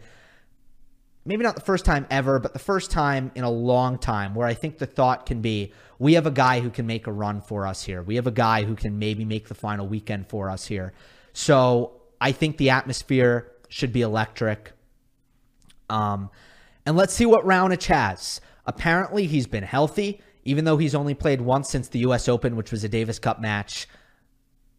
Maybe 1.26 1.44
not 1.44 1.54
the 1.54 1.62
first 1.62 1.86
time 1.86 2.08
ever, 2.10 2.40
but 2.40 2.54
the 2.54 2.60
first 2.60 2.90
time 2.90 3.32
in 3.36 3.44
a 3.44 3.52
long 3.52 4.00
time 4.00 4.34
where 4.34 4.48
I 4.48 4.56
think 4.56 4.80
the 4.80 4.88
thought 4.88 5.28
can 5.28 5.42
be 5.42 5.74
we 6.00 6.14
have 6.14 6.26
a 6.26 6.32
guy 6.32 6.62
who 6.62 6.72
can 6.72 6.88
make 6.88 7.06
a 7.06 7.12
run 7.12 7.42
for 7.42 7.68
us 7.68 7.84
here. 7.84 8.02
We 8.02 8.16
have 8.16 8.26
a 8.26 8.32
guy 8.32 8.64
who 8.64 8.74
can 8.74 8.98
maybe 8.98 9.24
make 9.24 9.48
the 9.48 9.54
final 9.54 9.88
weekend 9.88 10.28
for 10.28 10.50
us 10.50 10.66
here. 10.66 10.94
So 11.34 12.02
I 12.20 12.32
think 12.32 12.58
the 12.58 12.72
atmosphere 12.72 13.52
should 13.70 13.94
be 13.94 14.02
electric. 14.02 14.72
Um, 15.92 16.32
and 16.88 16.98
let's 16.98 17.14
see 17.14 17.28
what 17.28 17.46
Raonic 17.46 17.86
has. 17.86 18.42
Apparently, 18.66 19.28
he's 19.28 19.48
been 19.48 19.64
healthy, 19.64 20.22
even 20.44 20.66
though 20.66 20.78
he's 20.78 20.96
only 20.96 21.14
played 21.14 21.42
once 21.42 21.70
since 21.70 21.88
the 21.88 22.00
U.S. 22.00 22.28
Open, 22.28 22.56
which 22.56 22.72
was 22.72 22.84
a 22.84 22.90
Davis 22.90 23.20
Cup 23.20 23.40
match. 23.42 23.88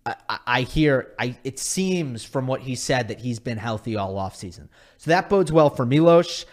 I, 0.04 0.16
I 0.46 0.60
hear, 0.62 1.14
I 1.18 1.36
it 1.44 1.58
seems 1.58 2.24
from 2.24 2.46
what 2.46 2.60
he 2.60 2.74
said 2.74 3.08
that 3.08 3.20
he's 3.20 3.38
been 3.38 3.58
healthy 3.58 3.96
all 3.96 4.14
offseason. 4.14 4.68
So 4.98 5.10
that 5.10 5.28
bodes 5.28 5.52
well 5.52 5.70
for 5.70 5.86
Milos. 5.86 6.46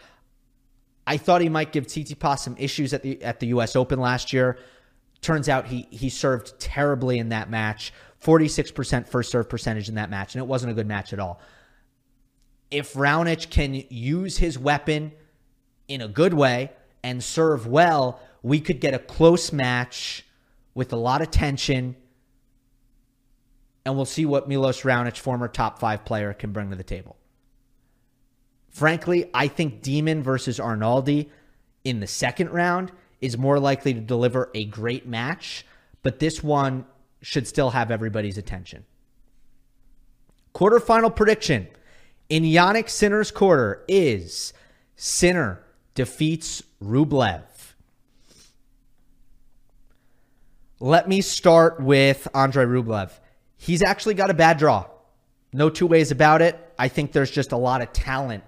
I 1.07 1.17
thought 1.17 1.41
he 1.41 1.49
might 1.49 1.71
give 1.71 1.87
Tsitsipas 1.87 2.39
some 2.39 2.55
issues 2.59 2.93
at 2.93 3.01
the 3.01 3.23
at 3.23 3.39
the 3.39 3.47
U.S. 3.47 3.75
Open 3.75 3.99
last 3.99 4.31
year. 4.31 4.59
Turns 5.21 5.49
out 5.49 5.65
he 5.65 5.87
he 5.89 6.09
served 6.09 6.59
terribly 6.59 7.17
in 7.17 7.29
that 7.29 7.49
match. 7.49 7.91
46% 8.23 9.07
first 9.07 9.31
serve 9.31 9.49
percentage 9.49 9.89
in 9.89 9.95
that 9.95 10.09
match, 10.09 10.35
and 10.35 10.43
it 10.43 10.47
wasn't 10.47 10.71
a 10.71 10.75
good 10.75 10.87
match 10.87 11.13
at 11.13 11.19
all. 11.19 11.39
If 12.69 12.93
Raonic 12.93 13.49
can 13.49 13.81
use 13.89 14.37
his 14.37 14.59
weapon 14.59 15.13
in 15.87 16.01
a 16.01 16.07
good 16.07 16.33
way, 16.33 16.71
and 17.03 17.23
serve 17.23 17.67
well, 17.67 18.19
we 18.41 18.59
could 18.59 18.79
get 18.79 18.93
a 18.93 18.99
close 18.99 19.51
match 19.51 20.25
with 20.73 20.93
a 20.93 20.97
lot 20.97 21.21
of 21.21 21.31
tension. 21.31 21.95
And 23.85 23.95
we'll 23.95 24.05
see 24.05 24.25
what 24.25 24.47
Milos 24.47 24.81
Raonic, 24.81 25.17
former 25.17 25.47
top 25.47 25.79
five 25.79 26.05
player, 26.05 26.33
can 26.33 26.51
bring 26.51 26.69
to 26.69 26.75
the 26.75 26.83
table. 26.83 27.17
Frankly, 28.69 29.29
I 29.33 29.47
think 29.47 29.81
Demon 29.81 30.21
versus 30.21 30.59
Arnaldi 30.59 31.29
in 31.83 31.99
the 31.99 32.07
second 32.07 32.51
round 32.51 32.91
is 33.19 33.37
more 33.37 33.59
likely 33.59 33.93
to 33.93 33.99
deliver 33.99 34.49
a 34.53 34.65
great 34.65 35.07
match, 35.07 35.65
but 36.03 36.19
this 36.19 36.43
one 36.43 36.85
should 37.21 37.47
still 37.47 37.71
have 37.71 37.91
everybody's 37.91 38.37
attention. 38.37 38.85
Quarterfinal 40.53 41.15
prediction 41.15 41.67
in 42.29 42.43
Jannik 42.43 42.89
Sinner's 42.89 43.31
quarter 43.31 43.83
is 43.87 44.53
Sinner 44.95 45.63
defeats 45.99 46.63
Rublev. 46.81 47.43
Let 50.79 51.09
me 51.09 51.19
start 51.19 51.81
with 51.81 52.25
Andrei 52.33 52.63
Rublev. 52.63 53.11
He's 53.57 53.83
actually 53.83 54.13
got 54.13 54.29
a 54.29 54.33
bad 54.33 54.57
draw. 54.57 54.85
No 55.51 55.69
two 55.69 55.87
ways 55.87 56.11
about 56.11 56.41
it. 56.41 56.57
I 56.79 56.87
think 56.87 57.11
there's 57.11 57.29
just 57.29 57.51
a 57.51 57.57
lot 57.57 57.81
of 57.81 57.91
talent 57.91 58.45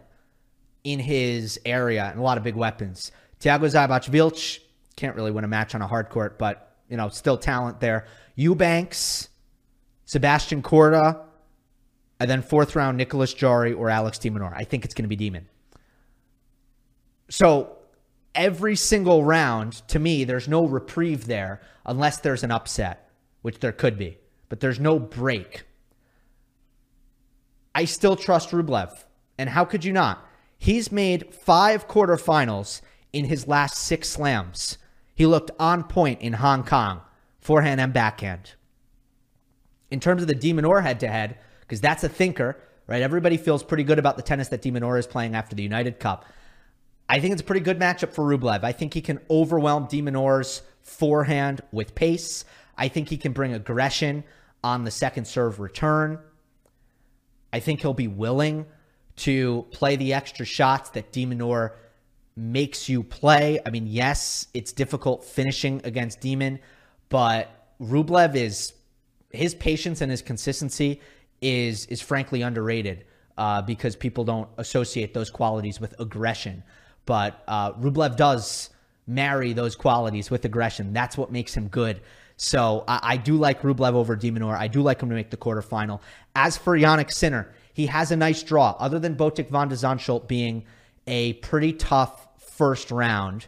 in 0.86 1.00
his 1.00 1.60
area 1.66 2.06
and 2.06 2.22
a 2.22 2.24
lot 2.24 2.38
of 2.38 2.46
big 2.46 2.56
weapons. 2.56 3.12
Thiago 3.42 3.70
Seyboth 3.70 4.08
Wild 4.08 4.40
can't 4.96 5.18
really 5.18 5.32
win 5.32 5.44
a 5.44 5.50
match 5.50 5.76
on 5.76 5.82
a 5.82 5.88
hard 5.88 6.08
court, 6.08 6.40
but 6.40 6.78
you 6.88 6.96
know, 6.96 7.10
still 7.10 7.38
talent 7.38 7.82
there. 7.82 8.08
Eubanks, 8.38 9.28
Sebastian 10.06 10.62
Korda, 10.62 11.22
and 12.18 12.30
then 12.30 12.44
fourth 12.44 12.78
round 12.78 12.96
Nicholas 12.96 13.34
Jarry 13.34 13.74
or 13.74 13.90
Alex 13.90 14.20
de 14.20 14.30
Minaur. 14.30 14.54
I 14.56 14.64
think 14.64 14.86
it's 14.86 14.94
going 14.94 15.04
to 15.04 15.10
be 15.10 15.18
Demon. 15.18 15.50
So 17.32 17.78
every 18.36 18.76
single 18.76 19.24
round, 19.24 19.88
to 19.88 20.00
me, 20.00 20.26
there's 20.26 20.50
no 20.50 20.65
reprieve 20.65 21.28
there 21.28 21.62
unless 21.86 22.20
there's 22.20 22.44
an 22.44 22.52
upset, 22.52 23.10
which 23.41 23.60
there 23.60 23.72
could 23.72 23.98
be, 23.98 24.17
but 24.50 24.60
there's 24.60 24.82
no 24.82 25.00
break. 25.00 25.63
I 27.74 27.86
still 27.86 28.17
trust 28.17 28.52
Rublev. 28.52 29.06
And 29.38 29.50
how 29.50 29.63
could 29.63 29.86
you 29.86 29.94
not? 29.94 30.28
He's 30.58 30.91
made 30.91 31.34
five 31.34 31.88
quarterfinals 31.88 32.82
in 33.13 33.26
his 33.26 33.48
last 33.48 33.78
six 33.78 34.10
slams. 34.10 34.78
He 35.15 35.26
looked 35.26 35.52
on 35.58 35.86
point 35.86 36.20
in 36.20 36.34
Hong 36.34 36.65
Kong, 36.65 37.00
forehand 37.39 37.80
and 37.80 37.94
backhand. 37.94 38.56
In 39.89 40.02
terms 40.02 40.22
of 40.22 40.28
the 40.28 40.36
de 40.36 40.52
Minaur 40.52 40.84
head 40.84 41.00
to 41.00 41.08
head, 41.08 41.38
because 41.62 41.80
that's 41.80 42.04
a 42.04 42.10
thinker, 42.10 42.58
right? 42.88 43.02
Everybody 43.02 43.38
feels 43.38 43.63
pretty 43.63 43.86
good 43.86 44.00
about 44.00 44.17
the 44.17 44.22
tennis 44.22 44.50
that 44.50 44.62
de 44.62 44.70
Minaur 44.70 45.00
is 45.00 45.08
playing 45.08 45.34
after 45.34 45.56
the 45.56 45.63
United 45.63 45.98
Cup. 45.98 46.26
I 47.12 47.19
think 47.19 47.34
it's 47.34 47.41
a 47.41 47.45
pretty 47.45 47.60
good 47.60 47.78
matchup 47.78 48.13
for 48.13 48.24
Rublev. 48.24 48.63
I 48.63 48.71
think 48.71 48.93
he 48.93 49.02
can 49.02 49.19
overwhelm 49.30 49.86
de 49.88 50.02
Minaur's 50.02 50.62
forehand 50.82 51.60
with 51.74 51.93
pace. 51.93 52.45
I 52.78 52.88
think 52.88 53.10
he 53.10 53.17
can 53.17 53.34
bring 53.34 53.54
aggression 53.54 54.24
on 54.63 54.86
the 54.86 54.91
second 54.91 55.26
serve 55.26 55.60
return. 55.60 56.19
I 57.52 57.60
think 57.60 57.82
he'll 57.82 57.93
be 57.93 58.08
willing 58.08 58.65
to 59.17 59.65
play 59.71 59.97
the 59.97 60.13
extra 60.13 60.45
shots 60.45 60.91
that 60.91 61.12
de 61.12 61.26
Minaur 61.26 61.71
makes 62.38 62.88
you 62.88 63.04
play. 63.04 63.60
I 63.65 63.71
mean, 63.71 63.88
yes, 63.88 64.47
it's 64.54 64.71
difficult 64.71 65.26
finishing 65.26 65.82
against 65.84 66.21
Demon, 66.21 66.60
but 67.10 67.74
Rublev 67.82 68.36
is 68.36 68.71
his 69.32 69.54
patience 69.54 70.00
and 70.00 70.10
his 70.10 70.21
consistency 70.21 71.02
is 71.41 71.88
is 71.88 72.00
frankly 72.02 72.41
underrated 72.41 73.04
uh, 73.38 73.62
because 73.62 73.97
people 73.97 74.24
don't 74.24 74.47
associate 74.58 75.13
those 75.13 75.30
qualities 75.30 75.82
with 75.82 75.93
aggression. 76.00 76.63
But 77.06 77.44
uh, 77.48 77.74
Rublev 77.74 78.16
does 78.16 78.70
marry 79.08 79.54
those 79.54 79.76
qualities 79.76 80.30
with 80.30 80.46
aggression. 80.46 80.94
That's 80.94 81.18
what 81.18 81.32
makes 81.32 81.56
him 81.56 81.68
good. 81.68 82.02
So 82.38 82.84
I, 82.88 83.00
I 83.04 83.18
do 83.18 83.38
like 83.38 83.62
Rublev 83.62 83.94
over 83.94 84.16
de 84.16 84.32
Minaur. 84.32 84.58
I 84.58 84.68
do 84.68 84.82
like 84.82 85.02
him 85.02 85.10
to 85.10 85.16
make 85.16 85.30
the 85.30 85.38
quarterfinal. 85.38 86.02
As 86.36 86.58
for 86.58 86.78
Jannik 86.78 87.12
Sinner, 87.12 87.54
he 87.74 87.86
has 87.88 88.12
a 88.12 88.16
nice 88.16 88.44
draw. 88.44 88.76
Other 88.80 89.00
than 89.00 89.16
Botic 89.16 89.50
van 89.50 89.68
de 89.68 89.76
Zandschulp 89.76 90.28
being 90.28 90.66
a 91.08 91.34
pretty 91.34 91.74
tough 91.74 92.28
first 92.38 92.92
round, 92.92 93.48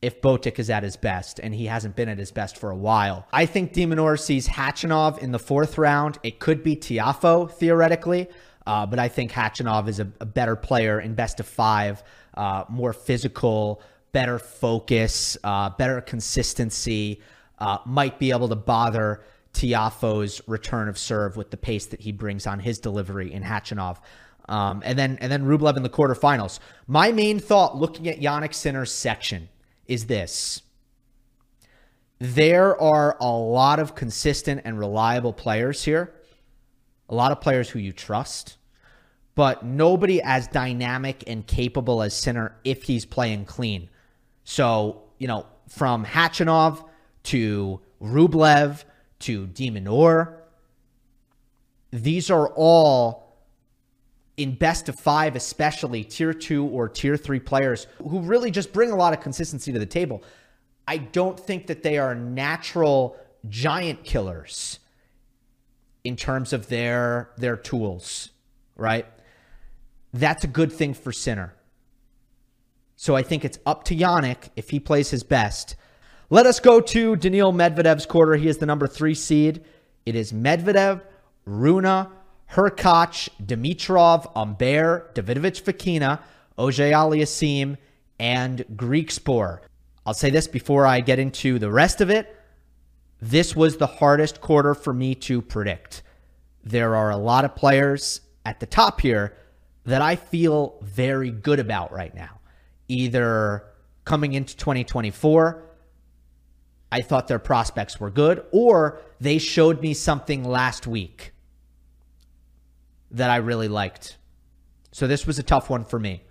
if 0.00 0.20
Botic 0.20 0.58
is 0.58 0.70
at 0.70 0.82
his 0.82 0.96
best, 0.96 1.40
and 1.40 1.54
he 1.54 1.66
hasn't 1.66 1.96
been 1.96 2.08
at 2.08 2.18
his 2.18 2.30
best 2.30 2.56
for 2.56 2.70
a 2.70 2.76
while. 2.76 3.26
I 3.32 3.46
think 3.46 3.72
de 3.72 3.84
Minaur 3.84 4.18
sees 4.18 4.46
Khachanov 4.48 5.18
in 5.18 5.32
the 5.32 5.38
fourth 5.38 5.76
round. 5.76 6.18
It 6.22 6.38
could 6.38 6.62
be 6.62 6.76
Tiafoe, 6.76 7.50
theoretically, 7.50 8.28
uh, 8.66 8.86
but 8.86 8.98
I 8.98 9.08
think 9.08 9.32
Khachanov 9.32 9.88
is 9.88 9.98
a, 9.98 10.12
a 10.20 10.26
better 10.26 10.54
player 10.54 11.00
in 11.00 11.14
best 11.14 11.40
of 11.40 11.46
five 11.46 12.02
uh, 12.38 12.64
more 12.68 12.92
physical, 12.92 13.82
better 14.12 14.38
focus, 14.38 15.36
uh, 15.42 15.70
better 15.70 16.00
consistency, 16.00 17.20
uh, 17.58 17.78
might 17.84 18.18
be 18.18 18.30
able 18.30 18.48
to 18.48 18.56
bother 18.56 19.24
Tiafoe's 19.52 20.40
return 20.46 20.88
of 20.88 20.96
serve 20.96 21.36
with 21.36 21.50
the 21.50 21.56
pace 21.56 21.86
that 21.86 22.00
he 22.00 22.12
brings 22.12 22.46
on 22.46 22.60
his 22.60 22.78
delivery 22.78 23.32
in 23.32 23.42
Khachanov. 23.42 23.98
Um, 24.48 24.82
and 24.84 24.96
then 24.98 25.18
and 25.20 25.30
then 25.30 25.44
Rublev 25.44 25.76
in 25.76 25.82
the 25.82 25.90
quarterfinals. 25.90 26.60
My 26.86 27.10
main 27.10 27.40
thought 27.40 27.76
looking 27.76 28.08
at 28.08 28.20
Jannik 28.20 28.54
Sinner's 28.54 28.92
section 28.92 29.48
is 29.86 30.06
this. 30.06 30.62
There 32.20 32.80
are 32.80 33.16
a 33.20 33.30
lot 33.30 33.78
of 33.78 33.94
consistent 33.94 34.62
and 34.64 34.78
reliable 34.78 35.32
players 35.32 35.84
here. 35.84 36.14
A 37.08 37.14
lot 37.14 37.32
of 37.32 37.40
players 37.40 37.68
who 37.70 37.78
you 37.78 37.92
trust 37.92 38.57
but 39.38 39.64
nobody 39.64 40.20
as 40.20 40.48
dynamic 40.48 41.22
and 41.28 41.46
capable 41.46 42.02
as 42.02 42.12
Sinner 42.12 42.56
if 42.64 42.82
he's 42.82 43.04
playing 43.04 43.44
clean. 43.44 43.88
So, 44.42 45.04
you 45.18 45.28
know, 45.28 45.46
from 45.68 46.04
Khachanov 46.04 46.84
to 47.22 47.80
Rublev 48.02 48.82
to 49.20 49.46
de 49.46 49.70
Minaur, 49.70 50.38
these 51.92 52.32
are 52.32 52.48
all 52.48 53.38
in 54.36 54.56
best 54.56 54.88
of 54.88 54.98
five, 54.98 55.36
especially 55.36 56.02
tier 56.02 56.32
two 56.32 56.66
or 56.66 56.88
tier 56.88 57.16
three 57.16 57.38
players 57.38 57.86
who 57.98 58.18
really 58.18 58.50
just 58.50 58.72
bring 58.72 58.90
a 58.90 58.96
lot 58.96 59.12
of 59.12 59.20
consistency 59.20 59.72
to 59.72 59.78
the 59.78 59.86
table. 59.86 60.20
I 60.88 60.96
don't 60.96 61.38
think 61.38 61.68
that 61.68 61.84
they 61.84 61.96
are 61.98 62.12
natural 62.12 63.16
giant 63.48 64.02
killers 64.02 64.80
in 66.02 66.16
terms 66.16 66.52
of 66.52 66.66
their 66.66 67.30
their 67.36 67.56
tools, 67.56 68.30
right? 68.74 69.06
That's 70.12 70.44
a 70.44 70.48
good 70.48 70.72
thing 70.72 70.94
for 70.94 71.12
Sinner. 71.12 71.54
So 72.96 73.14
I 73.14 73.22
think 73.22 73.44
it's 73.44 73.58
up 73.64 73.84
to 73.84 73.96
Jannik 73.96 74.50
if 74.56 74.70
he 74.70 74.80
plays 74.80 75.10
his 75.10 75.22
best. 75.22 75.76
Let 76.30 76.46
us 76.46 76.60
go 76.60 76.80
to 76.80 77.16
Daniil 77.16 77.52
Medvedev's 77.52 78.06
quarter. 78.06 78.34
He 78.34 78.48
is 78.48 78.58
the 78.58 78.66
number 78.66 78.86
three 78.86 79.14
seed. 79.14 79.64
It 80.04 80.14
is 80.14 80.32
Medvedev, 80.32 81.02
Rune, 81.44 82.08
Hurkacz, 82.52 83.28
Dimitrov, 83.42 84.32
Humbert, 84.34 85.14
Davidovich 85.14 85.62
Fokina, 85.62 86.20
Auger 86.56 86.90
Aliassime, 86.90 87.76
and 88.18 88.64
Griekspoor. 88.74 89.60
I'll 90.04 90.14
say 90.14 90.30
this 90.30 90.48
before 90.48 90.86
I 90.86 91.00
get 91.00 91.18
into 91.18 91.58
the 91.58 91.70
rest 91.70 92.00
of 92.00 92.10
it. 92.10 92.34
This 93.20 93.54
was 93.54 93.76
the 93.76 93.86
hardest 93.86 94.40
quarter 94.40 94.74
for 94.74 94.92
me 94.92 95.14
to 95.16 95.42
predict. 95.42 96.02
There 96.64 96.96
are 96.96 97.10
a 97.10 97.16
lot 97.16 97.44
of 97.44 97.54
players 97.54 98.22
at 98.44 98.60
the 98.60 98.66
top 98.66 99.00
here 99.00 99.36
that 99.88 100.02
I 100.02 100.16
feel 100.16 100.76
very 100.82 101.30
good 101.30 101.58
about 101.58 101.92
right 101.92 102.14
now. 102.14 102.40
Either 102.88 103.64
coming 104.04 104.34
into 104.34 104.54
2024, 104.54 105.64
I 106.92 107.00
thought 107.00 107.26
their 107.26 107.38
prospects 107.38 107.98
were 107.98 108.10
good, 108.10 108.44
or 108.52 109.00
they 109.18 109.38
showed 109.38 109.80
me 109.80 109.94
something 109.94 110.44
last 110.44 110.86
week 110.86 111.32
that 113.12 113.30
I 113.30 113.36
really 113.36 113.68
liked. 113.68 114.18
So 114.92 115.06
this 115.06 115.26
was 115.26 115.38
a 115.38 115.42
tough 115.42 115.70
one 115.70 115.86
for 115.86 115.98
me. 115.98 116.22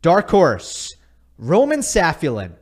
Dark 0.00 0.30
horse, 0.30 0.96
Roman 1.36 1.80
Safiullin, 1.80 2.54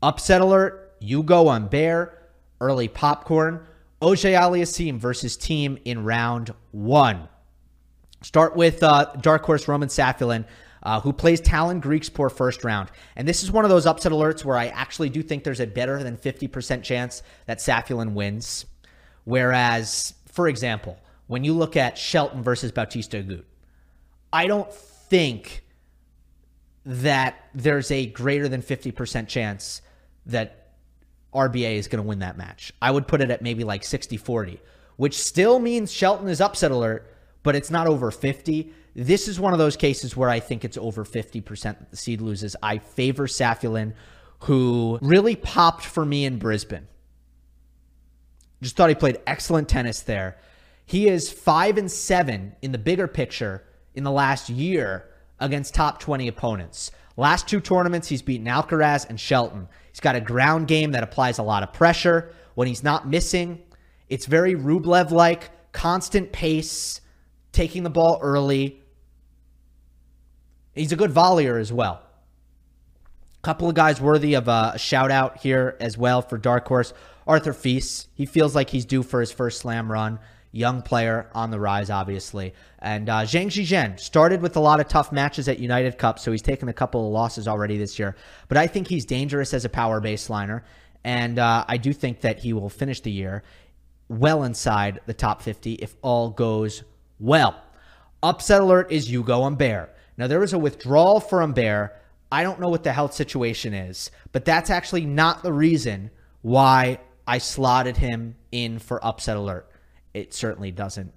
upset 0.00 0.40
alert, 0.40 0.94
Ugo 1.02 1.48
Humbert, 1.48 2.30
early 2.60 2.86
popcorn, 2.86 3.66
Auger 4.00 4.28
Aliassime 4.28 4.98
versus 4.98 5.36
Thiem 5.36 5.80
in 5.84 6.04
round 6.04 6.54
one. 6.70 7.28
Start 8.22 8.56
with 8.56 8.82
uh, 8.82 9.12
dark 9.20 9.44
horse 9.44 9.66
Roman 9.68 9.88
Safiullin. 9.88 10.44
Uh, 10.82 10.98
who 10.98 11.12
plays 11.12 11.42
Tallon 11.42 11.78
Griekspoor 11.78 12.32
first 12.32 12.64
round. 12.64 12.90
And 13.14 13.28
this 13.28 13.42
is 13.42 13.52
one 13.52 13.66
of 13.66 13.70
those 13.70 13.84
upset 13.84 14.12
alerts 14.12 14.46
where 14.46 14.56
I 14.56 14.68
actually 14.68 15.10
do 15.10 15.22
think 15.22 15.44
there's 15.44 15.60
a 15.60 15.66
better 15.66 16.02
than 16.02 16.16
50% 16.16 16.82
chance 16.82 17.22
that 17.44 17.58
Safiullin 17.58 18.14
wins. 18.14 18.64
Whereas, 19.24 20.14
for 20.24 20.48
example, 20.48 20.98
when 21.26 21.44
you 21.44 21.52
look 21.52 21.76
at 21.76 21.98
Shelton 21.98 22.42
versus 22.42 22.72
Bautista 22.72 23.18
Agut, 23.18 23.44
I 24.32 24.46
don't 24.46 24.72
think 24.72 25.64
that 26.86 27.44
there's 27.54 27.90
a 27.90 28.06
greater 28.06 28.48
than 28.48 28.62
50% 28.62 29.28
chance 29.28 29.82
that 30.26 30.72
RBA 31.34 31.74
is 31.74 31.88
going 31.88 32.02
to 32.02 32.08
win 32.08 32.20
that 32.20 32.36
match. 32.36 32.72
I 32.80 32.90
would 32.90 33.06
put 33.06 33.20
it 33.20 33.30
at 33.30 33.42
maybe 33.42 33.64
like 33.64 33.84
60 33.84 34.16
40, 34.16 34.60
which 34.96 35.18
still 35.18 35.58
means 35.58 35.92
Shelton 35.92 36.28
is 36.28 36.40
upset 36.40 36.70
alert, 36.70 37.09
but 37.42 37.56
it's 37.56 37.70
not 37.70 37.86
over 37.86 38.10
50. 38.10 38.72
This 38.94 39.28
is 39.28 39.40
one 39.40 39.52
of 39.52 39.58
those 39.58 39.76
cases 39.76 40.16
where 40.16 40.28
I 40.28 40.40
think 40.40 40.64
it's 40.64 40.76
over 40.76 41.04
50% 41.04 41.62
that 41.62 41.90
the 41.90 41.96
seed 41.96 42.20
loses. 42.20 42.56
I 42.62 42.78
favor 42.78 43.26
Safiullin, 43.26 43.94
who 44.40 44.98
really 45.00 45.36
popped 45.36 45.84
for 45.84 46.04
me 46.04 46.24
in 46.24 46.38
Brisbane. 46.38 46.88
Just 48.62 48.76
thought 48.76 48.88
he 48.88 48.94
played 48.94 49.20
excellent 49.26 49.68
tennis 49.68 50.00
there. 50.00 50.36
He 50.84 51.08
is 51.08 51.30
five 51.30 51.78
and 51.78 51.90
seven 51.90 52.56
in 52.62 52.72
the 52.72 52.78
bigger 52.78 53.06
picture 53.06 53.64
in 53.94 54.04
the 54.04 54.10
last 54.10 54.48
year 54.50 55.08
against 55.38 55.74
top 55.74 56.00
20 56.00 56.28
opponents. 56.28 56.90
Last 57.16 57.48
two 57.48 57.60
tournaments, 57.60 58.08
he's 58.08 58.22
beaten 58.22 58.46
Alcaraz 58.46 59.08
and 59.08 59.18
Shelton. 59.18 59.68
He's 59.92 60.00
got 60.00 60.16
a 60.16 60.20
ground 60.20 60.68
game 60.68 60.92
that 60.92 61.02
applies 61.02 61.38
a 61.38 61.42
lot 61.42 61.62
of 61.62 61.72
pressure. 61.72 62.32
When 62.54 62.68
he's 62.68 62.82
not 62.82 63.08
missing, 63.08 63.62
it's 64.08 64.26
very 64.26 64.54
Rublev 64.54 65.10
like, 65.10 65.50
constant 65.72 66.32
pace, 66.32 67.00
taking 67.52 67.82
the 67.82 67.90
ball 67.90 68.18
early. 68.22 68.82
He's 70.74 70.92
a 70.92 70.96
good 70.96 71.10
volleyer 71.10 71.60
as 71.60 71.72
well. 71.72 72.02
A 73.38 73.42
couple 73.42 73.68
of 73.68 73.74
guys 73.74 74.00
worthy 74.00 74.34
of 74.34 74.48
a 74.48 74.78
shout 74.78 75.10
out 75.10 75.38
here 75.38 75.76
as 75.80 75.96
well 75.96 76.22
for 76.22 76.38
Dark 76.38 76.66
Horse. 76.68 76.92
Arthur 77.26 77.52
Fils, 77.52 78.08
he 78.14 78.26
feels 78.26 78.54
like 78.54 78.70
he's 78.70 78.84
due 78.84 79.02
for 79.02 79.20
his 79.20 79.32
first 79.32 79.60
slam 79.60 79.90
run 79.90 80.18
young 80.52 80.82
player 80.82 81.30
on 81.32 81.50
the 81.50 81.60
rise, 81.60 81.90
obviously. 81.90 82.54
And 82.80 83.08
uh, 83.08 83.22
Zhang 83.22 83.46
Zhizhen 83.46 83.98
started 84.00 84.42
with 84.42 84.56
a 84.56 84.60
lot 84.60 84.80
of 84.80 84.88
tough 84.88 85.12
matches 85.12 85.48
at 85.48 85.58
United 85.58 85.98
Cup, 85.98 86.18
so 86.18 86.32
he's 86.32 86.42
taken 86.42 86.68
a 86.68 86.72
couple 86.72 87.06
of 87.06 87.12
losses 87.12 87.46
already 87.46 87.78
this 87.78 87.98
year. 87.98 88.16
But 88.48 88.58
I 88.58 88.66
think 88.66 88.88
he's 88.88 89.04
dangerous 89.04 89.54
as 89.54 89.64
a 89.64 89.68
power 89.68 90.00
baseliner, 90.00 90.62
and 91.04 91.38
uh, 91.38 91.64
I 91.68 91.76
do 91.76 91.92
think 91.92 92.22
that 92.22 92.40
he 92.40 92.52
will 92.52 92.68
finish 92.68 93.00
the 93.00 93.12
year 93.12 93.42
well 94.08 94.42
inside 94.42 95.00
the 95.06 95.14
top 95.14 95.40
50 95.40 95.74
if 95.74 95.94
all 96.02 96.30
goes 96.30 96.82
well. 97.20 97.62
Upset 98.22 98.60
alert 98.60 98.90
is 98.90 99.08
Hugo 99.08 99.42
Humbert. 99.42 99.94
Now, 100.16 100.26
there 100.26 100.40
was 100.40 100.52
a 100.52 100.58
withdrawal 100.58 101.20
for 101.20 101.40
Humbert. 101.40 101.96
I 102.32 102.42
don't 102.42 102.60
know 102.60 102.68
what 102.68 102.84
the 102.84 102.92
health 102.92 103.14
situation 103.14 103.74
is, 103.74 104.10
but 104.32 104.44
that's 104.44 104.70
actually 104.70 105.06
not 105.06 105.42
the 105.42 105.52
reason 105.52 106.10
why 106.42 107.00
I 107.26 107.38
slotted 107.38 107.96
him 107.96 108.36
in 108.52 108.78
for 108.78 109.04
upset 109.04 109.36
alert 109.36 109.70
it 110.14 110.34
certainly 110.34 110.70
doesn't 110.70 111.12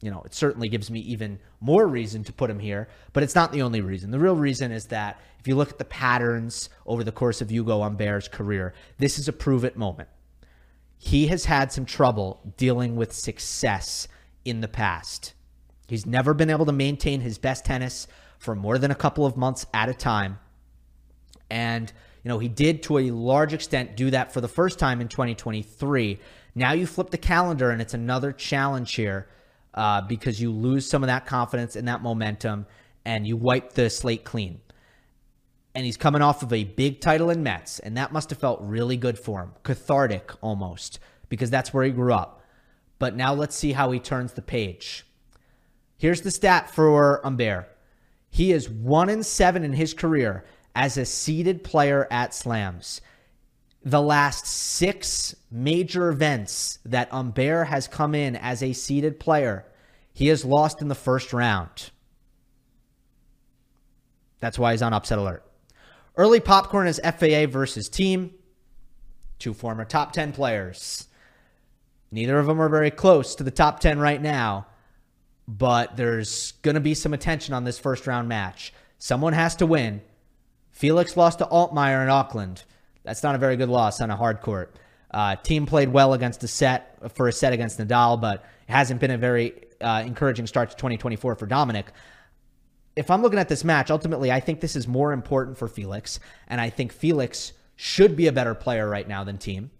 you 0.00 0.12
know, 0.12 0.22
it 0.24 0.32
certainly 0.32 0.68
gives 0.68 0.92
me 0.92 1.00
even 1.00 1.40
more 1.60 1.84
reason 1.84 2.22
to 2.22 2.32
put 2.32 2.48
him 2.48 2.60
here, 2.60 2.86
but 3.12 3.24
it's 3.24 3.34
not 3.34 3.50
the 3.50 3.62
only 3.62 3.80
reason. 3.80 4.12
The 4.12 4.18
real 4.20 4.36
reason 4.36 4.70
is 4.70 4.84
that 4.86 5.20
if 5.40 5.48
you 5.48 5.56
look 5.56 5.70
at 5.70 5.78
the 5.78 5.84
patterns 5.84 6.68
over 6.86 7.02
the 7.02 7.10
course 7.10 7.40
of 7.40 7.50
Hugo 7.50 7.80
Humbert's 7.80 8.28
career, 8.28 8.74
this 8.98 9.18
is 9.18 9.26
a 9.26 9.32
prove 9.32 9.64
it 9.64 9.76
moment. 9.76 10.08
He 10.98 11.26
has 11.26 11.46
had 11.46 11.72
some 11.72 11.84
trouble 11.84 12.40
dealing 12.56 12.94
with 12.94 13.12
success 13.12 14.06
in 14.48 14.60
the 14.60 14.68
past. 14.68 15.34
He's 15.86 16.06
never 16.06 16.34
been 16.34 16.50
able 16.50 16.66
to 16.66 16.72
maintain 16.72 17.20
his 17.20 17.38
best 17.38 17.64
tennis 17.64 18.06
for 18.38 18.54
more 18.54 18.78
than 18.78 18.90
a 18.90 18.96
couple 18.96 19.24
of 19.26 19.36
months 19.36 19.66
at 19.72 19.88
a 19.88 19.94
time. 19.94 20.38
And, 21.50 21.92
you 22.22 22.28
know, 22.28 22.38
he 22.38 22.48
did 22.48 22.82
to 22.84 22.98
a 22.98 23.10
large 23.10 23.54
extent 23.54 23.96
do 23.96 24.10
that 24.10 24.32
for 24.32 24.40
the 24.40 24.48
first 24.48 24.78
time 24.78 25.00
in 25.00 25.08
2023 25.08 26.18
now 26.58 26.72
you 26.72 26.86
flip 26.86 27.10
the 27.10 27.18
calendar 27.18 27.70
and 27.70 27.80
it's 27.80 27.94
another 27.94 28.32
challenge 28.32 28.94
here 28.96 29.28
uh, 29.74 30.00
because 30.02 30.40
you 30.40 30.50
lose 30.50 30.90
some 30.90 31.04
of 31.04 31.06
that 31.06 31.24
confidence 31.24 31.76
and 31.76 31.86
that 31.86 32.02
momentum 32.02 32.66
and 33.04 33.26
you 33.26 33.36
wipe 33.36 33.74
the 33.74 33.88
slate 33.88 34.24
clean. 34.24 34.60
And 35.74 35.86
he's 35.86 35.96
coming 35.96 36.20
off 36.20 36.42
of 36.42 36.52
a 36.52 36.64
big 36.64 37.00
title 37.00 37.30
in 37.30 37.44
Metz, 37.44 37.78
and 37.78 37.96
that 37.96 38.10
must 38.10 38.30
have 38.30 38.40
felt 38.40 38.58
really 38.60 38.96
good 38.96 39.16
for 39.16 39.42
him, 39.42 39.52
cathartic 39.62 40.32
almost, 40.40 40.98
because 41.28 41.50
that's 41.50 41.72
where 41.72 41.84
he 41.84 41.92
grew 41.92 42.12
up. 42.12 42.37
But 42.98 43.16
now 43.16 43.34
let's 43.34 43.56
see 43.56 43.72
how 43.72 43.90
he 43.90 44.00
turns 44.00 44.32
the 44.32 44.42
page. 44.42 45.06
Here's 45.96 46.22
the 46.22 46.30
stat 46.30 46.70
for 46.70 47.20
Humbert. 47.22 47.66
He 48.30 48.52
is 48.52 48.68
one 48.68 49.08
in 49.08 49.22
seven 49.22 49.64
in 49.64 49.72
his 49.72 49.94
career 49.94 50.44
as 50.74 50.96
a 50.96 51.06
seeded 51.06 51.64
player 51.64 52.06
at 52.10 52.34
slams 52.34 53.00
the 53.84 54.02
last 54.02 54.46
six 54.46 55.34
major 55.50 56.08
events 56.08 56.78
that 56.84 57.10
Humbert 57.10 57.68
has 57.68 57.88
come 57.88 58.14
in 58.14 58.36
as 58.36 58.62
a 58.62 58.72
seeded 58.72 59.20
player, 59.20 59.64
he 60.12 60.28
has 60.28 60.44
lost 60.44 60.82
in 60.82 60.88
the 60.88 60.94
first 60.94 61.32
round. 61.32 61.90
That's 64.40 64.58
why 64.58 64.72
he's 64.72 64.82
on 64.82 64.92
upset 64.92 65.18
alert. 65.18 65.44
Early 66.16 66.40
popcorn 66.40 66.86
is 66.86 67.00
FAA 67.02 67.46
versus 67.46 67.88
Thiem, 67.88 68.32
Two 69.38 69.54
former 69.54 69.84
top 69.84 70.12
10 70.12 70.32
players. 70.32 71.07
Neither 72.10 72.38
of 72.38 72.46
them 72.46 72.60
are 72.60 72.68
very 72.68 72.90
close 72.90 73.34
to 73.34 73.44
the 73.44 73.50
top 73.50 73.80
10 73.80 73.98
right 73.98 74.20
now, 74.20 74.66
but 75.46 75.96
there's 75.96 76.52
going 76.62 76.74
to 76.74 76.80
be 76.80 76.94
some 76.94 77.12
attention 77.12 77.54
on 77.54 77.64
this 77.64 77.78
first 77.78 78.06
round 78.06 78.28
match. 78.28 78.72
Someone 78.98 79.32
has 79.34 79.56
to 79.56 79.66
win. 79.66 80.00
Felix 80.70 81.16
lost 81.16 81.38
to 81.38 81.46
Altmaier 81.46 82.02
in 82.02 82.08
Auckland. 82.08 82.64
That's 83.04 83.22
not 83.22 83.34
a 83.34 83.38
very 83.38 83.56
good 83.56 83.68
loss 83.68 84.00
on 84.00 84.10
a 84.10 84.16
hard 84.16 84.40
court. 84.40 84.74
Uh, 85.10 85.36
Thiem 85.36 85.66
played 85.66 85.88
well 85.90 86.12
against 86.12 86.44
a 86.44 86.48
set 86.48 87.14
for 87.14 87.28
a 87.28 87.32
set 87.32 87.52
against 87.52 87.78
Nadal, 87.78 88.20
but 88.20 88.44
it 88.68 88.72
hasn't 88.72 89.00
been 89.00 89.10
a 89.10 89.18
very 89.18 89.54
uh, 89.80 90.02
encouraging 90.04 90.46
start 90.46 90.70
to 90.70 90.76
2024 90.76 91.34
for 91.34 91.46
Dominic. 91.46 91.86
If 92.96 93.10
I'm 93.10 93.22
looking 93.22 93.38
at 93.38 93.48
this 93.48 93.64
match, 93.64 93.90
ultimately, 93.90 94.32
I 94.32 94.40
think 94.40 94.60
this 94.60 94.76
is 94.76 94.88
more 94.88 95.12
important 95.12 95.56
for 95.56 95.68
Felix, 95.68 96.20
and 96.48 96.60
I 96.60 96.68
think 96.68 96.92
Felix 96.92 97.52
should 97.76 98.16
be 98.16 98.26
a 98.26 98.32
better 98.32 98.54
player 98.54 98.88
right 98.88 99.06
now 99.06 99.24
than 99.24 99.38
Thiem. 99.38 99.70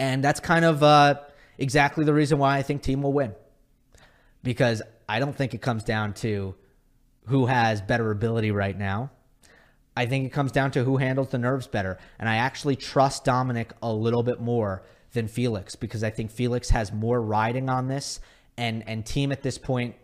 And 0.00 0.24
that's 0.24 0.40
kind 0.40 0.64
of 0.64 0.82
uh, 0.82 1.20
exactly 1.58 2.04
the 2.04 2.14
reason 2.14 2.38
why 2.38 2.56
I 2.56 2.62
think 2.62 2.82
Thiem 2.82 3.02
will 3.02 3.12
win. 3.12 3.34
Because 4.42 4.82
I 5.08 5.20
don't 5.20 5.36
think 5.36 5.54
it 5.54 5.60
comes 5.60 5.84
down 5.84 6.14
to 6.14 6.54
who 7.26 7.46
has 7.46 7.82
better 7.82 8.10
ability 8.10 8.50
right 8.50 8.76
now. 8.76 9.10
I 9.94 10.06
think 10.06 10.24
it 10.24 10.30
comes 10.30 10.52
down 10.52 10.70
to 10.72 10.84
who 10.84 10.96
handles 10.96 11.28
the 11.28 11.38
nerves 11.38 11.66
better. 11.66 11.98
And 12.18 12.28
I 12.28 12.36
actually 12.36 12.76
trust 12.76 13.24
Dominic 13.24 13.74
a 13.82 13.92
little 13.92 14.22
bit 14.22 14.40
more 14.40 14.82
than 15.12 15.28
Felix 15.28 15.76
because 15.76 16.02
I 16.02 16.10
think 16.10 16.30
Felix 16.30 16.70
has 16.70 16.92
more 16.92 17.20
riding 17.20 17.68
on 17.68 17.88
this 17.88 18.20
and 18.56 18.84
and 18.86 19.04
Thiem 19.04 19.32
at 19.32 19.42
this 19.42 19.58
point 19.58 19.96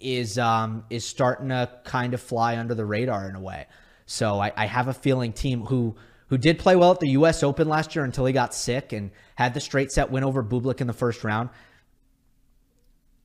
is 0.00 0.38
um 0.38 0.84
is 0.90 1.04
starting 1.04 1.48
to 1.48 1.68
kind 1.84 2.14
of 2.14 2.20
fly 2.20 2.56
under 2.56 2.74
the 2.74 2.84
radar 2.84 3.28
in 3.28 3.34
a 3.34 3.40
way. 3.40 3.66
So 4.06 4.40
I, 4.40 4.52
I 4.56 4.66
have 4.66 4.88
a 4.88 4.94
feeling 4.94 5.32
Thiem 5.32 5.66
who 5.66 5.96
who 6.28 6.38
did 6.38 6.58
play 6.58 6.76
well 6.76 6.92
at 6.92 7.00
the 7.00 7.10
US 7.10 7.42
Open 7.42 7.68
last 7.68 7.94
year 7.94 8.04
until 8.04 8.24
he 8.24 8.32
got 8.32 8.54
sick 8.54 8.92
and 8.92 9.10
had 9.34 9.54
the 9.54 9.60
straight 9.60 9.90
set 9.90 10.10
win 10.10 10.24
over 10.24 10.42
Bublik 10.42 10.80
in 10.80 10.86
the 10.86 10.92
first 10.92 11.24
round. 11.24 11.50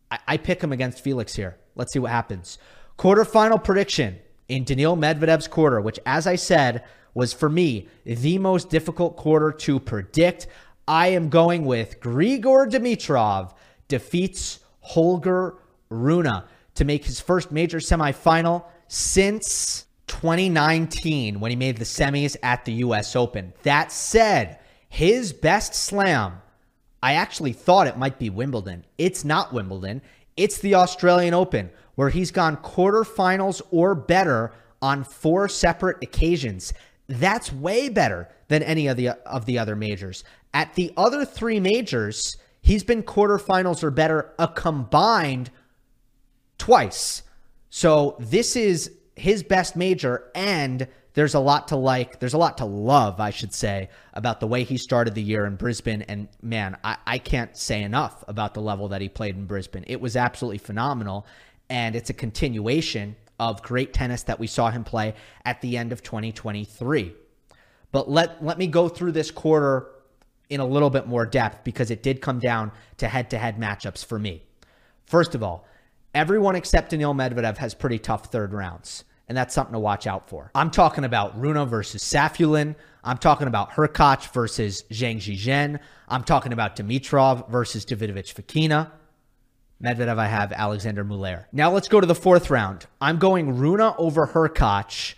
I, 0.09 0.19
I 0.27 0.37
pick 0.37 0.61
him 0.61 0.71
against 0.71 1.03
Felix 1.03 1.35
here. 1.35 1.57
Let's 1.75 1.93
see 1.93 1.99
what 1.99 2.11
happens. 2.11 2.57
Quarterfinal 2.97 3.63
prediction 3.63 4.19
in 4.47 4.63
Daniil 4.63 4.95
Medvedev's 4.95 5.47
quarter, 5.47 5.81
which, 5.81 5.99
as 6.05 6.27
I 6.27 6.35
said, 6.35 6.83
was 7.13 7.33
for 7.33 7.49
me 7.49 7.87
the 8.05 8.37
most 8.37 8.69
difficult 8.69 9.17
quarter 9.17 9.51
to 9.51 9.79
predict. 9.79 10.47
I 10.87 11.07
am 11.07 11.29
going 11.29 11.65
with 11.65 11.99
Grigor 11.99 12.69
Dimitrov 12.69 13.53
defeats 13.87 14.59
Holger 14.81 15.55
Rune 15.89 16.43
to 16.75 16.85
make 16.85 17.05
his 17.05 17.19
first 17.19 17.51
major 17.51 17.77
semifinal 17.77 18.65
since 18.87 19.85
2019 20.13 21.39
when 21.39 21.49
he 21.49 21.57
made 21.57 21.77
the 21.77 21.85
semis 21.85 22.37
at 22.43 22.65
the 22.65 22.73
US 22.73 23.15
Open. 23.15 23.51
That 23.63 23.91
said, 23.91 24.59
his 24.87 25.33
best 25.33 25.73
slam, 25.73 26.41
I 27.01 27.13
actually 27.13 27.53
thought 27.53 27.87
it 27.87 27.97
might 27.97 28.19
be 28.19 28.29
Wimbledon. 28.29 28.85
It's 28.99 29.25
not 29.25 29.53
Wimbledon, 29.53 30.03
it's 30.37 30.59
the 30.59 30.75
Australian 30.75 31.33
Open, 31.33 31.71
where 31.95 32.09
he's 32.09 32.29
gone 32.29 32.57
quarterfinals 32.57 33.61
or 33.71 33.95
better 33.95 34.53
on 34.83 35.03
four 35.03 35.49
separate 35.49 36.03
occasions. 36.03 36.73
That's 37.07 37.51
way 37.51 37.89
better 37.89 38.29
than 38.49 38.61
any 38.61 38.87
of 38.87 38.97
the 38.97 39.09
of 39.27 39.45
the 39.45 39.57
other 39.57 39.75
majors. 39.75 40.23
At 40.53 40.75
the 40.75 40.93
other 40.95 41.25
three 41.25 41.59
majors, 41.59 42.37
he's 42.61 42.83
been 42.83 43.01
quarterfinals 43.01 43.83
or 43.83 43.89
better 43.89 44.31
a 44.37 44.47
combined 44.47 45.49
twice. 46.59 47.23
So 47.71 48.15
this 48.19 48.55
is 48.55 48.91
his 49.15 49.43
best 49.43 49.75
major 49.75 50.31
and 50.35 50.87
there's 51.13 51.35
a 51.35 51.39
lot 51.39 51.67
to 51.67 51.75
like. 51.75 52.19
There's 52.19 52.33
a 52.33 52.39
lot 52.39 52.57
to 52.57 52.65
love, 52.65 53.19
I 53.19 53.29
should 53.29 53.53
say, 53.53 53.89
about 54.13 54.39
the 54.39 54.47
way 54.47 54.63
he 54.63 54.77
started 54.77 55.13
the 55.13 55.21
year 55.21 55.45
in 55.45 55.55
Brisbane. 55.55 56.01
And 56.03 56.27
man, 56.41 56.77
I, 56.83 56.97
I 57.05 57.17
can't 57.19 57.55
say 57.55 57.83
enough 57.83 58.23
about 58.27 58.53
the 58.53 58.61
level 58.61 58.87
that 58.89 59.01
he 59.01 59.09
played 59.09 59.35
in 59.35 59.45
Brisbane. 59.45 59.83
It 59.87 60.01
was 60.01 60.15
absolutely 60.15 60.57
phenomenal. 60.57 61.27
And 61.69 61.95
it's 61.95 62.09
a 62.09 62.13
continuation 62.13 63.15
of 63.39 63.61
great 63.61 63.93
tennis 63.93 64.23
that 64.23 64.39
we 64.39 64.47
saw 64.47 64.71
him 64.71 64.83
play 64.83 65.13
at 65.45 65.61
the 65.61 65.77
end 65.77 65.91
of 65.91 66.01
2023. 66.01 67.13
But 67.91 68.09
let, 68.09 68.43
let 68.43 68.57
me 68.57 68.67
go 68.67 68.89
through 68.89 69.11
this 69.11 69.29
quarter 69.29 69.89
in 70.49 70.59
a 70.59 70.65
little 70.65 70.89
bit 70.89 71.07
more 71.07 71.25
depth 71.25 71.63
because 71.63 71.91
it 71.91 72.03
did 72.03 72.21
come 72.21 72.39
down 72.39 72.71
to 72.97 73.07
head 73.07 73.29
to 73.29 73.37
head 73.37 73.57
matchups 73.57 74.03
for 74.03 74.17
me. 74.17 74.43
First 75.05 75.35
of 75.35 75.43
all, 75.43 75.65
everyone 76.13 76.55
except 76.55 76.91
Daniil 76.91 77.13
Medvedev 77.13 77.57
has 77.57 77.73
pretty 77.73 77.99
tough 77.99 78.27
third 78.27 78.53
rounds, 78.53 79.03
and 79.27 79.37
that's 79.37 79.53
something 79.53 79.73
to 79.73 79.79
watch 79.79 80.07
out 80.07 80.29
for. 80.29 80.51
I'm 80.55 80.71
talking 80.71 81.03
about 81.03 81.39
Rune 81.39 81.67
versus 81.67 82.03
Safiullin. 82.03 82.75
I'm 83.03 83.17
talking 83.17 83.47
about 83.47 83.71
Hurkacz 83.71 84.31
versus 84.31 84.83
Zhang 84.91 85.17
Zhizhen. 85.17 85.79
I'm 86.07 86.23
talking 86.23 86.53
about 86.53 86.75
Dimitrov 86.75 87.49
versus 87.49 87.85
Davidovich 87.85 88.33
Fokina. 88.33 88.91
Medvedev, 89.83 90.17
I 90.17 90.27
have 90.27 90.53
Alexandre 90.53 91.03
Muller. 91.03 91.47
Now 91.51 91.71
let's 91.71 91.89
go 91.89 91.99
to 91.99 92.07
the 92.07 92.15
fourth 92.15 92.49
round. 92.49 92.85
I'm 93.01 93.17
going 93.17 93.57
Rune 93.57 93.81
over 93.81 94.27
Hurkacz. 94.27 95.15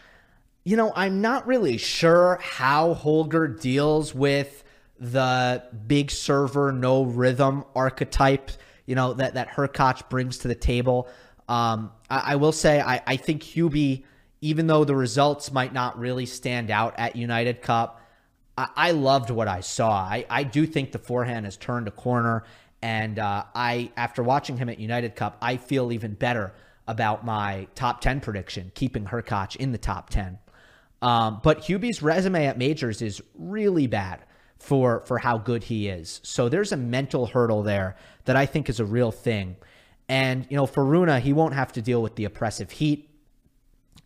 You 0.63 0.77
know, 0.77 0.91
I'm 0.95 1.21
not 1.21 1.45
really 1.45 1.77
sure 1.77 2.39
how 2.41 2.95
Holger 2.95 3.47
deals 3.47 4.15
with 4.15 4.63
the 4.99 5.63
big 5.86 6.10
server, 6.10 6.71
no 6.71 7.03
rhythm 7.03 7.65
archetype, 7.75 8.49
you 8.85 8.95
know, 8.95 9.13
that, 9.13 9.33
that 9.33 9.49
Hurkacz 9.49 10.07
brings 10.09 10.39
to 10.39 10.47
the 10.47 10.55
table. 10.55 11.07
Um, 11.47 11.91
I, 12.09 12.33
I, 12.33 12.35
will 12.35 12.51
say, 12.51 12.81
I, 12.81 13.01
I 13.05 13.15
think 13.17 13.43
Hubie, 13.43 14.03
even 14.41 14.67
though 14.67 14.83
the 14.83 14.95
results 14.95 15.51
might 15.51 15.73
not 15.73 15.97
really 15.99 16.25
stand 16.25 16.71
out 16.71 16.95
at 16.97 17.15
United 17.15 17.61
Cup, 17.61 18.01
I, 18.57 18.67
I 18.75 18.91
loved 18.91 19.29
what 19.29 19.47
I 19.47 19.61
saw. 19.61 19.91
I, 19.91 20.25
I 20.29 20.43
do 20.43 20.65
think 20.65 20.91
the 20.91 20.99
forehand 20.99 21.45
has 21.45 21.57
turned 21.57 21.87
a 21.87 21.91
corner 21.91 22.45
and 22.81 23.17
uh, 23.17 23.45
I, 23.55 23.91
after 23.97 24.21
watching 24.21 24.57
him 24.57 24.69
at 24.69 24.79
United 24.79 25.15
Cup, 25.15 25.37
I 25.41 25.57
feel 25.57 25.91
even 25.91 26.13
better 26.13 26.53
about 26.87 27.25
my 27.25 27.67
top 27.73 27.99
10 27.99 28.19
prediction, 28.19 28.71
keeping 28.75 29.05
Hurkacz 29.05 29.55
in 29.55 29.71
the 29.71 29.79
top 29.79 30.11
10. 30.11 30.37
Um, 31.01 31.41
but 31.43 31.61
Hubie's 31.61 32.03
resume 32.03 32.45
at 32.45 32.59
majors 32.59 33.01
is 33.01 33.23
really 33.33 33.87
bad 33.87 34.21
for 34.65 35.01
for 35.01 35.19
how 35.19 35.38
good 35.38 35.63
he 35.63 35.88
is. 35.88 36.19
So 36.23 36.49
there's 36.49 36.71
a 36.71 36.78
mental 36.78 37.28
hurdle 37.28 37.63
there 37.63 37.95
that 38.25 38.36
I 38.36 38.45
think 38.45 38.69
is 38.69 38.80
a 38.80 38.86
real 38.86 39.12
thing. 39.12 39.56
And 40.10 40.45
you 40.49 40.58
know, 40.58 40.65
for 40.65 40.84
Rune, 40.84 41.21
he 41.21 41.34
won't 41.34 41.54
have 41.54 41.71
to 41.73 41.82
deal 41.82 42.01
with 42.01 42.15
the 42.15 42.25
oppressive 42.25 42.71
heat, 42.71 43.10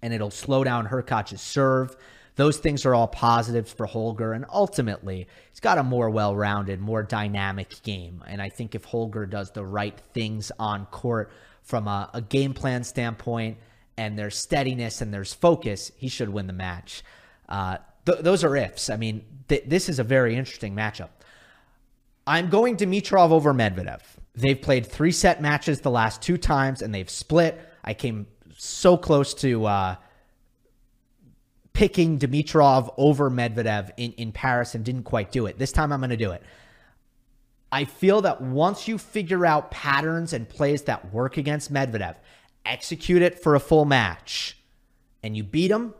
and 0.02 0.13
it'll 0.13 0.32
slow 0.32 0.63
down 0.63 0.88
Hurkacz's 0.88 1.41
serve. 1.41 1.95
Those 2.36 2.58
things 2.58 2.86
are 2.86 2.95
all 2.95 3.08
positives 3.08 3.72
for 3.74 3.86
Holger. 3.86 4.32
And 4.32 4.45
ultimately, 4.50 5.28
he's 5.50 5.60
got 5.60 5.78
a 5.78 5.84
more 5.84 6.10
well 6.10 6.36
rounded, 6.36 6.80
more 6.80 7.04
dynamic 7.04 7.82
game. 7.84 8.24
And 8.28 8.41
I 8.41 8.50
think 8.50 8.76
if 8.76 8.86
Holger 8.86 9.26
does 9.26 9.52
the 9.52 9.65
right 9.65 9.98
things 10.13 10.52
on 10.58 10.86
court 10.86 11.32
from 11.63 11.88
a, 11.88 12.10
a 12.13 12.22
game 12.22 12.54
plan 12.54 12.84
standpoint 12.84 13.58
and 13.98 14.17
there's 14.17 14.38
steadiness 14.38 15.02
and 15.02 15.13
there's 15.13 15.34
focus, 15.34 15.91
he 15.98 16.08
should 16.08 16.30
win 16.30 16.48
the 16.48 16.54
match. 16.54 17.04
Uh, 17.50 17.78
th- 18.05 18.19
those 18.19 18.43
are 18.43 18.55
ifs. 18.55 18.89
I 18.89 18.97
mean, 18.97 19.23
th- 19.47 19.63
this 19.67 19.89
is 19.89 19.99
a 19.99 20.03
very 20.03 20.35
interesting 20.35 20.75
matchup. 20.75 21.09
I'm 22.25 22.49
going 22.49 22.77
Dimitrov 22.77 23.31
over 23.31 23.53
Medvedev. 23.53 24.01
They've 24.35 24.62
played 24.62 24.85
three 24.85 25.12
set 25.12 25.41
matches 25.41 25.81
the 25.81 25.91
last 25.91 26.21
two 26.21 26.38
times 26.38 26.81
and 26.81 26.93
they've 26.93 27.09
split. 27.09 27.59
I 27.83 27.93
came 27.93 28.27
so 28.55 28.97
close 28.97 29.33
to 29.35 29.65
uh, 29.65 29.95
picking 31.73 32.19
Dimitrov 32.19 32.93
over 32.97 33.29
Medvedev 33.29 33.91
in, 33.97 34.12
in 34.13 34.31
Paris 34.31 34.75
and 34.75 34.83
didn't 34.85 35.03
quite 35.03 35.31
do 35.31 35.45
it. 35.45 35.57
This 35.57 35.71
time 35.71 35.91
I'm 35.91 35.99
going 35.99 36.09
to 36.12 36.17
do 36.17 36.31
it. 36.31 36.43
I 37.71 37.85
feel 37.85 38.21
that 38.21 38.41
once 38.41 38.88
you 38.88 38.97
figure 38.97 39.45
out 39.45 39.71
patterns 39.71 40.33
and 40.33 40.47
plays 40.47 40.83
that 40.83 41.13
work 41.13 41.38
against 41.38 41.71
Medvedev, 41.71 42.15
execute 42.65 43.21
it 43.21 43.41
for 43.41 43.55
a 43.55 43.59
full 43.59 43.85
match, 43.85 44.57
and 45.23 45.38
you 45.38 45.43
beat 45.43 45.71
him, 45.71 45.93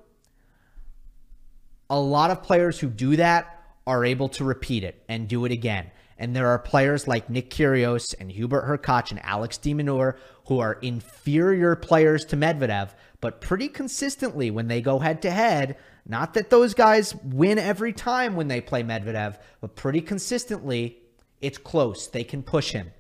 a 1.90 2.00
lot 2.00 2.32
of 2.32 2.44
players 2.44 2.80
who 2.80 2.90
do 2.90 3.16
that 3.16 3.64
are 3.88 4.06
able 4.06 4.30
to 4.30 4.44
repeat 4.44 4.84
it 4.84 5.04
and 5.10 5.28
do 5.28 5.46
it 5.46 5.52
again. 5.52 5.90
And 6.18 6.36
there 6.36 6.50
are 6.50 6.60
players 6.60 7.08
like 7.08 7.30
Nick 7.30 7.50
Kyrgios 7.50 8.14
and 8.20 8.32
Hubert 8.32 8.66
Hurkacz 8.66 9.12
and 9.12 9.24
Alex 9.24 9.58
de 9.58 9.74
Minaur 9.74 10.18
who 10.48 10.60
are 10.60 10.74
inferior 10.82 11.76
players 11.76 12.26
to 12.26 12.36
Medvedev, 12.36 12.90
but 13.22 13.42
pretty 13.42 13.68
consistently 13.68 14.52
when 14.52 14.68
they 14.68 14.82
go 14.82 15.00
head 15.00 15.22
to 15.22 15.32
head, 15.32 15.78
not 16.06 16.34
that 16.34 16.50
those 16.50 16.74
guys 16.74 17.16
win 17.24 17.58
every 17.58 17.94
time 17.94 18.36
when 18.36 18.48
they 18.48 18.60
play 18.60 18.84
Medvedev, 18.84 19.38
but 19.62 19.76
pretty 19.76 20.02
consistently, 20.02 20.98
it's 21.40 21.58
close. 21.58 22.08
They 22.08 22.24
can 22.24 22.44
push 22.44 22.72
him. 22.72 22.92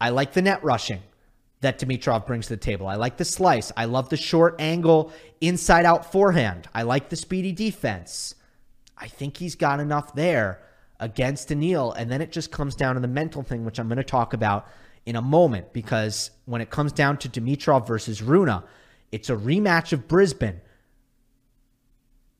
I 0.00 0.08
like 0.08 0.32
the 0.32 0.42
net 0.42 0.64
rushing 0.64 1.02
that 1.62 1.78
Dimitrov 1.78 2.26
brings 2.26 2.48
to 2.48 2.54
the 2.54 2.60
table. 2.60 2.86
I 2.86 2.96
like 2.96 3.16
the 3.16 3.24
slice. 3.24 3.72
I 3.76 3.86
love 3.86 4.08
the 4.08 4.16
short 4.16 4.56
angle 4.58 5.12
inside 5.40 5.86
out 5.86 6.12
forehand. 6.12 6.68
I 6.74 6.82
like 6.82 7.08
the 7.08 7.16
speedy 7.16 7.52
defense. 7.52 8.34
I 8.98 9.08
think 9.08 9.36
he's 9.36 9.54
got 9.54 9.80
enough 9.80 10.14
there 10.14 10.60
against 11.00 11.48
Daniil. 11.48 11.92
And 11.92 12.10
then 12.10 12.20
it 12.20 12.30
just 12.30 12.52
comes 12.52 12.74
down 12.74 12.96
to 12.96 13.00
the 13.00 13.08
mental 13.08 13.42
thing, 13.42 13.64
which 13.64 13.78
I'm 13.78 13.88
going 13.88 13.96
to 13.96 14.04
talk 14.04 14.34
about 14.34 14.68
in 15.06 15.16
a 15.16 15.22
moment, 15.22 15.72
because 15.72 16.30
when 16.44 16.60
it 16.60 16.70
comes 16.70 16.92
down 16.92 17.16
to 17.18 17.28
Dimitrov 17.28 17.86
versus 17.86 18.22
Rune, 18.22 18.62
it's 19.10 19.30
a 19.30 19.36
rematch 19.36 19.92
of 19.92 20.06
Brisbane. 20.06 20.60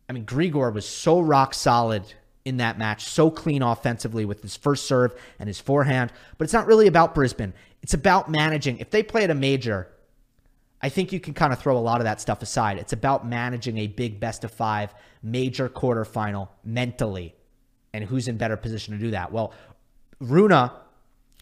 I 0.08 0.12
mean, 0.12 0.26
Grigor 0.26 0.72
was 0.72 0.86
so 0.86 1.20
rock 1.20 1.54
solid 1.54 2.02
in 2.44 2.56
that 2.56 2.78
match, 2.78 3.04
so 3.04 3.30
clean 3.30 3.62
offensively 3.62 4.24
with 4.24 4.42
his 4.42 4.56
first 4.56 4.86
serve 4.86 5.14
and 5.38 5.48
his 5.48 5.60
forehand. 5.60 6.12
But 6.38 6.44
it's 6.44 6.52
not 6.52 6.66
really 6.66 6.86
about 6.86 7.14
Brisbane. 7.14 7.52
It's 7.82 7.94
about 7.94 8.30
managing. 8.30 8.78
If 8.78 8.90
they 8.90 9.02
play 9.02 9.24
at 9.24 9.30
a 9.30 9.34
major, 9.34 9.88
I 10.80 10.88
think 10.88 11.12
you 11.12 11.20
can 11.20 11.34
kind 11.34 11.52
of 11.52 11.60
throw 11.60 11.76
a 11.76 11.78
lot 11.78 12.00
of 12.00 12.04
that 12.04 12.20
stuff 12.20 12.42
aside. 12.42 12.78
It's 12.78 12.92
about 12.92 13.26
managing 13.26 13.78
a 13.78 13.86
big 13.86 14.18
best 14.18 14.42
of 14.42 14.50
five 14.50 14.92
major 15.22 15.68
quarterfinal 15.68 16.48
mentally. 16.64 17.34
And 17.92 18.04
who's 18.04 18.26
in 18.26 18.36
better 18.36 18.56
position 18.56 18.94
to 18.94 19.00
do 19.00 19.12
that? 19.12 19.30
Well, 19.30 19.52
Rune 20.18 20.70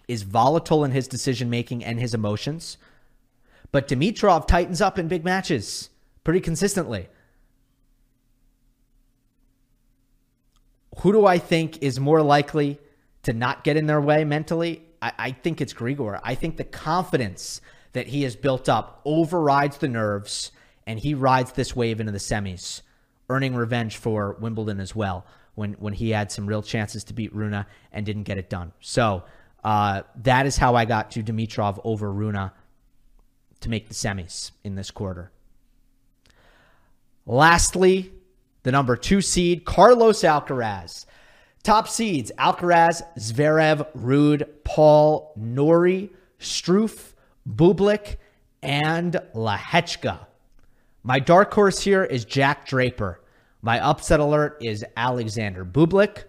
is 0.09 0.23
volatile 0.23 0.85
in 0.85 0.91
his 0.91 1.09
decision 1.09 1.49
making 1.49 1.85
and 1.85 1.99
his 1.99 2.13
emotions, 2.13 2.77
but 3.73 3.89
Dimitrov 3.89 4.47
tightens 4.47 4.81
up 4.81 4.99
in 4.99 5.09
big 5.09 5.25
matches 5.25 5.89
pretty 6.25 6.41
consistently. 6.41 7.09
Who 11.01 11.13
do 11.13 11.27
I 11.27 11.39
think 11.39 11.83
is 11.83 11.99
more 11.99 12.23
likely 12.23 12.79
to 13.23 13.33
not 13.33 13.65
get 13.65 13.77
in 13.77 13.87
their 13.87 14.01
way 14.01 14.25
mentally? 14.25 14.83
I, 15.01 15.13
I 15.19 15.31
think 15.33 15.61
it's 15.61 15.73
Grigor. 15.73 16.21
I 16.23 16.35
think 16.35 16.57
the 16.57 16.65
confidence 16.65 17.61
that 17.93 18.09
he 18.09 18.23
has 18.23 18.37
built 18.37 18.69
up 18.69 19.01
overrides 19.05 19.79
the 19.79 19.89
nerves, 19.89 20.53
and 20.87 20.99
he 20.99 21.15
rides 21.15 21.53
this 21.53 21.75
wave 21.75 22.01
into 22.01 22.13
the 22.13 22.19
semis, 22.19 22.83
earning 23.29 23.55
revenge 23.55 23.97
for 23.97 24.37
Wimbledon 24.41 24.79
as 24.81 24.95
well 24.95 25.27
when 25.55 25.73
when 25.75 25.93
he 25.93 26.11
had 26.11 26.31
some 26.31 26.47
real 26.47 26.63
chances 26.63 27.05
to 27.05 27.15
beat 27.15 27.35
Rune 27.35 27.65
and 27.93 28.07
didn't 28.07 28.25
get 28.25 28.39
it 28.39 28.51
done. 28.51 28.73
So 28.81 29.25
uh, 29.65 30.03
that 30.23 30.47
is 30.47 30.57
how 30.57 30.75
I 30.75 30.85
got 30.85 31.11
to 31.13 31.23
Dimitrov 31.23 31.81
over 31.85 32.13
Rune 32.13 32.51
to 33.61 33.69
make 33.69 33.89
the 33.89 33.95
semis 33.95 34.53
in 34.65 34.75
this 34.75 34.91
quarter. 34.91 35.31
Lastly, 37.27 38.13
the 38.63 38.73
number 38.73 38.97
two 38.97 39.21
seed, 39.21 39.65
Carlos 39.65 40.23
Alcaraz. 40.23 41.07
Top 41.63 41.89
seeds 41.89 42.33
Alcaraz, 42.39 43.03
Zverev, 43.19 43.87
Ruud, 43.95 44.49
Paul, 44.65 45.33
Norrie, 45.37 46.11
Struff, 46.39 47.13
Bublik, 47.49 48.17
and 48.63 49.21
Lehecka. 49.35 50.27
My 51.03 51.19
dark 51.19 51.53
horse 51.53 51.81
here 51.81 52.05
is 52.05 52.25
Jack 52.25 52.67
Draper. 52.67 53.21
My 53.63 53.79
upset 53.81 54.21
alert 54.21 54.59
is 54.61 54.85
Alexander 54.97 55.65
Bublik. 55.65 56.25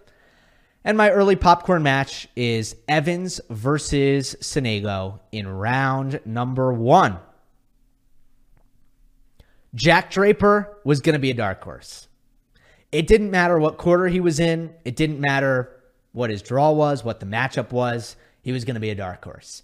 And 0.84 0.98
my 0.98 1.10
early 1.10 1.36
popcorn 1.36 1.82
match 1.82 2.26
is 2.34 2.74
Evans 2.88 3.40
versus 3.48 4.34
Sonego 4.40 5.20
in 5.30 5.46
round 5.46 6.20
number 6.24 6.72
one. 6.72 7.18
Jack 9.74 10.10
Draper 10.10 10.78
was 10.84 11.00
going 11.00 11.14
to 11.14 11.18
be 11.18 11.30
a 11.30 11.34
dark 11.34 11.62
horse. 11.62 12.08
It 12.92 13.06
didn't 13.06 13.30
matter 13.30 13.58
what 13.58 13.78
quarter 13.78 14.06
he 14.06 14.20
was 14.20 14.38
in, 14.38 14.74
it 14.84 14.96
didn't 14.96 15.18
matter 15.18 15.70
what 16.12 16.30
his 16.30 16.42
draw 16.42 16.70
was, 16.72 17.02
what 17.02 17.20
the 17.20 17.26
matchup 17.26 17.72
was. 17.72 18.16
He 18.42 18.52
was 18.52 18.64
going 18.64 18.74
to 18.74 18.80
be 18.80 18.90
a 18.90 18.94
dark 18.94 19.24
horse. 19.24 19.62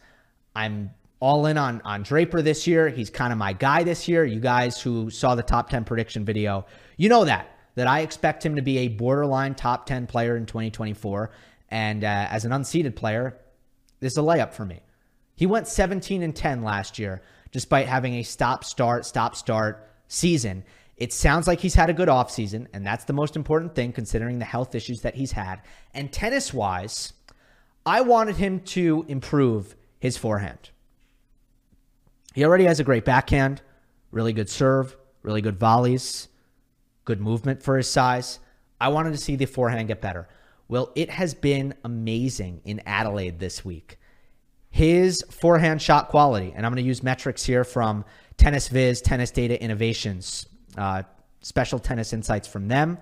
I'm 0.57 0.91
all 1.20 1.47
in 1.47 1.59
on, 1.59 1.81
on 1.85 2.03
Draper 2.03 2.43
this 2.43 2.66
year. 2.66 2.89
He's 2.89 3.11
kind 3.11 3.33
of 3.33 3.39
my 3.39 3.53
guy 3.53 3.83
this 3.83 4.09
year. 4.09 4.24
You 4.24 4.41
guys 4.41 4.81
who 4.81 5.11
saw 5.11 5.35
the 5.35 5.43
top 5.43 5.68
10 5.68 5.85
prediction 5.85 6.24
video, 6.24 6.66
you 6.97 7.09
know 7.09 7.24
that, 7.24 7.55
that 7.74 7.87
I 7.87 8.01
expect 8.01 8.45
him 8.45 8.57
to 8.57 8.62
be 8.62 8.79
a 8.79 8.89
borderline 8.89 9.55
top 9.55 9.87
10 9.87 10.07
player 10.07 10.37
in 10.37 10.47
2024. 10.47 11.31
And 11.70 12.05
uh, 12.05 12.26
as 12.31 12.45
an 12.45 12.53
unseeded 12.53 12.97
player, 12.97 13.37
this 14.01 14.12
is 14.12 14.18
a 14.18 14.22
layup 14.22 14.53
for 14.53 14.64
me. 14.64 14.81
He 15.35 15.47
went 15.47 15.68
17 15.68 16.22
and 16.22 16.35
10 16.35 16.62
last 16.62 16.99
year, 16.99 17.22
despite 17.53 17.87
having 17.87 18.14
a 18.14 18.22
stop 18.22 18.64
start, 18.64 19.05
stop 19.05 19.37
start 19.37 19.89
season. 20.09 20.64
It 20.99 21.12
sounds 21.12 21.46
like 21.46 21.61
he's 21.61 21.76
had 21.76 21.90
a 21.90 21.94
good 21.94 22.09
offseason, 22.09 22.66
and 22.72 22.84
that's 22.84 23.05
the 23.05 23.12
most 23.12 23.36
important 23.36 23.74
thing 23.76 23.92
considering 23.92 24.40
the 24.40 24.44
health 24.44 24.74
issues 24.74 25.03
that 25.03 25.14
he's 25.14 25.30
had. 25.30 25.62
And 25.94 26.12
tennis 26.12 26.53
wise, 26.53 27.12
I 27.86 28.01
wanted 28.01 28.36
him 28.36 28.61
to 28.61 29.07
improve 29.09 29.76
his 30.01 30.16
forehand. 30.16 30.70
He 32.34 32.44
already 32.44 32.64
has 32.64 32.80
a 32.80 32.84
great 32.84 33.05
backhand, 33.05 33.62
really 34.11 34.32
good 34.32 34.51
serve, 34.51 34.96
really 35.22 35.40
good 35.40 35.59
volleys, 35.59 36.28
good 37.05 37.20
movement 37.20 37.62
for 37.62 37.76
his 37.76 37.88
size. 37.88 38.40
I 38.80 38.88
wanted 38.88 39.12
to 39.12 39.18
see 39.18 39.36
the 39.36 39.46
forehand 39.46 39.86
get 39.88 40.01
better. 40.01 40.28
Well, 40.66 40.92
it 40.96 41.11
has 41.11 41.32
been 41.32 41.74
amazing 41.84 42.61
in 42.64 42.82
Adelaide 42.86 43.38
this 43.38 43.64
week. 43.64 43.99
His 44.70 45.22
forehand 45.30 45.80
shot 45.80 46.09
quality, 46.09 46.53
and 46.55 46.66
I'm 46.66 46.72
going 46.72 46.82
to 46.82 46.86
use 46.86 47.03
metrics 47.03 47.44
here 47.44 47.64
from 47.64 48.05
Tennis 48.36 48.68
Viz, 48.68 49.01
Tennis 49.01 49.30
Data 49.30 49.61
Innovations, 49.62 50.46
uh, 50.76 51.02
special 51.40 51.78
tennis 51.78 52.12
insights 52.12 52.48
from 52.48 52.68
them. 52.68 52.98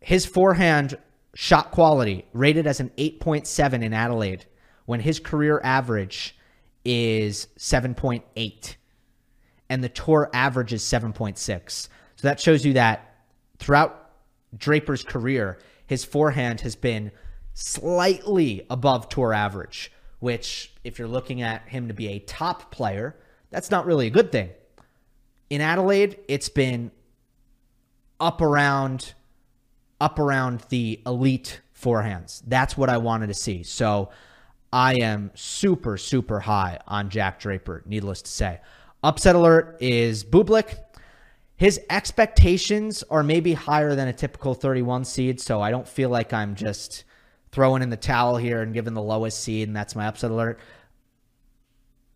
His 0.00 0.26
forehand 0.26 0.96
shot 1.34 1.70
quality 1.70 2.26
rated 2.32 2.66
as 2.66 2.80
an 2.80 2.90
8.7 2.98 3.82
in 3.82 3.92
Adelaide 3.92 4.44
when 4.86 5.00
his 5.00 5.18
career 5.18 5.60
average 5.62 6.36
is 6.84 7.46
7.8 7.58 8.74
and 9.68 9.82
the 9.82 9.88
tour 9.88 10.28
average 10.34 10.72
is 10.72 10.82
7.6. 10.82 11.38
So 12.16 12.28
that 12.28 12.40
shows 12.40 12.64
you 12.66 12.74
that 12.74 13.14
throughout 13.58 14.10
Draper's 14.56 15.02
career, 15.02 15.58
his 15.86 16.04
forehand 16.04 16.60
has 16.60 16.76
been 16.76 17.10
slightly 17.54 18.66
above 18.68 19.08
tour 19.08 19.32
average, 19.32 19.90
which, 20.20 20.72
if 20.84 20.98
you're 20.98 21.08
looking 21.08 21.42
at 21.42 21.68
him 21.68 21.88
to 21.88 21.94
be 21.94 22.08
a 22.08 22.18
top 22.18 22.70
player, 22.70 23.16
that's 23.50 23.70
not 23.70 23.86
really 23.86 24.08
a 24.08 24.10
good 24.10 24.30
thing. 24.30 24.50
In 25.52 25.60
Adelaide, 25.60 26.18
it's 26.28 26.48
been 26.48 26.90
up 28.18 28.40
around 28.40 29.12
up 30.00 30.18
around 30.18 30.64
the 30.70 31.02
elite 31.04 31.60
forehands. 31.78 32.42
That's 32.46 32.74
what 32.74 32.88
I 32.88 32.96
wanted 32.96 33.26
to 33.26 33.34
see. 33.34 33.62
So 33.62 34.08
I 34.72 34.94
am 35.02 35.30
super, 35.34 35.98
super 35.98 36.40
high 36.40 36.78
on 36.86 37.10
Jack 37.10 37.38
Draper, 37.38 37.82
needless 37.84 38.22
to 38.22 38.30
say. 38.30 38.60
Upset 39.02 39.36
alert 39.36 39.76
is 39.82 40.24
Bublik. 40.24 40.78
His 41.56 41.78
expectations 41.90 43.04
are 43.10 43.22
maybe 43.22 43.52
higher 43.52 43.94
than 43.94 44.08
a 44.08 44.14
typical 44.14 44.54
31 44.54 45.04
seed, 45.04 45.38
so 45.38 45.60
I 45.60 45.70
don't 45.70 45.86
feel 45.86 46.08
like 46.08 46.32
I'm 46.32 46.54
just 46.54 47.04
throwing 47.50 47.82
in 47.82 47.90
the 47.90 47.98
towel 47.98 48.38
here 48.38 48.62
and 48.62 48.72
giving 48.72 48.94
the 48.94 49.02
lowest 49.02 49.44
seed, 49.44 49.68
and 49.68 49.76
that's 49.76 49.94
my 49.94 50.06
upset 50.06 50.30
alert. 50.30 50.60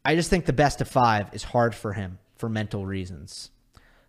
I 0.06 0.14
just 0.14 0.30
think 0.30 0.46
the 0.46 0.54
best 0.54 0.80
of 0.80 0.88
five 0.88 1.34
is 1.34 1.42
hard 1.42 1.74
for 1.74 1.92
him 1.92 2.18
for 2.36 2.48
mental 2.48 2.86
reasons. 2.86 3.50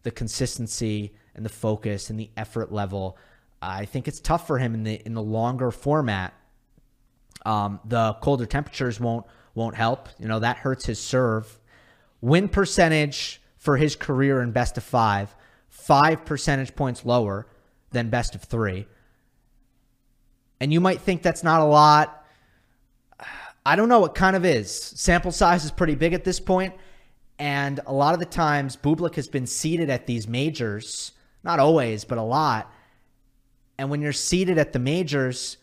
The 0.03 0.11
consistency 0.11 1.13
and 1.35 1.45
the 1.45 1.49
focus 1.49 2.09
and 2.09 2.19
the 2.19 2.29
effort 2.37 2.71
level. 2.71 3.17
I 3.61 3.85
think 3.85 4.07
it's 4.07 4.19
tough 4.19 4.47
for 4.47 4.57
him 4.59 4.73
in 4.73 4.83
the 4.83 5.01
in 5.05 5.13
the 5.13 5.21
longer 5.21 5.71
format 5.71 6.33
um, 7.47 7.79
the 7.85 8.13
colder 8.21 8.45
temperatures 8.45 8.99
won't 8.99 9.25
won't 9.55 9.75
help. 9.75 10.09
You 10.19 10.27
know 10.27 10.39
that 10.39 10.57
hurts 10.57 10.85
his 10.85 10.99
serve. 10.99 11.59
Win 12.21 12.49
percentage 12.49 13.41
for 13.57 13.77
his 13.77 13.95
career 13.95 14.41
in 14.41 14.51
best 14.51 14.77
of 14.77 14.83
five, 14.83 15.33
five 15.69 16.25
percentage 16.25 16.75
points 16.75 17.05
lower 17.05 17.47
than 17.91 18.09
best 18.09 18.35
of 18.35 18.43
three. 18.43 18.85
And 20.59 20.73
you 20.73 20.81
might 20.81 21.01
think 21.01 21.21
that's 21.21 21.43
not 21.43 21.61
a 21.61 21.65
lot. 21.65 22.25
I 23.65 23.75
don't 23.75 23.89
know. 23.89 24.03
It 24.05 24.13
kind 24.13 24.35
of 24.35 24.43
is. 24.43 24.71
Sample 24.71 25.31
size 25.31 25.63
is 25.63 25.71
pretty 25.71 25.95
big 25.95 26.13
at 26.13 26.23
this 26.23 26.39
point, 26.39 26.73
and 27.39 27.79
a 27.85 27.93
lot 27.93 28.13
of 28.13 28.19
the 28.19 28.25
times 28.25 28.75
Bublik 28.75 29.15
has 29.15 29.27
been 29.27 29.45
seeded 29.45 29.89
at 29.89 30.07
these 30.07 30.27
majors. 30.27 31.11
Not 31.43 31.59
always, 31.59 32.03
but 32.03 32.17
a 32.17 32.23
lot. 32.23 32.71
And 33.77 33.89
when 33.89 34.01
you're 34.01 34.13
seeded 34.13 34.57
at 34.57 34.73
the 34.73 34.79
majors, 34.79 35.57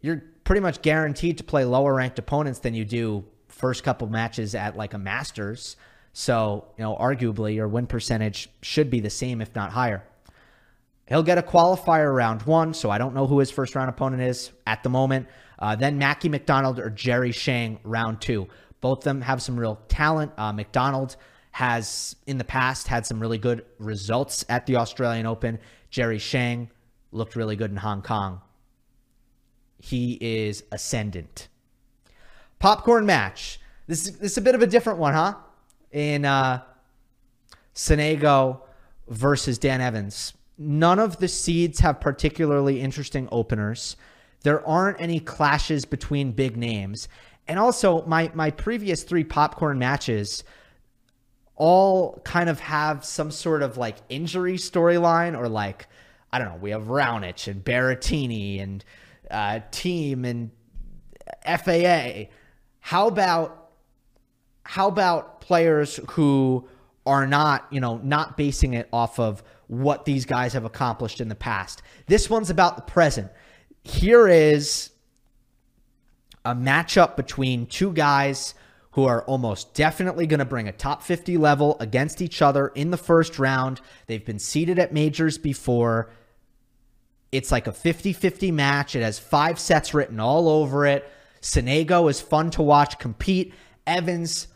you're 0.00 0.22
pretty 0.44 0.60
much 0.60 0.80
guaranteed 0.80 1.38
to 1.38 1.44
play 1.44 1.64
lower 1.64 1.94
ranked 1.94 2.18
opponents 2.18 2.60
than 2.60 2.74
you 2.74 2.84
do 2.84 3.24
first 3.48 3.84
couple 3.84 4.08
matches 4.08 4.54
at 4.54 4.76
like 4.76 4.94
a 4.94 4.98
Masters. 4.98 5.76
So, 6.14 6.66
you 6.78 6.84
know, 6.84 6.96
arguably 6.96 7.54
your 7.54 7.68
win 7.68 7.86
percentage 7.86 8.48
should 8.62 8.90
be 8.90 9.00
the 9.00 9.10
same, 9.10 9.42
if 9.42 9.54
not 9.54 9.70
higher. 9.72 10.02
He'll 11.06 11.22
get 11.22 11.38
a 11.38 11.42
qualifier 11.42 12.14
round 12.14 12.42
one, 12.42 12.74
so 12.74 12.90
I 12.90 12.98
don't 12.98 13.14
know 13.14 13.26
who 13.26 13.38
his 13.38 13.50
first 13.50 13.74
round 13.74 13.88
opponent 13.88 14.22
is 14.22 14.50
at 14.66 14.82
the 14.82 14.90
moment. 14.90 15.26
Uh, 15.58 15.74
then 15.74 15.98
Mackie 15.98 16.28
McDonald 16.28 16.78
or 16.78 16.90
Jerry 16.90 17.32
Shang 17.32 17.78
round 17.82 18.20
two. 18.20 18.48
Both 18.80 18.98
of 18.98 19.04
them 19.04 19.20
have 19.22 19.42
some 19.42 19.58
real 19.58 19.80
talent. 19.88 20.32
Uh, 20.36 20.52
McDonald 20.52 21.16
has 21.52 22.16
in 22.26 22.38
the 22.38 22.44
past 22.44 22.88
had 22.88 23.06
some 23.06 23.20
really 23.20 23.38
good 23.38 23.64
results 23.78 24.44
at 24.48 24.66
the 24.66 24.76
Australian 24.76 25.26
Open. 25.26 25.58
Jerry 25.90 26.18
Shang 26.18 26.70
looked 27.10 27.36
really 27.36 27.56
good 27.56 27.70
in 27.70 27.76
Hong 27.76 28.02
Kong 28.02 28.40
he 29.78 30.18
is 30.20 30.64
ascendant. 30.72 31.48
Popcorn 32.58 33.06
match. 33.06 33.60
This 33.86 34.06
is, 34.06 34.18
this 34.18 34.32
is 34.32 34.38
a 34.38 34.42
bit 34.42 34.54
of 34.54 34.62
a 34.62 34.66
different 34.66 34.98
one, 34.98 35.14
huh? 35.14 35.34
In 35.92 36.24
uh, 36.24 36.62
Sonego 37.74 38.60
versus 39.08 39.58
Dan 39.58 39.80
Evans. 39.80 40.34
None 40.58 40.98
of 40.98 41.18
the 41.18 41.28
seeds 41.28 41.80
have 41.80 42.00
particularly 42.00 42.80
interesting 42.80 43.28
openers. 43.30 43.96
There 44.42 44.66
aren't 44.66 45.00
any 45.00 45.20
clashes 45.20 45.84
between 45.84 46.32
big 46.32 46.56
names. 46.56 47.08
And 47.48 47.58
also, 47.58 48.04
my, 48.04 48.30
my 48.34 48.50
previous 48.50 49.02
three 49.02 49.24
popcorn 49.24 49.78
matches 49.78 50.44
all 51.56 52.20
kind 52.24 52.48
of 52.48 52.60
have 52.60 53.04
some 53.04 53.30
sort 53.30 53.62
of 53.62 53.76
like 53.76 53.96
injury 54.08 54.54
storyline 54.54 55.36
or 55.36 55.48
like, 55.48 55.88
I 56.32 56.38
don't 56.38 56.48
know, 56.48 56.58
we 56.60 56.70
have 56.70 56.84
Raonic 56.84 57.48
and 57.48 57.64
Berrettini 57.64 58.62
and 58.62 58.84
uh, 59.30 59.60
Thiem 59.72 60.24
and 60.24 60.50
FAA. 61.44 62.30
How 62.80 63.08
about 63.08 63.70
how 64.64 64.86
about 64.86 65.40
players 65.40 65.98
who 66.10 66.68
are 67.06 67.26
not, 67.26 67.66
you 67.70 67.80
know, 67.80 67.96
not 68.04 68.36
basing 68.36 68.74
it 68.74 68.86
off 68.92 69.18
of 69.18 69.42
what 69.66 70.04
these 70.04 70.26
guys 70.26 70.52
have 70.52 70.66
accomplished 70.66 71.22
in 71.22 71.28
the 71.28 71.34
past? 71.34 71.80
This 72.06 72.28
one's 72.28 72.50
about 72.50 72.76
the 72.76 72.82
present. 72.82 73.30
Here 73.82 74.28
is 74.28 74.90
a 76.44 76.54
matchup 76.54 77.16
between 77.16 77.66
two 77.66 77.92
guys 77.92 78.54
who 78.92 79.04
are 79.04 79.22
almost 79.24 79.74
definitely 79.74 80.26
going 80.26 80.38
to 80.38 80.44
bring 80.44 80.66
a 80.66 80.72
top 80.72 81.02
50 81.02 81.36
level 81.36 81.76
against 81.78 82.20
each 82.20 82.42
other 82.42 82.68
in 82.68 82.90
the 82.90 82.96
first 82.96 83.38
round. 83.38 83.80
They've 84.06 84.24
been 84.24 84.38
seeded 84.38 84.78
at 84.78 84.92
majors 84.92 85.38
before. 85.38 86.10
It's 87.30 87.52
like 87.52 87.66
a 87.66 87.72
50 87.72 88.12
50 88.12 88.50
match. 88.50 88.96
It 88.96 89.02
has 89.02 89.18
five 89.18 89.60
sets 89.60 89.94
written 89.94 90.18
all 90.18 90.48
over 90.48 90.86
it. 90.86 91.08
Sonego 91.42 92.10
is 92.10 92.20
fun 92.20 92.50
to 92.50 92.62
watch 92.62 92.98
compete. 92.98 93.54
Evans, 93.86 94.48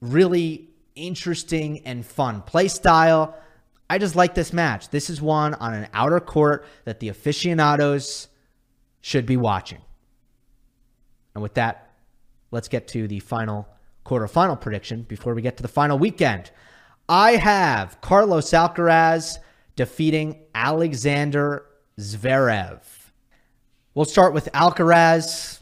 really 0.00 0.68
interesting 0.94 1.80
and 1.86 2.04
fun 2.04 2.42
play 2.42 2.68
style. 2.68 3.36
I 3.88 3.98
just 3.98 4.16
like 4.16 4.34
this 4.34 4.52
match. 4.52 4.90
This 4.90 5.10
is 5.10 5.22
one 5.22 5.54
on 5.54 5.74
an 5.74 5.88
outer 5.94 6.20
court 6.20 6.66
that 6.84 7.00
the 7.00 7.08
aficionados 7.08 8.28
should 9.00 9.26
be 9.26 9.36
watching. 9.36 9.80
And 11.34 11.42
with 11.42 11.54
that, 11.54 11.90
let's 12.50 12.68
get 12.68 12.88
to 12.88 13.08
the 13.08 13.20
final 13.20 13.68
quarterfinal 14.04 14.60
prediction 14.60 15.02
before 15.02 15.34
we 15.34 15.42
get 15.42 15.56
to 15.56 15.62
the 15.62 15.68
final 15.68 15.98
weekend. 15.98 16.50
I 17.08 17.32
have 17.32 18.00
Carlos 18.00 18.50
Alcaraz 18.50 19.38
defeating 19.76 20.40
Alexander 20.54 21.66
Zverev. 21.98 22.80
We'll 23.94 24.04
start 24.04 24.32
with 24.32 24.50
Alcaraz. 24.52 25.60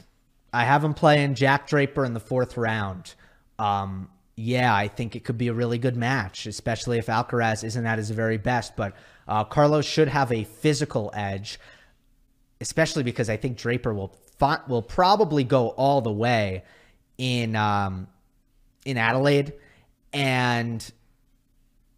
I 0.52 0.64
have 0.64 0.84
him 0.84 0.94
playing 0.94 1.34
Jack 1.34 1.68
Draper 1.68 2.04
in 2.04 2.14
the 2.14 2.20
fourth 2.20 2.56
round. 2.56 3.14
Um, 3.58 4.08
yeah, 4.36 4.74
I 4.74 4.88
think 4.88 5.16
it 5.16 5.24
could 5.24 5.38
be 5.38 5.48
a 5.48 5.52
really 5.52 5.78
good 5.78 5.96
match, 5.96 6.46
especially 6.46 6.98
if 6.98 7.06
Alcaraz 7.06 7.62
isn't 7.62 7.86
at 7.86 7.98
his 7.98 8.10
very 8.10 8.38
best. 8.38 8.76
But 8.76 8.94
uh, 9.28 9.44
Carlos 9.44 9.84
should 9.84 10.08
have 10.08 10.32
a 10.32 10.44
physical 10.44 11.10
edge, 11.14 11.58
especially 12.60 13.02
because 13.02 13.28
I 13.28 13.36
think 13.36 13.58
Draper 13.58 13.92
will 13.92 14.16
will 14.68 14.82
probably 14.82 15.44
go 15.44 15.68
all 15.68 16.00
the 16.00 16.12
way 16.12 16.64
in 17.18 17.56
um, 17.56 18.08
in 18.84 18.96
Adelaide, 18.96 19.52
and 20.12 20.90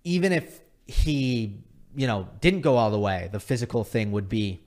even 0.04 0.32
if 0.32 0.60
he 0.86 1.58
you 1.94 2.06
know 2.06 2.28
didn't 2.40 2.60
go 2.60 2.76
all 2.76 2.90
the 2.90 2.98
way, 2.98 3.28
the 3.32 3.40
physical 3.40 3.84
thing 3.84 4.12
would 4.12 4.28
be 4.28 4.60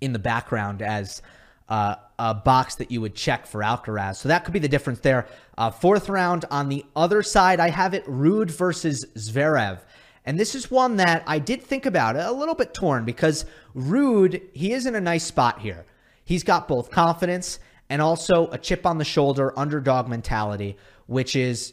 in 0.00 0.12
the 0.12 0.18
background 0.18 0.80
as 0.82 1.22
uh, 1.68 1.96
a 2.18 2.34
box 2.34 2.76
that 2.76 2.90
you 2.90 3.00
would 3.00 3.14
check 3.14 3.46
for 3.46 3.60
Alcaraz. 3.60 4.16
So 4.16 4.28
that 4.28 4.44
could 4.44 4.52
be 4.52 4.58
the 4.58 4.68
difference 4.68 5.00
there. 5.00 5.26
Uh, 5.56 5.70
fourth 5.70 6.08
round 6.08 6.44
on 6.50 6.68
the 6.68 6.84
other 6.96 7.22
side, 7.22 7.60
I 7.60 7.68
have 7.68 7.94
it 7.94 8.06
Ruud 8.06 8.50
versus 8.50 9.04
Zverev. 9.16 9.80
And 10.24 10.38
this 10.38 10.54
is 10.54 10.70
one 10.70 10.96
that 10.96 11.24
I 11.26 11.38
did 11.38 11.62
think 11.62 11.86
about 11.86 12.16
a 12.16 12.32
little 12.32 12.54
bit 12.54 12.74
torn 12.74 13.04
because 13.04 13.46
Ruud, 13.74 14.42
he 14.52 14.72
is 14.72 14.86
in 14.86 14.94
a 14.94 15.00
nice 15.00 15.24
spot 15.24 15.60
here. 15.60 15.86
He's 16.28 16.44
got 16.44 16.68
both 16.68 16.90
confidence 16.90 17.58
and 17.88 18.02
also 18.02 18.48
a 18.50 18.58
chip 18.58 18.84
on 18.84 18.98
the 18.98 19.04
shoulder, 19.04 19.58
underdog 19.58 20.08
mentality, 20.08 20.76
which 21.06 21.34
is 21.34 21.72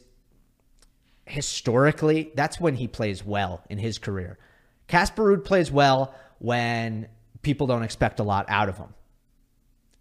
historically, 1.26 2.32
that's 2.36 2.58
when 2.58 2.76
he 2.76 2.88
plays 2.88 3.22
well 3.22 3.62
in 3.70 3.78
his 3.78 3.98
career. 3.98 4.40
Casper 4.88 5.38
plays 5.40 5.70
well 5.70 6.16
when 6.40 7.10
people 7.42 7.68
don't 7.68 7.84
expect 7.84 8.22
a 8.22 8.24
lot 8.24 8.46
out 8.48 8.70
of 8.70 8.78
him 8.78 8.94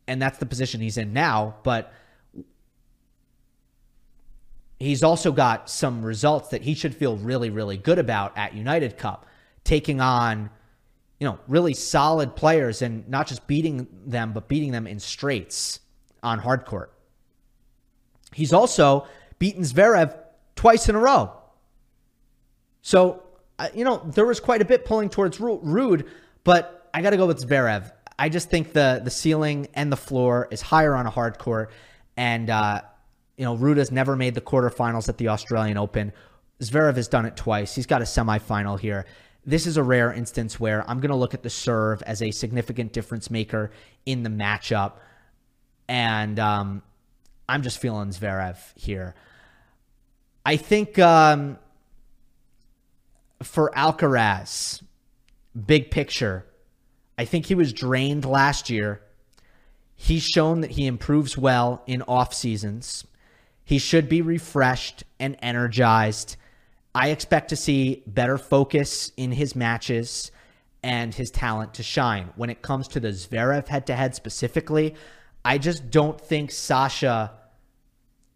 and 0.07 0.21
that's 0.21 0.39
the 0.39 0.47
position 0.47 0.81
he's 0.81 0.99
in 0.99 1.13
now. 1.13 1.57
But 1.63 1.93
he's 4.79 5.03
also 5.03 5.33
got 5.33 5.69
some 5.71 6.05
results 6.05 6.51
that 6.51 6.63
he 6.63 6.75
should 6.75 6.95
feel 6.95 7.17
really, 7.17 7.51
really 7.51 7.77
good 7.77 7.99
about 7.99 8.37
at 8.37 8.55
United 8.55 8.99
Cup, 8.99 9.27
taking 9.65 10.01
on, 10.01 10.51
you 11.21 11.27
know, 11.27 11.39
really 11.49 11.75
solid 11.75 12.35
players 12.37 12.83
and 12.83 13.09
not 13.09 13.27
just 13.27 13.47
beating 13.47 13.87
them, 14.07 14.33
but 14.33 14.49
beating 14.49 14.73
them 14.73 14.87
in 14.87 14.99
straights 14.99 15.81
on 16.23 16.39
hard 16.39 16.65
court. 16.65 16.93
He's 18.33 18.53
also 18.53 19.07
beaten 19.39 19.63
Zverev 19.63 20.17
twice 20.57 20.89
in 20.89 20.95
a 20.95 20.99
row. 20.99 21.33
So, 22.83 23.23
you 23.75 23.85
know, 23.85 23.99
there 24.15 24.27
was 24.27 24.41
quite 24.41 24.61
a 24.61 24.65
bit 24.65 24.85
pulling 24.85 25.09
towards 25.09 25.39
Ruud, 25.39 26.07
but 26.43 26.91
I 26.93 27.03
got 27.03 27.11
to 27.11 27.17
go 27.17 27.27
with 27.27 27.47
Zverev. 27.47 27.93
I 28.19 28.29
just 28.29 28.51
think 28.51 28.73
the 28.73 29.01
the 29.03 29.11
ceiling 29.11 29.69
and 29.75 29.91
the 29.91 29.97
floor 29.97 30.49
is 30.51 30.61
higher 30.61 30.95
on 30.95 31.07
a 31.07 31.11
hard 31.11 31.39
court, 31.39 31.73
and 32.17 32.49
uh, 32.49 32.83
you 33.37 33.45
know 33.45 33.57
Ruud's 33.57 33.91
never 33.91 34.17
made 34.17 34.35
the 34.35 34.41
quarterfinals 34.41 35.09
at 35.09 35.19
the 35.19 35.29
Australian 35.29 35.77
Open. 35.77 36.13
Zverev 36.61 36.97
has 36.97 37.09
done 37.09 37.27
it 37.27 37.37
twice. 37.37 37.75
He's 37.75 37.87
got 37.87 38.03
a 38.03 38.05
semifinal 38.05 38.79
here. 38.79 39.07
This 39.47 39.67
is 39.67 39.77
a 39.77 39.83
rare 39.83 40.13
instance 40.13 40.59
where 40.59 40.89
I'm 40.89 41.01
going 41.01 41.11
to 41.11 41.17
look 41.17 41.35
at 41.35 41.43
the 41.43 41.51
serve 41.51 42.03
as 42.03 42.23
a 42.23 42.31
significant 42.31 42.93
difference 42.93 43.31
maker 43.31 43.71
in 44.07 44.23
the 44.23 44.31
matchup, 44.31 44.95
and 45.89 46.39
um, 46.39 46.83
I'm 47.49 47.63
just 47.63 47.79
feeling 47.79 48.09
Zverev 48.09 48.57
here. 48.77 49.15
I 50.47 50.57
think 50.57 50.99
um, 50.99 51.59
for 53.43 53.71
Alcaraz, 53.77 54.83
big 55.55 55.91
picture 55.91 56.47
I 57.17 57.25
think 57.25 57.47
he 57.47 57.55
was 57.55 57.73
drained 57.73 58.25
last 58.25 58.71
year. 58.71 59.01
He's 59.97 60.25
shown 60.25 60.61
that 60.63 60.73
he 60.73 60.87
improves 60.87 61.39
well 61.39 61.83
in 61.87 62.03
off 62.03 62.35
seasons. 62.35 63.07
He 63.65 63.79
should 63.79 64.09
be 64.09 64.21
refreshed 64.21 65.05
and 65.21 65.37
energized. 65.41 66.37
I 66.95 67.09
expect 67.09 67.49
to 67.49 67.57
see 67.57 68.03
better 68.07 68.39
focus 68.39 69.11
in 69.17 69.33
his 69.33 69.57
matches 69.57 70.31
and 70.83 71.15
his 71.15 71.31
talent 71.31 71.75
to 71.75 71.83
shine. 71.83 72.31
When 72.37 72.51
it 72.51 72.63
comes 72.63 72.89
to 72.89 73.01
the 73.01 73.09
Zverev 73.09 73.69
head 73.69 73.87
to 73.87 73.97
head 73.97 74.15
specifically, 74.15 74.95
I 75.45 75.59
just 75.59 75.91
don't 75.91 76.21
think 76.21 76.51
Sasha 76.53 77.33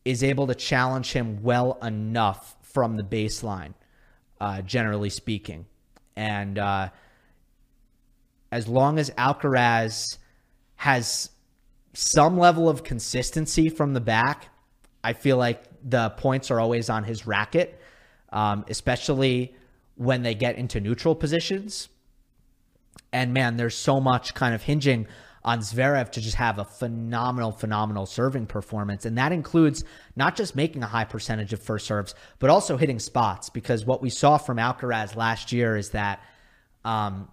is 0.05 0.25
able 0.25 0.47
to 0.47 0.55
challenge 0.55 1.13
him 1.13 1.43
well 1.43 1.79
enough 1.83 2.57
from 2.63 2.97
the 2.97 3.03
baseline, 3.03 3.75
uh, 4.41 4.63
generally 4.63 5.11
speaking. 5.11 5.67
And, 6.17 6.59
uh, 6.59 6.89
as 8.51 8.67
long 8.67 8.99
as 8.99 9.11
Alcaraz 9.11 10.19
has 10.77 11.31
some 11.93 12.39
level 12.39 12.69
of 12.69 12.83
consistency 12.83 13.69
from 13.69 13.93
the 13.93 14.01
back, 14.01 14.49
I 15.05 15.13
feel 15.13 15.37
like 15.37 15.65
the 15.83 16.11
points 16.11 16.51
are 16.51 16.61
always 16.61 16.89
on 16.89 17.05
his 17.05 17.27
racket, 17.27 17.79
um, 18.31 18.65
especially 18.69 19.55
when 19.97 20.23
they 20.23 20.35
get 20.35 20.57
into 20.57 20.81
neutral 20.81 21.15
positions. 21.15 21.89
And 23.13 23.33
man, 23.33 23.57
there's 23.57 23.77
so 23.77 24.01
much 24.01 24.35
kind 24.35 24.55
of 24.55 24.63
hinging 24.63 25.07
on 25.45 25.61
Zverev 25.61 26.11
to 26.11 26.21
just 26.21 26.37
have 26.37 26.59
a 26.59 26.65
phenomenal, 26.65 27.53
phenomenal 27.53 28.07
serving 28.07 28.47
performance. 28.47 29.05
And 29.05 29.17
that 29.19 29.33
includes 29.33 29.85
not 30.15 30.37
just 30.37 30.55
making 30.55 30.83
a 30.83 30.87
high 30.87 31.05
percentage 31.05 31.53
of 31.53 31.63
first 31.63 31.87
serves, 31.87 32.15
but 32.39 32.51
also 32.51 32.77
hitting 32.77 32.99
spots. 32.99 33.49
Because 33.49 33.85
what 33.85 34.03
we 34.03 34.11
saw 34.11 34.37
from 34.37 34.59
Alcaraz 34.59 35.17
last 35.17 35.53
year 35.53 35.77
is 35.77 35.91
that 35.91 36.23
um, 36.85 37.29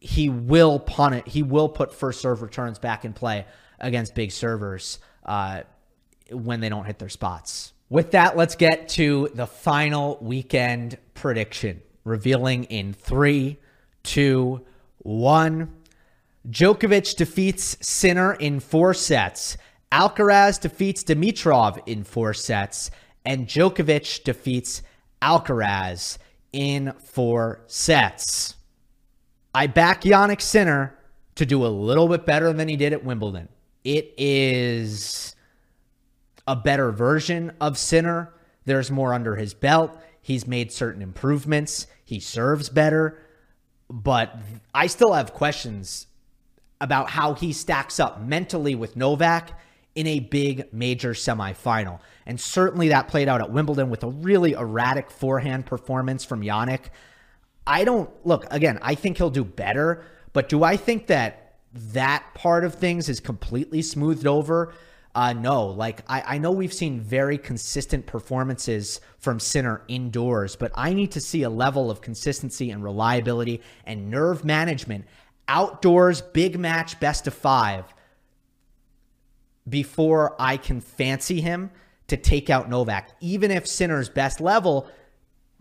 he 0.00 0.30
will 0.30 0.78
punt 0.78 1.14
it. 1.14 1.28
He 1.28 1.42
will 1.42 1.68
put 1.68 1.92
first 1.92 2.20
serve 2.20 2.42
returns 2.42 2.78
back 2.78 3.04
in 3.04 3.12
play 3.12 3.46
against 3.78 4.14
big 4.14 4.32
servers 4.32 4.98
uh, 5.24 5.62
when 6.30 6.60
they 6.60 6.68
don't 6.68 6.84
hit 6.84 6.98
their 6.98 7.08
spots. 7.08 7.72
With 7.90 8.12
that, 8.12 8.36
let's 8.36 8.54
get 8.54 8.88
to 8.90 9.30
the 9.34 9.48
final 9.48 10.16
weekend 10.20 10.96
prediction, 11.14 11.82
revealing 12.04 12.64
in 12.64 12.92
three, 12.92 13.58
two, 14.04 14.64
one. 14.98 15.74
Djokovic 16.48 17.16
defeats 17.16 17.76
Sinner 17.80 18.34
in 18.34 18.60
four 18.60 18.94
sets. 18.94 19.56
Alcaraz 19.90 20.60
defeats 20.60 21.02
Dimitrov 21.02 21.80
in 21.86 22.04
four 22.04 22.32
sets. 22.32 22.92
And 23.24 23.48
Djokovic 23.48 24.22
defeats 24.22 24.82
Alcaraz 25.20 26.16
in 26.52 26.92
four 26.92 27.62
sets. 27.66 28.54
I 29.52 29.66
back 29.66 30.02
Jannik 30.02 30.40
Sinner 30.40 30.96
to 31.34 31.44
do 31.44 31.66
a 31.66 31.68
little 31.68 32.06
bit 32.06 32.24
better 32.24 32.52
than 32.52 32.68
he 32.68 32.76
did 32.76 32.92
at 32.92 33.04
Wimbledon. 33.04 33.48
It 33.82 34.14
is 34.16 35.34
a 36.50 36.56
better 36.56 36.90
version 36.90 37.52
of 37.60 37.78
Sinner. 37.78 38.34
There's 38.64 38.90
more 38.90 39.14
under 39.14 39.36
his 39.36 39.54
belt. 39.54 39.96
He's 40.20 40.48
made 40.48 40.72
certain 40.72 41.00
improvements. 41.00 41.86
He 42.04 42.18
serves 42.18 42.68
better. 42.68 43.22
But 43.88 44.36
I 44.74 44.88
still 44.88 45.12
have 45.12 45.32
questions 45.32 46.08
about 46.80 47.08
how 47.08 47.34
he 47.34 47.52
stacks 47.52 48.00
up 48.00 48.20
mentally 48.20 48.74
with 48.74 48.96
Novak 48.96 49.60
in 49.94 50.08
a 50.08 50.18
big 50.18 50.72
major 50.72 51.12
semifinal. 51.12 52.00
And 52.26 52.40
certainly 52.40 52.88
that 52.88 53.06
played 53.06 53.28
out 53.28 53.40
at 53.40 53.52
Wimbledon 53.52 53.88
with 53.88 54.02
a 54.02 54.08
really 54.10 54.54
erratic 54.54 55.08
forehand 55.08 55.66
performance 55.66 56.24
from 56.24 56.42
Jannik. 56.42 56.86
I 57.64 57.84
don't 57.84 58.10
look 58.26 58.52
again. 58.52 58.80
I 58.82 58.96
think 58.96 59.18
he'll 59.18 59.30
do 59.30 59.44
better, 59.44 60.04
but 60.32 60.48
do 60.48 60.64
I 60.64 60.76
think 60.76 61.06
that 61.06 61.58
that 61.72 62.24
part 62.34 62.64
of 62.64 62.74
things 62.74 63.08
is 63.08 63.20
completely 63.20 63.82
smoothed 63.82 64.26
over? 64.26 64.74
Uh, 65.12 65.32
no, 65.32 65.66
like 65.66 66.02
I, 66.08 66.22
I 66.34 66.38
know 66.38 66.52
we've 66.52 66.72
seen 66.72 67.00
very 67.00 67.36
consistent 67.36 68.06
performances 68.06 69.00
from 69.18 69.40
Sinner 69.40 69.82
indoors, 69.88 70.54
but 70.54 70.70
I 70.74 70.92
need 70.94 71.10
to 71.12 71.20
see 71.20 71.42
a 71.42 71.50
level 71.50 71.90
of 71.90 72.00
consistency 72.00 72.70
and 72.70 72.84
reliability 72.84 73.60
and 73.84 74.08
nerve 74.08 74.44
management 74.44 75.06
outdoors, 75.48 76.20
big 76.20 76.58
match, 76.58 77.00
best 77.00 77.26
of 77.26 77.34
five 77.34 77.92
before 79.68 80.36
I 80.38 80.56
can 80.56 80.80
fancy 80.80 81.40
him 81.40 81.70
to 82.06 82.16
take 82.16 82.48
out 82.48 82.70
Novak. 82.70 83.10
Even 83.20 83.50
if 83.50 83.66
Sinner's 83.66 84.08
best 84.08 84.40
level 84.40 84.88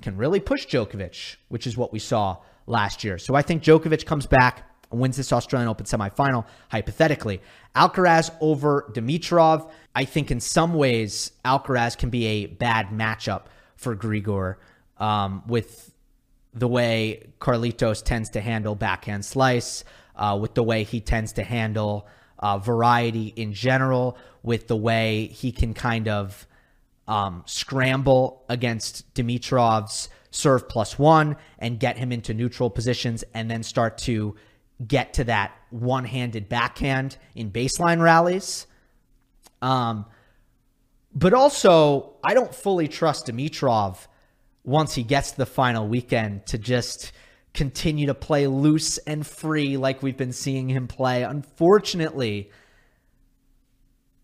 can 0.01 0.15
really 0.15 0.39
push 0.39 0.65
Djokovic, 0.67 1.37
which 1.49 1.65
is 1.65 1.75
what 1.75 1.91
we 1.91 1.99
saw 1.99 2.37
last 2.67 3.03
year. 3.03 3.17
So 3.17 3.33
I 3.35 3.41
think 3.41 3.63
Djokovic 3.63 4.05
comes 4.05 4.27
back 4.27 4.68
wins 4.91 5.17
this 5.17 5.31
Australian 5.31 5.69
Open 5.69 5.85
semifinal, 5.85 6.45
hypothetically. 6.69 7.41
Alcaraz 7.75 8.31
over 8.41 8.89
Dimitrov. 8.93 9.69
I 9.95 10.05
think 10.05 10.31
in 10.31 10.39
some 10.39 10.73
ways, 10.73 11.31
Alcaraz 11.45 11.97
can 11.97 12.09
be 12.09 12.25
a 12.25 12.45
bad 12.47 12.89
matchup 12.89 13.43
for 13.75 13.95
Grigor 13.95 14.55
um, 14.97 15.43
with 15.47 15.93
the 16.53 16.67
way 16.67 17.29
Carlitos 17.39 18.03
tends 18.03 18.29
to 18.31 18.41
handle 18.41 18.75
backhand 18.75 19.23
slice, 19.23 19.83
uh, 20.15 20.37
with 20.39 20.53
the 20.55 20.63
way 20.63 20.83
he 20.83 20.99
tends 20.99 21.33
to 21.33 21.43
handle 21.43 22.07
uh, 22.39 22.57
variety 22.57 23.27
in 23.35 23.53
general, 23.53 24.17
with 24.43 24.67
the 24.67 24.75
way 24.75 25.27
he 25.27 25.51
can 25.51 25.73
kind 25.73 26.07
of 26.07 26.47
um, 27.07 27.43
scramble 27.45 28.43
against 28.49 29.13
Dimitrov's 29.13 30.09
serve 30.31 30.69
plus 30.69 30.99
one 30.99 31.35
and 31.57 31.79
get 31.79 31.97
him 31.97 32.11
into 32.11 32.33
neutral 32.33 32.69
positions 32.69 33.23
and 33.33 33.49
then 33.49 33.63
start 33.63 33.97
to 33.97 34.35
get 34.86 35.13
to 35.15 35.25
that 35.25 35.51
one 35.69 36.05
handed 36.05 36.49
backhand 36.49 37.17
in 37.36 37.51
baseline 37.51 38.01
rallies. 38.01 38.67
Um, 39.61 40.05
But 41.13 41.34
also, 41.34 42.13
I 42.23 42.34
don't 42.34 42.53
fully 42.53 42.88
trust 42.88 43.25
Dimitrov 43.25 44.07
once 44.63 44.93
he 44.93 45.03
gets 45.03 45.32
to 45.32 45.38
the 45.38 45.45
final 45.45 45.88
weekend 45.88 46.45
to 46.47 46.57
just 46.57 47.11
continue 47.53 48.05
to 48.07 48.13
play 48.13 48.45
loose 48.45 48.99
and 48.99 49.25
free 49.25 49.75
like 49.75 50.03
we've 50.03 50.17
been 50.17 50.32
seeing 50.32 50.69
him 50.69 50.88
play. 50.88 51.23
Unfortunately, 51.23 52.51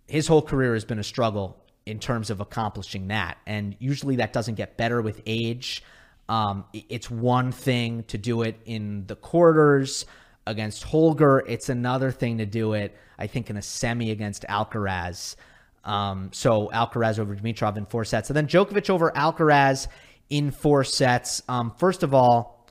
his 0.08 0.28
whole 0.28 0.44
career 0.44 0.74
has 0.74 0.86
been 0.86 1.00
a 1.00 1.04
struggle 1.04 1.58
in 1.86 2.00
terms 2.00 2.30
of 2.30 2.40
accomplishing 2.40 3.08
that. 3.08 3.38
And 3.48 3.76
usually 3.80 4.18
that 4.18 4.32
doesn't 4.32 4.56
get 4.56 4.78
better 4.78 5.02
with 5.02 5.22
age. 5.26 5.84
Um, 6.30 6.66
it's 6.72 7.10
one 7.10 7.52
thing 7.52 8.04
to 8.04 8.18
do 8.20 8.44
it 8.44 8.60
in 8.66 9.08
the 9.08 9.16
quarters 9.16 10.06
against 10.48 10.84
Holger. 10.84 11.44
It's 11.48 11.70
another 11.70 12.12
thing 12.12 12.38
to 12.38 12.46
do 12.46 12.74
it, 12.74 12.96
I 13.18 13.28
think, 13.28 13.50
in 13.50 13.58
a 13.58 13.62
semi 13.62 14.12
against 14.12 14.46
Alcaraz. 14.50 15.36
Um, 15.84 16.30
so 16.34 16.70
Alcaraz 16.74 17.20
over 17.20 17.36
Dimitrov 17.36 17.78
in 17.78 17.86
four 17.86 18.06
sets. 18.06 18.30
And 18.30 18.38
then 18.38 18.48
Djokovic 18.48 18.90
over 18.90 19.12
Alcaraz 19.12 19.88
in 20.30 20.52
four 20.52 20.84
sets. 20.84 21.42
Um, 21.48 21.72
first 21.78 22.04
of 22.04 22.14
all, 22.14 22.68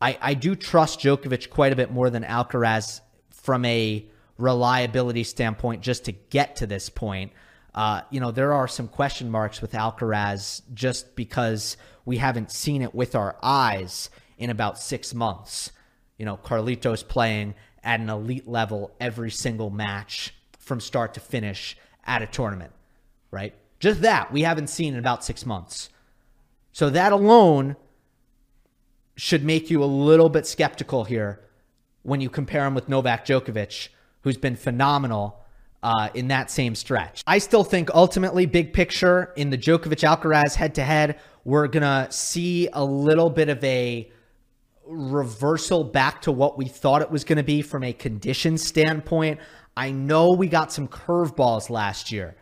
I, 0.00 0.18
I 0.20 0.34
do 0.34 0.54
trust 0.54 1.00
Djokovic 1.00 1.50
quite 1.50 1.72
a 1.72 1.76
bit 1.76 1.90
more 1.90 2.10
than 2.10 2.24
Alcaraz 2.24 3.00
from 3.30 3.64
a 3.64 4.04
reliability 4.36 5.24
standpoint 5.24 5.82
just 5.82 6.04
to 6.06 6.12
get 6.12 6.56
to 6.56 6.66
this 6.66 6.88
point. 6.88 7.32
Uh, 7.74 8.02
you 8.10 8.20
know, 8.20 8.30
there 8.30 8.52
are 8.52 8.68
some 8.68 8.88
question 8.88 9.30
marks 9.30 9.60
with 9.60 9.72
Alcaraz 9.72 10.62
just 10.74 11.16
because 11.16 11.76
we 12.04 12.18
haven't 12.18 12.50
seen 12.50 12.82
it 12.82 12.94
with 12.94 13.14
our 13.14 13.36
eyes 13.42 14.10
in 14.38 14.50
about 14.50 14.78
six 14.78 15.14
months. 15.14 15.72
You 16.18 16.24
know, 16.24 16.36
Carlitos 16.36 17.06
playing 17.06 17.54
at 17.82 18.00
an 18.00 18.08
elite 18.08 18.48
level 18.48 18.94
every 19.00 19.30
single 19.30 19.70
match 19.70 20.34
from 20.58 20.80
start 20.80 21.14
to 21.14 21.20
finish 21.20 21.76
at 22.04 22.22
a 22.22 22.26
tournament, 22.26 22.72
right? 23.30 23.54
Just 23.80 24.00
that 24.02 24.32
we 24.32 24.42
haven't 24.42 24.68
seen 24.68 24.94
in 24.94 24.98
about 24.98 25.24
six 25.24 25.44
months. 25.44 25.90
So 26.72 26.90
that 26.90 27.12
alone 27.12 27.76
should 29.16 29.44
make 29.44 29.70
you 29.70 29.82
a 29.82 29.86
little 29.86 30.28
bit 30.28 30.46
skeptical 30.46 31.04
here 31.04 31.40
when 32.02 32.20
you 32.20 32.28
compare 32.28 32.66
him 32.66 32.74
with 32.74 32.88
Novak 32.88 33.26
Djokovic, 33.26 33.88
who's 34.22 34.36
been 34.36 34.56
phenomenal 34.56 35.44
uh, 35.82 36.08
in 36.14 36.28
that 36.28 36.50
same 36.50 36.74
stretch. 36.74 37.22
I 37.26 37.38
still 37.38 37.62
think 37.62 37.90
ultimately, 37.94 38.46
big 38.46 38.72
picture, 38.72 39.32
in 39.36 39.50
the 39.50 39.58
Djokovic 39.58 40.02
Alcaraz 40.02 40.54
head 40.54 40.74
to 40.76 40.82
head, 40.82 41.20
we're 41.44 41.68
going 41.68 41.82
to 41.82 42.10
see 42.10 42.68
a 42.72 42.84
little 42.84 43.28
bit 43.28 43.50
of 43.50 43.62
a 43.62 44.10
reversal 44.86 45.84
back 45.84 46.22
to 46.22 46.32
what 46.32 46.58
we 46.58 46.66
thought 46.66 47.02
it 47.02 47.10
was 47.10 47.24
going 47.24 47.38
to 47.38 47.44
be 47.44 47.62
from 47.62 47.82
a 47.84 47.92
condition 47.92 48.58
standpoint. 48.58 49.40
I 49.76 49.90
know 49.90 50.32
we 50.32 50.46
got 50.48 50.72
some 50.72 50.88
curveballs 50.88 51.70
last 51.70 52.12
year. 52.12 52.36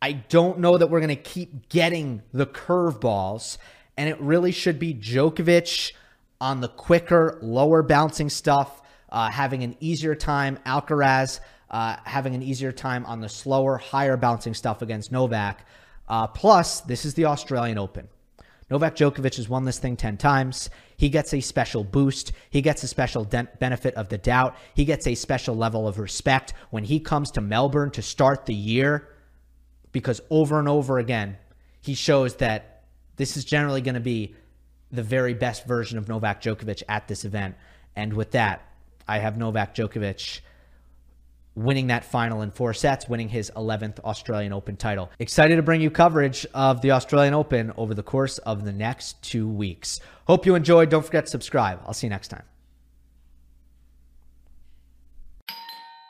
I 0.00 0.12
don't 0.12 0.60
know 0.60 0.78
that 0.78 0.88
we're 0.88 1.00
going 1.00 1.08
to 1.08 1.16
keep 1.16 1.68
getting 1.68 2.22
the 2.32 2.46
curveballs, 2.46 3.58
and 3.96 4.08
it 4.08 4.20
really 4.20 4.52
should 4.52 4.78
be 4.78 4.94
Djokovic 4.94 5.92
on 6.40 6.60
the 6.60 6.68
quicker, 6.68 7.38
lower 7.42 7.82
bouncing 7.82 8.30
stuff, 8.30 8.82
uh, 9.10 9.30
having 9.30 9.64
an 9.64 9.76
easier 9.80 10.14
time. 10.14 10.58
Alcaraz 10.64 11.40
uh, 11.70 11.96
having 12.04 12.34
an 12.34 12.42
easier 12.42 12.72
time 12.72 13.04
on 13.06 13.20
the 13.20 13.28
slower, 13.28 13.76
higher 13.76 14.16
bouncing 14.16 14.54
stuff 14.54 14.82
against 14.82 15.12
Novak. 15.12 15.66
Uh, 16.08 16.26
plus, 16.26 16.80
this 16.82 17.04
is 17.04 17.14
the 17.14 17.26
Australian 17.26 17.78
Open. 17.78 18.08
Novak 18.70 18.96
Djokovic 18.96 19.36
has 19.36 19.48
won 19.48 19.64
this 19.64 19.78
thing 19.78 19.96
10 19.96 20.18
times. 20.18 20.68
He 20.96 21.08
gets 21.08 21.32
a 21.32 21.40
special 21.40 21.84
boost. 21.84 22.32
He 22.50 22.60
gets 22.60 22.82
a 22.82 22.88
special 22.88 23.24
de- 23.24 23.48
benefit 23.58 23.94
of 23.94 24.08
the 24.08 24.18
doubt. 24.18 24.56
He 24.74 24.84
gets 24.84 25.06
a 25.06 25.14
special 25.14 25.56
level 25.56 25.88
of 25.88 25.98
respect 25.98 26.52
when 26.70 26.84
he 26.84 27.00
comes 27.00 27.30
to 27.32 27.40
Melbourne 27.40 27.90
to 27.92 28.02
start 28.02 28.46
the 28.46 28.54
year 28.54 29.08
because 29.92 30.20
over 30.28 30.58
and 30.58 30.68
over 30.68 30.98
again, 30.98 31.38
he 31.80 31.94
shows 31.94 32.36
that 32.36 32.82
this 33.16 33.36
is 33.36 33.44
generally 33.44 33.80
going 33.80 33.94
to 33.94 34.00
be 34.00 34.34
the 34.92 35.02
very 35.02 35.34
best 35.34 35.66
version 35.66 35.98
of 35.98 36.08
Novak 36.08 36.42
Djokovic 36.42 36.82
at 36.88 37.08
this 37.08 37.24
event. 37.24 37.56
And 37.96 38.12
with 38.12 38.32
that, 38.32 38.66
I 39.06 39.18
have 39.18 39.38
Novak 39.38 39.74
Djokovic 39.74 40.40
winning 41.58 41.88
that 41.88 42.04
final 42.04 42.42
in 42.42 42.50
four 42.50 42.72
sets, 42.72 43.08
winning 43.08 43.28
his 43.28 43.50
11th 43.56 44.00
Australian 44.00 44.52
Open 44.52 44.76
title. 44.76 45.10
Excited 45.18 45.56
to 45.56 45.62
bring 45.62 45.80
you 45.80 45.90
coverage 45.90 46.46
of 46.54 46.80
the 46.80 46.92
Australian 46.92 47.34
Open 47.34 47.72
over 47.76 47.94
the 47.94 48.02
course 48.02 48.38
of 48.38 48.64
the 48.64 48.72
next 48.72 49.20
two 49.22 49.48
weeks. 49.48 50.00
Hope 50.26 50.46
you 50.46 50.54
enjoyed. 50.54 50.88
Don't 50.88 51.04
forget 51.04 51.26
to 51.26 51.30
subscribe. 51.30 51.80
I'll 51.86 51.94
see 51.94 52.06
you 52.06 52.10
next 52.10 52.28
time. 52.28 52.44